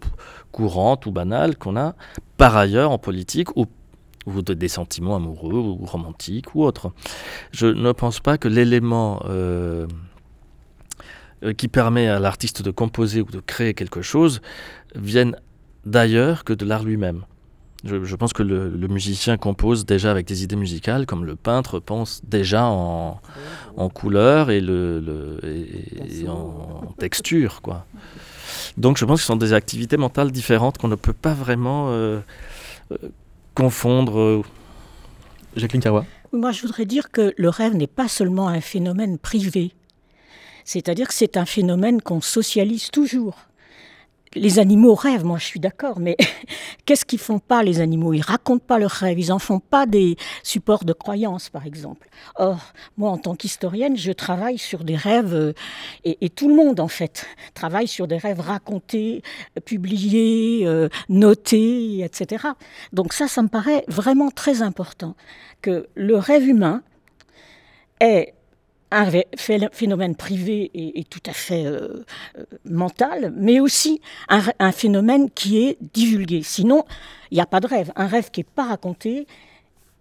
courantes 0.54 1.06
ou 1.06 1.12
banales 1.12 1.58
qu'on 1.58 1.76
a 1.76 1.94
par 2.38 2.56
ailleurs 2.56 2.92
en 2.92 2.98
politique 2.98 3.56
ou, 3.58 3.66
ou 4.26 4.42
de- 4.42 4.54
des 4.54 4.68
sentiments 4.68 5.16
amoureux 5.16 5.54
ou 5.54 5.86
romantiques 5.86 6.56
ou 6.56 6.64
autres. 6.64 6.92
Je 7.52 7.68
ne 7.68 7.92
pense 7.92 8.20
pas 8.20 8.38
que 8.38 8.48
l'élément 8.48 9.22
euh, 9.28 9.88
euh, 11.44 11.54
qui 11.54 11.68
permet 11.68 12.08
à 12.08 12.20
l'artiste 12.20 12.62
de 12.62 12.72
composer 12.72 13.22
ou 13.22 13.26
de 13.26 13.40
créer 13.40 13.74
quelque 13.74 14.02
chose 14.02 14.42
vienne 14.96 15.36
d'ailleurs 15.86 16.44
que 16.44 16.54
de 16.54 16.66
l'art 16.66 16.84
lui-même. 16.84 17.24
Je, 17.84 18.16
pense 18.16 18.32
que 18.32 18.44
le, 18.44 18.70
musicien 18.88 19.38
compose 19.38 19.88
déjà 19.88 20.12
avec 20.12 20.28
des 20.28 20.44
idées 20.44 20.56
musicales, 20.56 21.08
comme 21.08 21.26
le 21.26 21.36
peintre 21.36 21.80
pense 21.80 22.22
déjà 22.24 22.66
en, 22.66 23.20
en 23.76 23.90
couleur 23.90 24.52
et, 24.52 24.62
le, 24.62 25.40
et- 25.44 26.28
en, 26.30 26.94
texture. 27.00 27.64
Quoi. 27.64 27.88
Donc 28.78 29.00
je 29.00 29.06
pense 29.06 29.16
que 29.18 29.22
ce 29.22 29.28
sont 29.28 29.36
des 29.36 29.54
activités 29.54 29.98
mentales 29.98 30.32
différentes 30.32 30.78
qu'on 30.78 30.90
ne 30.90 30.96
peut 30.96 31.14
pas 31.14 31.34
vraiment 31.34 31.88
euh, 31.90 32.20
confondre. 33.62 34.20
euh, 34.20 34.42
Jacqueline 35.56 35.84
Carrois 35.84 36.06
Moi, 36.34 36.52
je 36.52 36.62
voudrais 36.62 36.86
dire 36.86 37.12
que 37.12 37.34
le 37.38 37.50
rêve 37.50 37.76
n'est 37.76 37.86
pas 37.86 38.08
seulement 38.08 38.48
un 38.48 38.62
phénomène 38.62 39.20
privé. 39.20 39.74
C'est-à-dire 40.66 41.08
que 41.08 41.14
c'est 41.14 41.38
un 41.38 41.46
phénomène 41.46 42.02
qu'on 42.02 42.22
socialise 42.22 42.90
toujours. 42.90 43.36
Les 44.36 44.60
animaux 44.60 44.96
rêvent, 44.96 45.26
moi 45.26 45.38
je 45.38 45.46
suis 45.46 45.60
d'accord, 45.60 46.00
mais 46.00 46.16
qu'est-ce 46.86 47.06
qu'ils 47.06 47.20
font 47.20 47.40
pas 47.40 47.64
les 47.64 47.82
animaux? 47.82 48.14
Ils 48.14 48.22
racontent 48.22 48.64
pas 48.66 48.80
leurs 48.80 48.92
rêves, 48.92 49.20
ils 49.20 49.32
en 49.32 49.40
font 49.40 49.60
pas 49.60 49.86
des 49.86 50.16
supports 50.44 50.86
de 50.86 50.94
croyance, 50.94 51.50
par 51.50 51.66
exemple. 51.66 52.08
Or, 52.36 52.74
moi 52.98 53.10
en 53.12 53.18
tant 53.18 53.36
qu'historienne, 53.36 53.98
je 53.98 54.12
travaille 54.12 54.58
sur 54.58 54.84
des 54.84 54.96
rêves, 54.96 55.34
euh, 55.34 55.54
et, 56.04 56.18
et, 56.22 56.30
tout 56.30 56.48
le 56.48 56.56
monde 56.56 56.80
en 56.80 56.88
fait 56.88 57.28
travaille 57.54 57.88
sur 57.88 58.08
des 58.08 58.18
rêves 58.18 58.40
racontés, 58.40 59.22
publiés, 59.66 60.62
euh, 60.66 60.88
notés, 61.10 62.04
etc. 62.04 62.48
Donc 62.94 63.14
ça, 63.14 63.28
ça 63.28 63.42
me 63.42 63.50
paraît 63.50 63.84
vraiment 63.88 64.32
très 64.32 64.62
important 64.62 65.16
que 65.62 65.88
le 65.96 66.18
rêve 66.18 66.48
humain 66.48 66.84
est 68.00 68.34
un 68.92 69.10
phénomène 69.72 70.16
privé 70.16 70.70
et, 70.74 71.04
tout 71.06 71.22
à 71.26 71.34
fait 71.34 71.66
euh, 71.66 72.04
euh, 72.38 72.44
mental, 72.66 73.34
mais 73.36 73.60
aussi 73.60 74.02
un, 74.28 74.72
phénomène 74.72 75.30
qui 75.32 75.64
est 75.64 75.78
divulgué. 75.94 76.44
Sinon, 76.44 76.84
il 77.32 77.36
n'y 77.36 77.42
a 77.42 77.46
pas 77.46 77.60
de 77.60 77.68
rêve. 77.68 77.92
Un 77.96 78.08
rêve 78.08 78.30
qui 78.32 78.42
n'est 78.42 78.48
pas 78.56 78.66
raconté, 78.66 79.28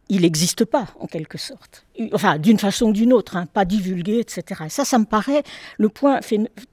il 0.08 0.22
n'existe 0.22 0.64
pas, 0.64 0.88
en 0.98 1.06
quelque 1.06 1.38
sorte. 1.38 1.86
Enfin, 2.12 2.38
d'une 2.38 2.58
façon 2.58 2.86
ou 2.86 2.92
d'une 2.92 3.12
autre, 3.12 3.36
hein, 3.36 3.46
pas 3.46 3.64
divulgué, 3.64 4.18
etc. 4.18 4.62
Et 4.66 4.68
ça, 4.68 4.84
ça 4.84 4.98
me 4.98 5.04
paraît 5.04 5.44
le 5.78 5.88
point 5.88 6.18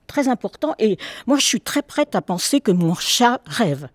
très 0.08 0.28
important. 0.28 0.74
Et 0.80 0.98
moi, 1.28 1.38
je 1.38 1.46
suis 1.46 1.62
très 1.62 1.84
prête 1.84 2.16
à 2.16 2.22
penser 2.22 2.62
que 2.62 2.72
mon 2.72 2.96
chat 2.96 3.42
rêve. 3.46 3.90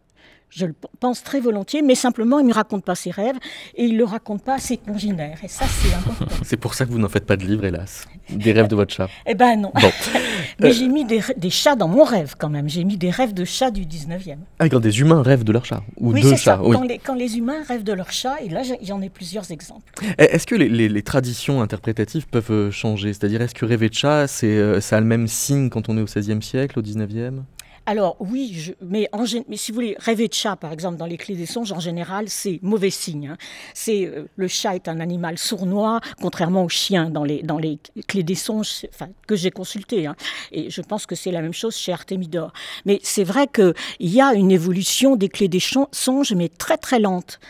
Je 0.54 0.66
le 0.66 0.74
pense 1.00 1.22
très 1.22 1.40
volontiers, 1.40 1.80
mais 1.80 1.94
simplement, 1.94 2.38
il 2.38 2.42
ne 2.42 2.48
me 2.50 2.54
raconte 2.54 2.84
pas 2.84 2.94
ses 2.94 3.10
rêves 3.10 3.36
et 3.74 3.84
il 3.84 3.94
ne 3.94 3.98
le 3.98 4.04
raconte 4.04 4.42
pas 4.42 4.56
à 4.56 4.58
ses 4.58 4.76
congénères. 4.76 5.38
Et 5.42 5.48
ça, 5.48 5.64
c'est 5.66 5.94
important. 5.94 6.26
c'est 6.44 6.58
pour 6.58 6.74
ça 6.74 6.84
que 6.84 6.90
vous 6.90 6.98
n'en 6.98 7.08
faites 7.08 7.24
pas 7.24 7.38
de 7.38 7.44
livre, 7.46 7.64
hélas. 7.64 8.06
Des 8.28 8.52
rêves 8.52 8.68
de 8.68 8.76
votre 8.76 8.92
chat. 8.92 9.08
Eh 9.26 9.34
ben 9.34 9.56
non. 9.56 9.72
mais 10.60 10.68
euh, 10.68 10.72
j'ai 10.72 10.88
mis 10.88 11.06
des, 11.06 11.22
chats 11.48 11.74
dans 11.74 11.88
mon 11.88 12.04
rêve, 12.04 12.34
quand 12.38 12.50
même. 12.50 12.68
J'ai 12.68 12.84
mis 12.84 12.98
des 12.98 13.08
rêves 13.08 13.32
de 13.32 13.46
chats 13.46 13.70
du 13.70 13.86
19e. 13.86 14.36
Ah, 14.58 14.68
quand 14.68 14.80
des 14.80 15.00
humains 15.00 15.22
rêvent 15.22 15.44
de 15.44 15.52
leur 15.52 15.64
chat 15.64 15.82
Ou 15.96 16.12
oui, 16.12 16.20
de 16.20 16.36
chats 16.36 16.60
oui. 16.62 16.76
quand, 16.76 16.84
les, 16.84 16.98
quand 16.98 17.14
les 17.14 17.38
humains 17.38 17.62
rêvent 17.66 17.84
de 17.84 17.94
leur 17.94 18.12
chat, 18.12 18.36
et 18.42 18.50
là, 18.50 18.60
j'en 18.82 19.00
ai 19.00 19.08
plusieurs 19.08 19.50
exemples. 19.52 19.90
Eh, 20.18 20.24
est-ce 20.24 20.46
que 20.46 20.54
les, 20.54 20.68
les, 20.68 21.02
traditions 21.02 21.62
interprétatives 21.62 22.26
peuvent 22.26 22.50
euh, 22.50 22.70
changer? 22.70 23.14
C'est-à-dire, 23.14 23.40
est-ce 23.40 23.54
que 23.54 23.64
rêver 23.64 23.88
de 23.88 23.94
chat, 23.94 24.26
c'est, 24.28 24.48
euh, 24.48 24.82
ça 24.82 24.98
a 24.98 25.00
le 25.00 25.06
même 25.06 25.28
signe 25.28 25.70
quand 25.70 25.88
on 25.88 25.96
est 25.96 26.02
au 26.02 26.06
16e 26.06 26.42
siècle, 26.42 26.78
au 26.78 26.82
19e 26.82 27.40
alors 27.84 28.16
oui, 28.20 28.74
mais, 28.80 29.08
si 29.54 29.72
vous 29.72 29.76
voulez, 29.76 29.96
rêver 29.98 30.28
de 30.28 30.34
chat, 30.34 30.54
par 30.54 30.72
exemple, 30.72 30.96
dans 30.96 31.06
les 31.06 31.16
clés 31.16 31.34
des 31.34 31.46
songes, 31.46 31.72
en 31.72 31.80
général, 31.80 32.28
c'est 32.28 32.60
mauvais 32.62 32.90
signe. 32.90 33.28
Hein. 33.28 33.36
C'est 33.74 34.06
euh, 34.06 34.28
le 34.36 34.46
chat 34.46 34.76
est 34.76 34.88
un 34.88 35.00
animal 35.00 35.36
sournois, 35.36 36.00
contrairement 36.20 36.64
au 36.64 36.68
chien 36.68 37.10
dans 37.10 37.24
les, 37.24 37.42
dans 37.42 37.58
les 37.58 37.78
clés 38.06 38.22
des 38.22 38.36
songes 38.36 38.86
que 39.26 39.34
j'ai 39.34 39.50
consulté. 39.50 40.06
Hein. 40.06 40.14
Et 40.52 40.70
je 40.70 40.80
pense 40.80 41.06
que 41.06 41.16
c'est 41.16 41.32
la 41.32 41.42
même 41.42 41.52
chose 41.52 41.74
chez 41.74 41.92
Artemidor. 41.92 42.52
Mais 42.86 43.00
c'est 43.02 43.24
vrai 43.24 43.48
qu'il 43.48 43.74
y 44.00 44.20
a 44.20 44.32
une 44.34 44.52
évolution 44.52 45.16
des 45.16 45.28
clés 45.28 45.48
des 45.48 45.60
songes, 45.60 46.34
mais 46.34 46.48
très 46.48 46.78
très 46.78 47.00
lente. 47.00 47.40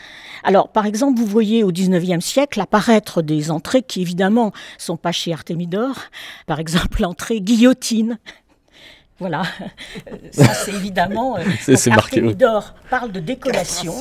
Alors, 0.43 0.69
par 0.69 0.85
exemple, 0.85 1.19
vous 1.19 1.27
voyez 1.27 1.63
au 1.63 1.71
19e 1.71 2.21
siècle 2.21 2.59
apparaître 2.59 3.21
des 3.21 3.51
entrées 3.51 3.83
qui, 3.83 4.01
évidemment, 4.01 4.51
sont 4.77 4.97
pas 4.97 5.11
chez 5.11 5.31
Artemidor. 5.31 5.95
Par 6.47 6.59
exemple, 6.59 7.01
l'entrée 7.01 7.39
guillotine. 7.39 8.17
Voilà, 9.19 9.43
ça 10.31 10.53
c'est 10.53 10.73
évidemment. 10.73 11.37
Euh, 11.37 11.43
c'est 11.75 11.89
marqué. 11.91 12.21
parle 12.89 13.11
de 13.11 13.19
décollation, 13.19 13.93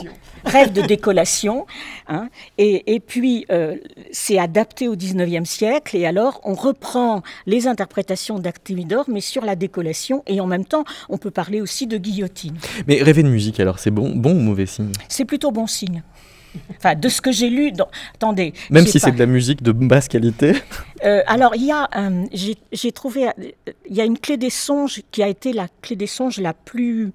rêve 0.45 0.73
de 0.73 0.83
décollation, 0.83 1.67
hein, 2.09 2.29
et, 2.59 3.01
puis 3.01 3.45
euh, 3.51 3.77
c'est 4.11 4.39
adapté 4.39 4.89
au 4.89 4.97
19e 4.97 5.45
siècle, 5.45 5.97
et 5.97 6.07
alors 6.07 6.41
on 6.45 6.55
reprend 6.55 7.23
les 7.47 7.67
interprétations 7.67 8.39
d'Artemidor, 8.39 9.05
mais 9.09 9.21
sur 9.21 9.45
la 9.45 9.55
décollation, 9.55 10.23
et 10.27 10.41
en 10.41 10.47
même 10.47 10.65
temps 10.65 10.85
on 11.09 11.19
peut 11.19 11.31
parler 11.31 11.61
aussi 11.61 11.87
de 11.87 11.99
guillotine. 11.99 12.57
Mais 12.87 13.03
rêver 13.03 13.23
de 13.23 13.29
musique 13.29 13.61
alors, 13.61 13.79
c'est 13.79 13.91
bon, 13.91 14.15
bon 14.15 14.33
ou 14.33 14.41
mauvais 14.41 14.67
signe? 14.67 14.93
C'est 15.09 15.27
plutôt 15.27 15.51
bon 15.51 15.67
signe. 15.67 16.03
Enfin, 16.77 16.95
de 16.95 17.09
ce 17.09 17.21
que 17.21 17.33
j'ai 17.33 17.49
lu, 17.49 17.73
attendez. 18.15 18.53
Même 18.71 18.87
si 18.87 18.99
c'est 18.99 19.13
de 19.13 19.19
la 19.19 19.27
musique 19.27 19.63
de 19.63 19.73
basse 19.73 20.09
qualité. 20.09 20.55
Euh, 21.05 21.21
alors, 21.27 21.57
il 21.57 21.65
y 21.65 21.73
a, 21.73 21.89
euh, 21.97 22.27
j'ai 22.71 22.93
trouvé, 22.93 23.27
il 23.91 23.97
y 23.97 24.01
a 24.01 24.05
une 24.05 24.17
clé 24.17 24.37
des 24.37 24.51
songes 24.51 25.03
qui 25.11 25.21
a 25.21 25.27
été 25.27 25.53
la 25.53 25.67
clé 25.81 25.97
des 25.97 26.07
songes 26.07 26.39
la 26.39 26.55
plus, 26.55 27.11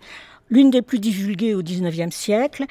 l'une 0.49 0.71
des 0.71 0.81
plus 0.81 0.99
divulguées 0.99 1.55
au 1.55 1.61
19e 1.61 2.11
siècle, 2.11 2.65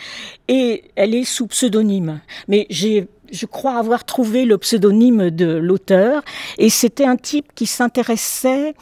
et 0.46 0.84
elle 0.94 1.14
est 1.14 1.24
sous 1.24 1.46
pseudonyme. 1.46 2.20
Mais 2.48 2.66
j'ai 2.68 3.08
je 3.32 3.46
crois 3.46 3.78
avoir 3.78 4.04
trouvé 4.04 4.44
le 4.44 4.58
pseudonyme 4.58 5.30
de 5.30 5.46
l'auteur, 5.46 6.22
et 6.58 6.68
c'était 6.68 7.06
un 7.06 7.16
type 7.16 7.46
qui 7.54 7.64
s'intéressait 7.64 8.74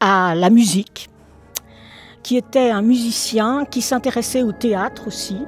à 0.00 0.34
la 0.34 0.50
musique, 0.50 1.08
qui 2.24 2.36
était 2.36 2.70
un 2.70 2.82
musicien, 2.82 3.64
qui 3.70 3.82
s'intéressait 3.82 4.42
au 4.42 4.50
théâtre 4.50 5.06
aussi. 5.06 5.46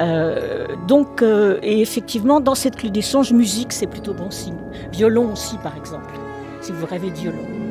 Euh, 0.00 0.66
donc, 0.86 1.22
euh, 1.22 1.58
et 1.62 1.80
effectivement, 1.80 2.38
dans 2.40 2.54
cette 2.54 2.76
clé 2.76 2.90
des 2.90 3.02
songes, 3.02 3.32
musique, 3.32 3.72
c'est 3.72 3.88
plutôt 3.88 4.14
bon 4.14 4.30
signe. 4.30 4.58
Violon 4.92 5.32
aussi, 5.32 5.56
par 5.56 5.76
exemple, 5.76 6.14
si 6.60 6.70
vous 6.70 6.86
rêvez 6.86 7.10
de 7.10 7.16
violon. 7.16 7.67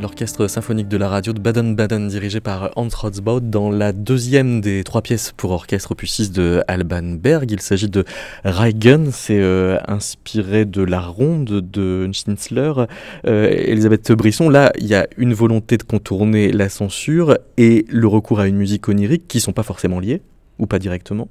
L'orchestre 0.00 0.46
symphonique 0.46 0.88
de 0.88 0.96
la 0.96 1.08
radio 1.08 1.32
de 1.32 1.40
Baden-Baden 1.40 2.08
dirigé 2.08 2.40
par 2.40 2.70
Hans 2.76 2.88
Rotzbaut 2.92 3.40
dans 3.40 3.70
la 3.70 3.92
deuxième 3.92 4.60
des 4.60 4.84
trois 4.84 5.02
pièces 5.02 5.32
pour 5.36 5.52
orchestre 5.52 5.92
opus 5.92 6.12
6 6.12 6.32
de 6.32 6.62
Alban 6.68 7.16
Berg. 7.18 7.50
Il 7.50 7.60
s'agit 7.60 7.88
de 7.88 8.04
Reigen, 8.44 9.10
c'est 9.10 9.40
euh, 9.40 9.78
inspiré 9.88 10.64
de 10.64 10.82
la 10.82 11.00
ronde 11.00 11.62
de 11.72 12.10
Schnitzler. 12.12 12.72
Euh, 13.26 13.48
Elisabeth 13.48 14.12
Brisson, 14.12 14.48
là, 14.48 14.72
il 14.78 14.86
y 14.86 14.94
a 14.94 15.06
une 15.16 15.34
volonté 15.34 15.76
de 15.76 15.82
contourner 15.82 16.52
la 16.52 16.68
censure 16.68 17.38
et 17.56 17.86
le 17.88 18.06
recours 18.06 18.40
à 18.40 18.46
une 18.46 18.56
musique 18.56 18.88
onirique 18.88 19.26
qui 19.28 19.40
sont 19.40 19.52
pas 19.52 19.62
forcément 19.62 20.00
liés 20.00 20.22
ou 20.58 20.66
pas 20.66 20.78
directement? 20.78 21.28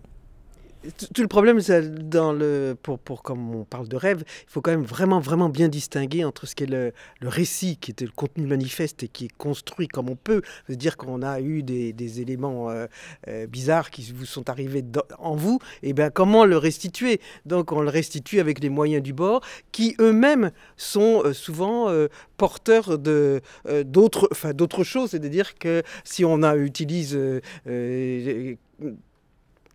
Tout 1.14 1.22
le 1.22 1.28
problème, 1.28 1.60
dans 1.90 2.34
le, 2.34 2.76
pour, 2.82 3.24
comme 3.24 3.56
on 3.56 3.64
parle 3.64 3.88
de 3.88 3.96
rêve, 3.96 4.24
il 4.28 4.52
faut 4.52 4.62
quand 4.62 4.72
même 4.72 4.84
vraiment, 4.84 5.20
vraiment 5.20 5.50
bien 5.50 5.68
distinguer 5.68 6.24
entre 6.24 6.46
ce 6.46 6.56
qui 6.56 6.64
est 6.64 6.68
le, 6.68 6.92
le 7.22 7.28
récit, 7.28 7.78
qui 7.78 7.92
était 7.92 8.06
le 8.06 8.12
contenu 8.12 8.46
manifeste 8.46 9.04
et 9.04 9.08
qui 9.08 9.26
est 9.26 9.38
construit 9.38 9.88
comme 9.88 10.10
on 10.10 10.16
peut. 10.16 10.42
C'est-à-dire 10.68 10.98
qu'on 10.98 11.22
a 11.22 11.42
eu 11.42 11.64
des, 11.64 12.22
éléments 12.22 12.70
euh, 12.70 12.88
euh, 13.28 13.48
bizarres 13.48 13.90
qui 13.90 14.12
vous 14.16 14.26
sont 14.26 14.50
arrivés 14.50 14.84
en 15.20 15.36
vous, 15.36 15.60
et 15.84 15.94
bien 15.94 16.10
comment 16.10 16.46
le 16.46 16.58
restituer? 16.58 17.20
Donc 17.46 17.72
on 17.72 17.82
le 17.82 17.90
restitue 17.90 18.40
avec 18.40 18.60
les 18.60 18.70
moyens 18.70 19.04
du 19.04 19.14
bord, 19.14 19.42
qui 19.72 19.96
eux-mêmes 20.00 20.52
sont 20.78 21.24
euh, 21.26 21.34
souvent 21.34 21.90
porteurs 22.38 22.98
d'autres, 22.98 24.84
choses. 24.84 25.12
C'est-à-dire 25.12 25.56
que 25.56 25.84
si 26.04 26.26
on 26.26 26.42
utilise 26.54 27.18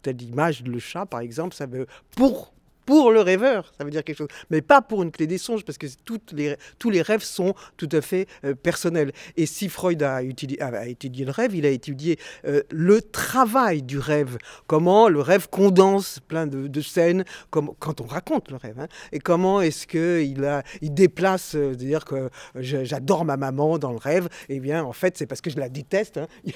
telle 0.02 0.20
image, 0.22 0.62
le 0.64 0.78
chat 0.78 1.06
par 1.06 1.20
exemple, 1.20 1.54
ça 1.54 1.66
veut 1.66 1.86
pour 2.16 2.52
pour 2.90 3.12
le 3.12 3.20
rêveur, 3.20 3.72
ça 3.78 3.84
veut 3.84 3.90
dire 3.92 4.02
quelque 4.02 4.18
chose, 4.18 4.28
mais 4.50 4.62
pas 4.62 4.82
pour 4.82 5.04
une 5.04 5.12
clé 5.12 5.28
des 5.28 5.38
songes, 5.38 5.64
parce 5.64 5.78
que 5.78 5.86
les, 6.32 6.56
tous 6.80 6.90
les 6.90 7.02
rêves 7.02 7.22
sont 7.22 7.54
tout 7.76 7.88
à 7.92 8.00
fait 8.00 8.26
euh, 8.44 8.56
personnels. 8.56 9.12
Et 9.36 9.46
si 9.46 9.68
Freud 9.68 10.02
a, 10.02 10.24
étudié, 10.24 10.60
a 10.60 10.88
étudié 10.88 11.24
le 11.24 11.30
rêve, 11.30 11.54
il 11.54 11.64
a 11.66 11.68
étudié 11.68 12.18
euh, 12.46 12.62
le 12.72 13.00
travail 13.00 13.82
du 13.82 14.00
rêve, 14.00 14.38
comment 14.66 15.08
le 15.08 15.20
rêve 15.20 15.48
condense 15.48 16.18
plein 16.26 16.48
de, 16.48 16.66
de 16.66 16.80
scènes, 16.80 17.24
comme, 17.50 17.70
quand 17.78 18.00
on 18.00 18.06
raconte 18.06 18.50
le 18.50 18.56
rêve, 18.56 18.80
hein, 18.80 18.88
et 19.12 19.20
comment 19.20 19.60
est-ce 19.60 19.86
qu'il 19.86 20.44
il 20.82 20.92
déplace, 20.92 21.54
euh, 21.54 21.68
c'est-à-dire 21.70 22.04
que 22.04 22.28
j'adore 22.56 23.24
ma 23.24 23.36
maman 23.36 23.78
dans 23.78 23.92
le 23.92 23.98
rêve, 23.98 24.28
et 24.48 24.56
eh 24.56 24.60
bien 24.60 24.82
en 24.82 24.92
fait 24.92 25.16
c'est 25.16 25.26
parce 25.26 25.40
que 25.40 25.50
je 25.50 25.58
la 25.58 25.68
déteste. 25.68 26.16
Hein. 26.16 26.26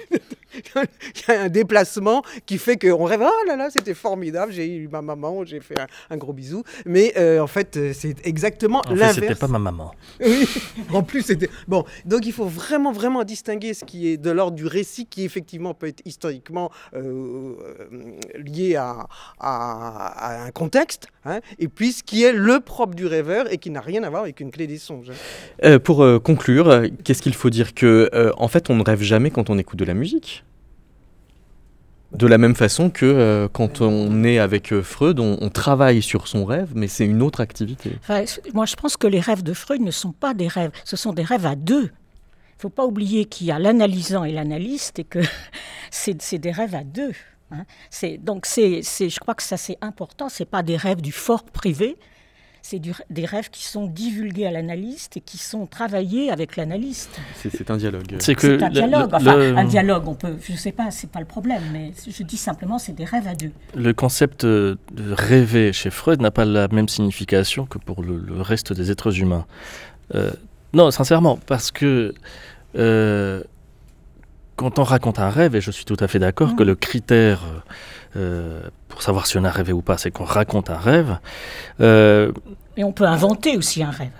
il 0.76 1.22
y 1.28 1.30
a 1.32 1.42
un 1.42 1.48
déplacement 1.48 2.22
qui 2.46 2.58
fait 2.58 2.76
qu'on 2.76 3.04
rêve, 3.04 3.22
oh 3.22 3.46
là 3.46 3.56
là, 3.56 3.70
c'était 3.70 3.94
formidable, 3.94 4.52
j'ai 4.52 4.66
eu 4.66 4.88
ma 4.88 5.02
maman, 5.02 5.44
j'ai 5.44 5.60
fait 5.60 5.78
un, 5.78 5.86
un 6.10 6.16
gros 6.16 6.32
bisou. 6.32 6.62
Mais 6.86 7.12
euh, 7.16 7.40
en 7.40 7.46
fait, 7.46 7.78
c'est 7.92 8.16
exactement 8.26 8.82
l'inverse. 8.88 9.14
c'était 9.14 9.34
pas 9.34 9.48
ma 9.48 9.58
maman. 9.58 9.92
Oui, 10.24 10.48
en 10.92 11.02
plus, 11.02 11.22
c'était. 11.22 11.50
Bon, 11.68 11.84
donc 12.04 12.26
il 12.26 12.32
faut 12.32 12.46
vraiment, 12.46 12.92
vraiment 12.92 13.24
distinguer 13.24 13.74
ce 13.74 13.84
qui 13.84 14.08
est 14.08 14.16
de 14.16 14.30
l'ordre 14.30 14.56
du 14.56 14.66
récit, 14.66 15.06
qui 15.06 15.24
effectivement 15.24 15.74
peut 15.74 15.88
être 15.88 16.02
historiquement 16.04 16.70
euh, 16.94 17.54
lié 18.36 18.76
à, 18.76 19.06
à, 19.38 20.06
à, 20.08 20.44
un 20.44 20.50
contexte, 20.50 21.08
hein, 21.24 21.40
et 21.58 21.68
puis 21.68 21.92
ce 21.92 22.02
qui 22.02 22.22
est 22.22 22.32
le 22.32 22.60
propre 22.60 22.94
du 22.94 23.06
rêveur 23.06 23.52
et 23.52 23.58
qui 23.58 23.70
n'a 23.70 23.80
rien 23.80 24.02
à 24.02 24.10
voir 24.10 24.22
avec 24.22 24.40
une 24.40 24.50
clé 24.50 24.66
des 24.66 24.78
songes. 24.78 25.10
Euh, 25.64 25.78
pour 25.78 26.04
conclure, 26.22 26.82
qu'est-ce 27.04 27.22
qu'il 27.22 27.34
faut 27.34 27.50
dire 27.50 27.74
Que, 27.74 28.10
en 28.36 28.48
fait, 28.48 28.70
on 28.70 28.76
ne 28.76 28.82
rêve 28.82 29.02
jamais 29.02 29.30
quand 29.30 29.50
on 29.50 29.58
écoute 29.58 29.78
de 29.78 29.84
la 29.84 29.94
musique 29.94 30.44
de 32.14 32.26
la 32.26 32.38
même 32.38 32.54
façon 32.54 32.90
que 32.90 33.04
euh, 33.04 33.48
quand 33.52 33.80
on 33.80 34.24
est 34.24 34.38
avec 34.38 34.72
euh, 34.72 34.82
Freud, 34.82 35.18
on, 35.18 35.36
on, 35.40 35.48
travaille 35.50 36.02
sur 36.02 36.28
son 36.28 36.44
rêve, 36.44 36.70
mais 36.74 36.86
c'est 36.86 37.04
une 37.04 37.22
autre 37.22 37.40
activité. 37.40 37.92
Enfin, 38.00 38.24
moi, 38.52 38.66
je 38.66 38.76
pense 38.76 38.96
que 38.96 39.06
les 39.06 39.20
rêves 39.20 39.42
de 39.42 39.52
Freud 39.52 39.80
ne 39.80 39.90
sont 39.90 40.12
pas 40.12 40.34
des 40.34 40.48
rêves, 40.48 40.70
ce 40.84 40.96
sont 40.96 41.12
des 41.12 41.22
rêves 41.22 41.46
à 41.46 41.56
deux. 41.56 41.84
Il 41.84 42.58
ne 42.58 42.60
faut 42.60 42.70
pas 42.70 42.86
oublier 42.86 43.24
qu'il 43.24 43.48
y 43.48 43.50
a 43.50 43.58
l'analysant 43.58 44.24
et 44.24 44.32
l'analyste 44.32 45.00
et 45.00 45.04
que 45.04 45.18
c'est 45.90 46.38
des 46.38 46.52
rêves 46.52 46.74
à 46.74 46.84
deux. 46.84 47.12
Hein. 47.50 47.64
Donc, 48.20 48.46
c'est, 48.46 48.82
je 48.82 49.18
crois 49.20 49.34
que 49.34 49.42
ça 49.42 49.56
c'est 49.56 49.78
important, 49.80 50.28
ce 50.28 50.42
n'est 50.42 50.48
pas 50.48 50.62
des 50.62 50.76
rêves 50.76 51.00
du 51.00 51.12
fort 51.12 51.44
privé, 51.44 51.96
c'est 52.62 52.80
des 52.80 53.26
rêves 53.26 53.50
qui 53.50 53.64
sont 53.64 53.86
divulgués 53.86 54.46
à 54.46 54.50
l'analyste 54.50 55.18
et 55.18 55.20
qui 55.20 55.36
sont 55.36 55.66
travaillés 55.66 56.30
avec 56.30 56.56
l'analyste. 56.56 57.20
C'est 57.36 57.70
un 57.70 57.76
dialogue. 57.76 58.16
C'est 58.20 58.42
un 58.42 58.70
dialogue. 58.70 59.10
Le, 59.10 59.16
enfin, 59.16 59.36
le... 59.36 59.56
un 59.58 59.64
dialogue, 59.64 60.08
on 60.08 60.14
peut, 60.14 60.38
je 60.42 60.52
ne 60.52 60.56
sais 60.56 60.72
pas, 60.72 60.90
c'est 60.90 61.10
pas 61.10 61.20
le 61.20 61.26
problème, 61.26 61.62
mais 61.74 61.92
je 62.08 62.22
dis 62.22 62.38
simplement, 62.38 62.78
c'est 62.78 62.94
des 62.94 63.04
rêves 63.04 63.28
à 63.28 63.34
deux. 63.34 63.52
Le 63.74 63.92
concept 63.92 64.46
de 64.46 64.78
rêver 64.96 65.74
chez 65.74 65.90
Freud 65.90 66.22
n'a 66.22 66.30
pas 66.30 66.46
la 66.46 66.68
même 66.68 66.88
signification 66.88 67.66
que 67.66 67.76
pour 67.76 68.02
le, 68.02 68.16
le 68.16 68.40
reste 68.40 68.72
des 68.72 68.90
êtres 68.90 69.20
humains. 69.20 69.44
Euh, 70.14 70.30
non, 70.72 70.90
sincèrement, 70.90 71.38
parce 71.46 71.70
que 71.70 72.14
euh, 72.76 73.42
quand 74.56 74.78
on 74.78 74.84
raconte 74.84 75.18
un 75.18 75.30
rêve, 75.30 75.56
et 75.56 75.60
je 75.60 75.70
suis 75.70 75.84
tout 75.84 75.96
à 76.00 76.08
fait 76.08 76.18
d'accord 76.18 76.50
mmh. 76.50 76.56
que 76.56 76.62
le 76.62 76.74
critère 76.74 77.40
euh, 78.16 78.60
pour 78.88 79.02
savoir 79.02 79.26
si 79.26 79.36
on 79.38 79.44
a 79.44 79.50
rêvé 79.50 79.72
ou 79.72 79.82
pas, 79.82 79.98
c'est 79.98 80.10
qu'on 80.10 80.24
raconte 80.24 80.70
un 80.70 80.78
rêve. 80.78 81.18
Euh, 81.80 82.32
et 82.76 82.84
on 82.84 82.92
peut 82.92 83.04
inventer 83.04 83.56
aussi 83.56 83.82
un 83.82 83.90
rêve. 83.90 84.12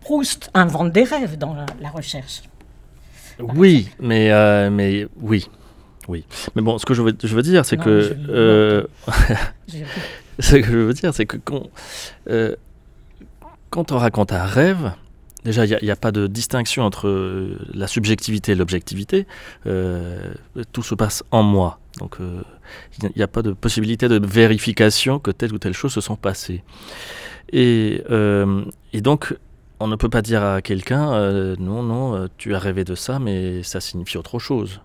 Proust 0.00 0.50
invente 0.54 0.92
des 0.92 1.04
rêves 1.04 1.38
dans 1.38 1.54
la, 1.54 1.66
la 1.80 1.90
recherche. 1.90 2.42
Oui, 3.38 3.88
mais, 4.00 4.30
euh, 4.32 4.70
mais 4.70 5.06
oui. 5.20 5.48
Oui. 6.08 6.24
Mais 6.54 6.62
bon, 6.62 6.78
ce 6.78 6.84
que 6.84 6.94
je 6.94 7.02
veux, 7.02 7.16
je 7.22 7.34
veux 7.34 7.42
dire, 7.42 7.64
c'est 7.64 7.76
que. 7.76 8.16
Euh, 8.28 8.84
ce 10.38 10.56
que 10.56 10.62
je 10.62 10.76
veux 10.76 10.92
dire, 10.92 11.14
c'est 11.14 11.26
que 11.26 11.36
quand, 11.36 11.68
euh, 12.28 12.54
quand 13.70 13.92
on 13.92 13.98
raconte 13.98 14.32
un 14.32 14.44
rêve, 14.44 14.92
Déjà, 15.44 15.66
il 15.66 15.78
n'y 15.82 15.90
a, 15.90 15.96
pas 15.96 16.10
de 16.12 16.26
distinction 16.26 16.84
entre 16.84 17.56
la 17.74 17.86
subjectivité 17.86 18.52
et 18.52 18.54
l'objectivité. 18.54 19.26
Euh, 19.66 20.32
tout 20.72 20.82
se 20.82 20.94
passe 20.94 21.22
en 21.30 21.42
moi. 21.42 21.78
Donc, 21.98 22.16
il 22.18 22.24
euh, 23.06 23.08
n'y 23.16 23.22
a 23.22 23.28
pas 23.28 23.42
de 23.42 23.52
possibilité 23.52 24.08
de 24.08 24.24
vérification 24.24 25.18
que 25.18 25.30
telle 25.30 25.52
ou 25.52 25.58
telle 25.58 25.74
chose 25.74 25.92
se 25.92 26.00
sont 26.00 26.16
passées. 26.16 26.62
Et, 27.52 28.02
euh, 28.10 28.64
donc, 28.94 29.36
on 29.80 29.86
ne 29.86 29.96
peut 29.96 30.08
pas 30.08 30.22
dire 30.22 30.42
à 30.42 30.62
quelqu'un 30.62 31.12
euh, 31.12 31.56
non, 31.58 31.82
non, 31.82 32.28
tu 32.36 32.54
as 32.54 32.58
rêvé 32.58 32.84
de 32.84 32.94
ça, 32.94 33.18
mais 33.18 33.62
ça 33.62 33.80
signifie 33.80 34.16
autre 34.16 34.38
chose. 34.38 34.80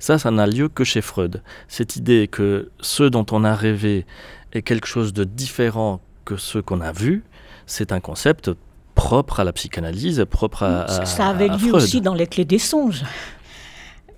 Ça, 0.00 0.18
ça 0.18 0.30
n'a 0.30 0.46
lieu 0.46 0.68
que 0.68 0.84
chez 0.84 1.00
Freud. 1.00 1.42
Cette 1.68 1.96
idée 1.96 2.28
que 2.28 2.70
ce 2.80 3.04
dont 3.04 3.24
on 3.30 3.42
a 3.42 3.54
rêvé 3.54 4.04
est 4.52 4.62
quelque 4.62 4.86
chose 4.86 5.12
de 5.12 5.24
différent 5.24 6.00
que 6.24 6.36
ce 6.36 6.58
qu'on 6.58 6.80
a 6.80 6.92
vu, 6.92 7.24
c'est 7.66 7.92
un 7.92 8.00
concept 8.00 8.50
propre 8.96 9.38
à 9.38 9.44
la 9.44 9.52
psychanalyse, 9.52 10.24
propre 10.28 10.64
à, 10.64 10.82
à 10.82 11.06
Ça 11.06 11.28
avait 11.28 11.48
à 11.48 11.52
lieu 11.56 11.68
Freud. 11.68 11.74
aussi 11.76 12.00
dans 12.00 12.14
les 12.14 12.26
clés 12.26 12.44
des 12.44 12.58
songes. 12.58 13.04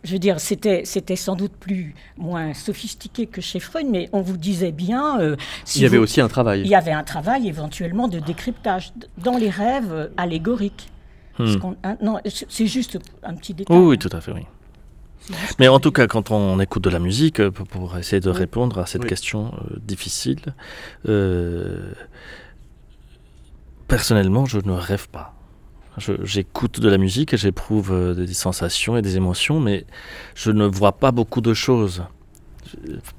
Je 0.04 0.12
veux 0.12 0.18
dire, 0.20 0.38
c'était, 0.40 0.82
c'était 0.84 1.16
sans 1.16 1.34
doute 1.36 1.52
plus 1.58 1.94
moins 2.16 2.54
sophistiqué 2.54 3.26
que 3.26 3.42
chez 3.42 3.60
Freud, 3.60 3.86
mais 3.90 4.08
on 4.12 4.22
vous 4.22 4.36
disait 4.38 4.72
bien. 4.72 5.20
Euh, 5.20 5.36
si 5.64 5.80
il 5.80 5.82
y 5.82 5.86
avait 5.86 5.98
aussi 5.98 6.20
un 6.20 6.28
travail. 6.28 6.60
Il 6.60 6.68
y 6.68 6.76
avait 6.76 6.92
un 6.92 7.02
travail 7.02 7.48
éventuellement 7.48 8.08
de 8.08 8.20
décryptage 8.20 8.92
dans 9.18 9.36
les 9.36 9.50
rêves 9.50 10.10
allégoriques. 10.16 10.88
Hmm. 11.38 11.74
non, 12.02 12.18
c'est 12.24 12.66
juste 12.66 12.98
un 13.22 13.34
petit 13.34 13.54
détail. 13.54 13.76
Oui, 13.76 13.86
oui, 13.90 13.98
tout 13.98 14.10
à 14.12 14.20
fait, 14.20 14.32
oui. 14.32 14.42
Mais 15.58 15.68
en 15.68 15.78
tout 15.78 15.92
cas, 15.92 16.06
quand 16.06 16.30
on 16.30 16.58
écoute 16.58 16.82
de 16.82 16.90
la 16.90 16.98
musique, 16.98 17.46
pour, 17.50 17.66
pour 17.66 17.98
essayer 17.98 18.20
de 18.20 18.30
oui. 18.30 18.38
répondre 18.38 18.78
à 18.78 18.86
cette 18.86 19.02
oui. 19.02 19.08
question 19.08 19.52
euh, 19.54 19.76
difficile, 19.80 20.40
euh, 21.08 21.92
personnellement, 23.88 24.46
je 24.46 24.60
ne 24.64 24.72
rêve 24.72 25.08
pas. 25.08 25.34
J'écoute 26.22 26.78
de 26.78 26.88
la 26.88 26.96
musique 26.96 27.34
et 27.34 27.36
j'éprouve 27.36 27.92
euh, 27.92 28.14
des 28.14 28.32
sensations 28.32 28.96
et 28.96 29.02
des 29.02 29.16
émotions, 29.16 29.58
mais 29.58 29.84
je 30.36 30.52
ne 30.52 30.64
vois 30.64 30.92
pas 30.92 31.10
beaucoup 31.10 31.40
de 31.40 31.54
choses. 31.54 32.04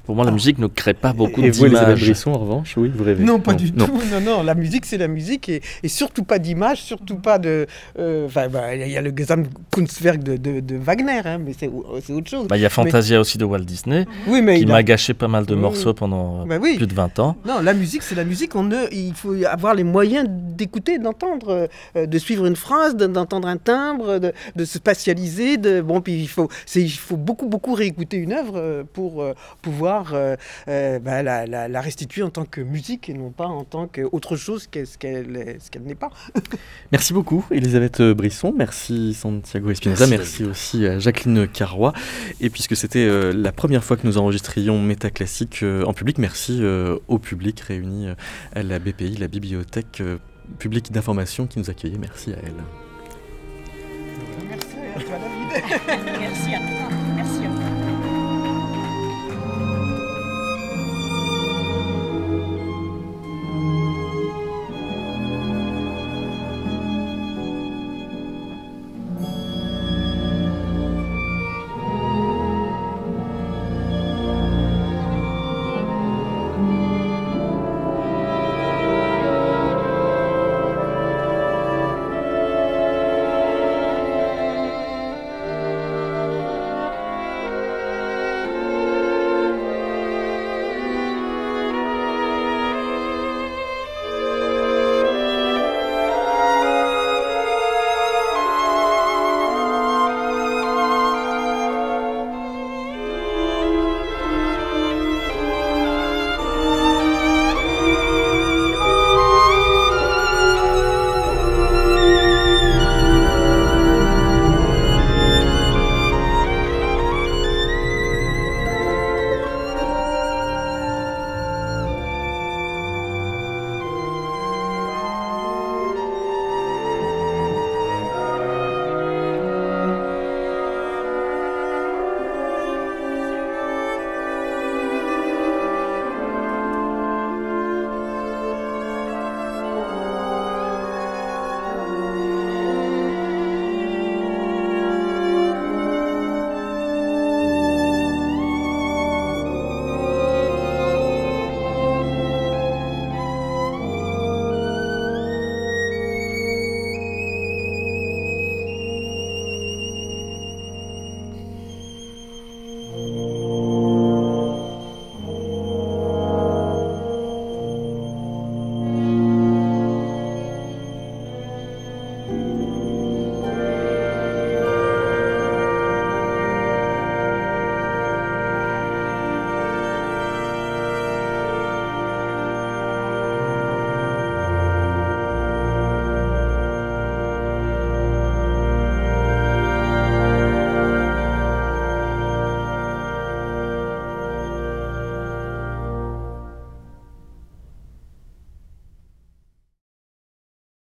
Pour 0.05 0.15
moi, 0.15 0.25
la 0.25 0.31
musique 0.31 0.57
ne 0.59 0.67
crée 0.67 0.93
pas 0.93 1.13
beaucoup 1.13 1.41
d'images. 1.41 1.55
Et 1.55 1.59
vous, 1.59 1.65
Elisabeth 1.65 1.99
Brisson, 1.99 2.31
en 2.31 2.37
revanche, 2.39 2.75
oui, 2.77 2.91
vous 2.93 3.03
rêvez 3.03 3.23
Non, 3.23 3.39
pas 3.39 3.51
non. 3.51 3.57
du 3.57 3.71
non. 3.71 3.85
tout. 3.85 4.01
Non, 4.11 4.21
non, 4.21 4.43
la 4.43 4.55
musique, 4.55 4.85
c'est 4.85 4.97
la 4.97 5.07
musique 5.07 5.49
et, 5.49 5.61
et 5.83 5.87
surtout 5.87 6.23
pas 6.23 6.39
d'images, 6.39 6.81
surtout 6.81 7.17
pas 7.17 7.39
de. 7.39 7.67
Enfin, 7.97 8.43
euh, 8.43 8.49
bah, 8.49 8.75
il 8.75 8.91
y 8.91 8.97
a 8.97 9.01
le 9.01 9.13
Gesamtkunstwerk 9.15 10.23
de, 10.23 10.37
de, 10.37 10.59
de 10.59 10.75
Wagner, 10.77 11.21
hein, 11.25 11.39
mais 11.39 11.53
c'est 11.53 11.67
autre 11.67 12.29
chose. 12.29 12.43
Il 12.43 12.47
bah, 12.47 12.57
y 12.57 12.65
a 12.65 12.69
Fantasia 12.69 13.17
mais... 13.17 13.21
aussi 13.21 13.37
de 13.37 13.45
Walt 13.45 13.59
Disney, 13.59 14.05
oui, 14.27 14.41
mais 14.41 14.59
qui 14.59 14.65
m'a 14.65 14.77
a... 14.77 14.83
gâché 14.83 15.13
pas 15.13 15.27
mal 15.27 15.45
de 15.45 15.55
morceaux 15.55 15.93
pendant 15.93 16.45
bah, 16.45 16.57
oui. 16.61 16.77
plus 16.77 16.87
de 16.87 16.93
20 16.93 17.19
ans. 17.19 17.35
Non, 17.45 17.61
la 17.61 17.73
musique, 17.73 18.03
c'est 18.03 18.15
la 18.15 18.25
musique. 18.25 18.55
On 18.55 18.63
ne, 18.63 18.77
il 18.91 19.13
faut 19.13 19.35
avoir 19.45 19.75
les 19.75 19.83
moyens 19.83 20.27
d'écouter, 20.29 20.99
d'entendre, 20.99 21.69
euh, 21.95 22.05
de 22.05 22.17
suivre 22.17 22.45
une 22.45 22.55
phrase, 22.55 22.95
d'entendre 22.95 23.47
un 23.47 23.57
timbre, 23.57 24.19
de, 24.19 24.33
de, 24.55 24.65
se 24.65 24.77
spatialiser. 24.77 25.57
De, 25.57 25.81
bon, 25.81 26.01
puis 26.01 26.19
il 26.21 26.27
faut, 26.27 26.49
il 26.75 26.91
faut 26.91 27.17
beaucoup, 27.17 27.47
beaucoup 27.47 27.73
réécouter 27.73 28.17
une 28.17 28.33
œuvre 28.33 28.83
pour 28.93 29.21
euh, 29.21 29.33
pouvoir 29.61 30.13
euh, 30.13 30.35
euh, 30.67 30.99
bah, 30.99 31.23
la, 31.23 31.81
restituer 31.81 32.23
en 32.23 32.29
tant 32.29 32.45
que 32.45 32.61
musique 32.61 33.09
et 33.09 33.13
non 33.13 33.29
pas 33.29 33.45
en 33.45 33.63
tant 33.63 33.87
qu'autre 33.87 34.35
chose 34.35 34.67
qu'est-ce 34.67 34.97
qu'elle 34.97 35.57
ce 35.59 35.69
qu'elle 35.69 35.83
n'est 35.83 35.95
pas. 35.95 36.09
merci 36.91 37.13
beaucoup 37.13 37.45
Elisabeth 37.51 38.01
Brisson, 38.01 38.53
merci 38.55 39.13
Santiago 39.13 39.71
Espinosa, 39.71 40.07
merci, 40.07 40.43
aussi 40.43 40.85
à 40.85 40.99
Jacqueline 40.99 41.47
Carrois. 41.47 41.93
Et 42.39 42.49
puisque 42.49 42.75
c'était 42.75 43.05
euh, 43.05 43.31
la 43.33 43.51
première 43.51 43.83
fois 43.83 43.97
que 43.97 44.05
nous 44.05 44.17
enregistrions 44.17 44.79
Métaclassique 44.79 45.63
en 45.85 45.93
public, 45.93 46.17
merci 46.17 46.61
au 47.07 47.19
public 47.19 47.59
réuni 47.59 48.07
à 48.55 48.63
la 48.63 48.79
BPI, 48.79 49.17
la 49.17 49.27
bibliothèque 49.27 50.01
publique 50.57 50.91
d'information 50.91 51.47
qui 51.47 51.59
nous 51.59 51.69
accueillait. 51.69 51.97
Merci 51.97 52.33
à 52.33 52.37
elle. 52.43 52.53
Merci 54.49 54.75
à 54.95 54.99
toi 54.99 55.17
David. 55.19 55.98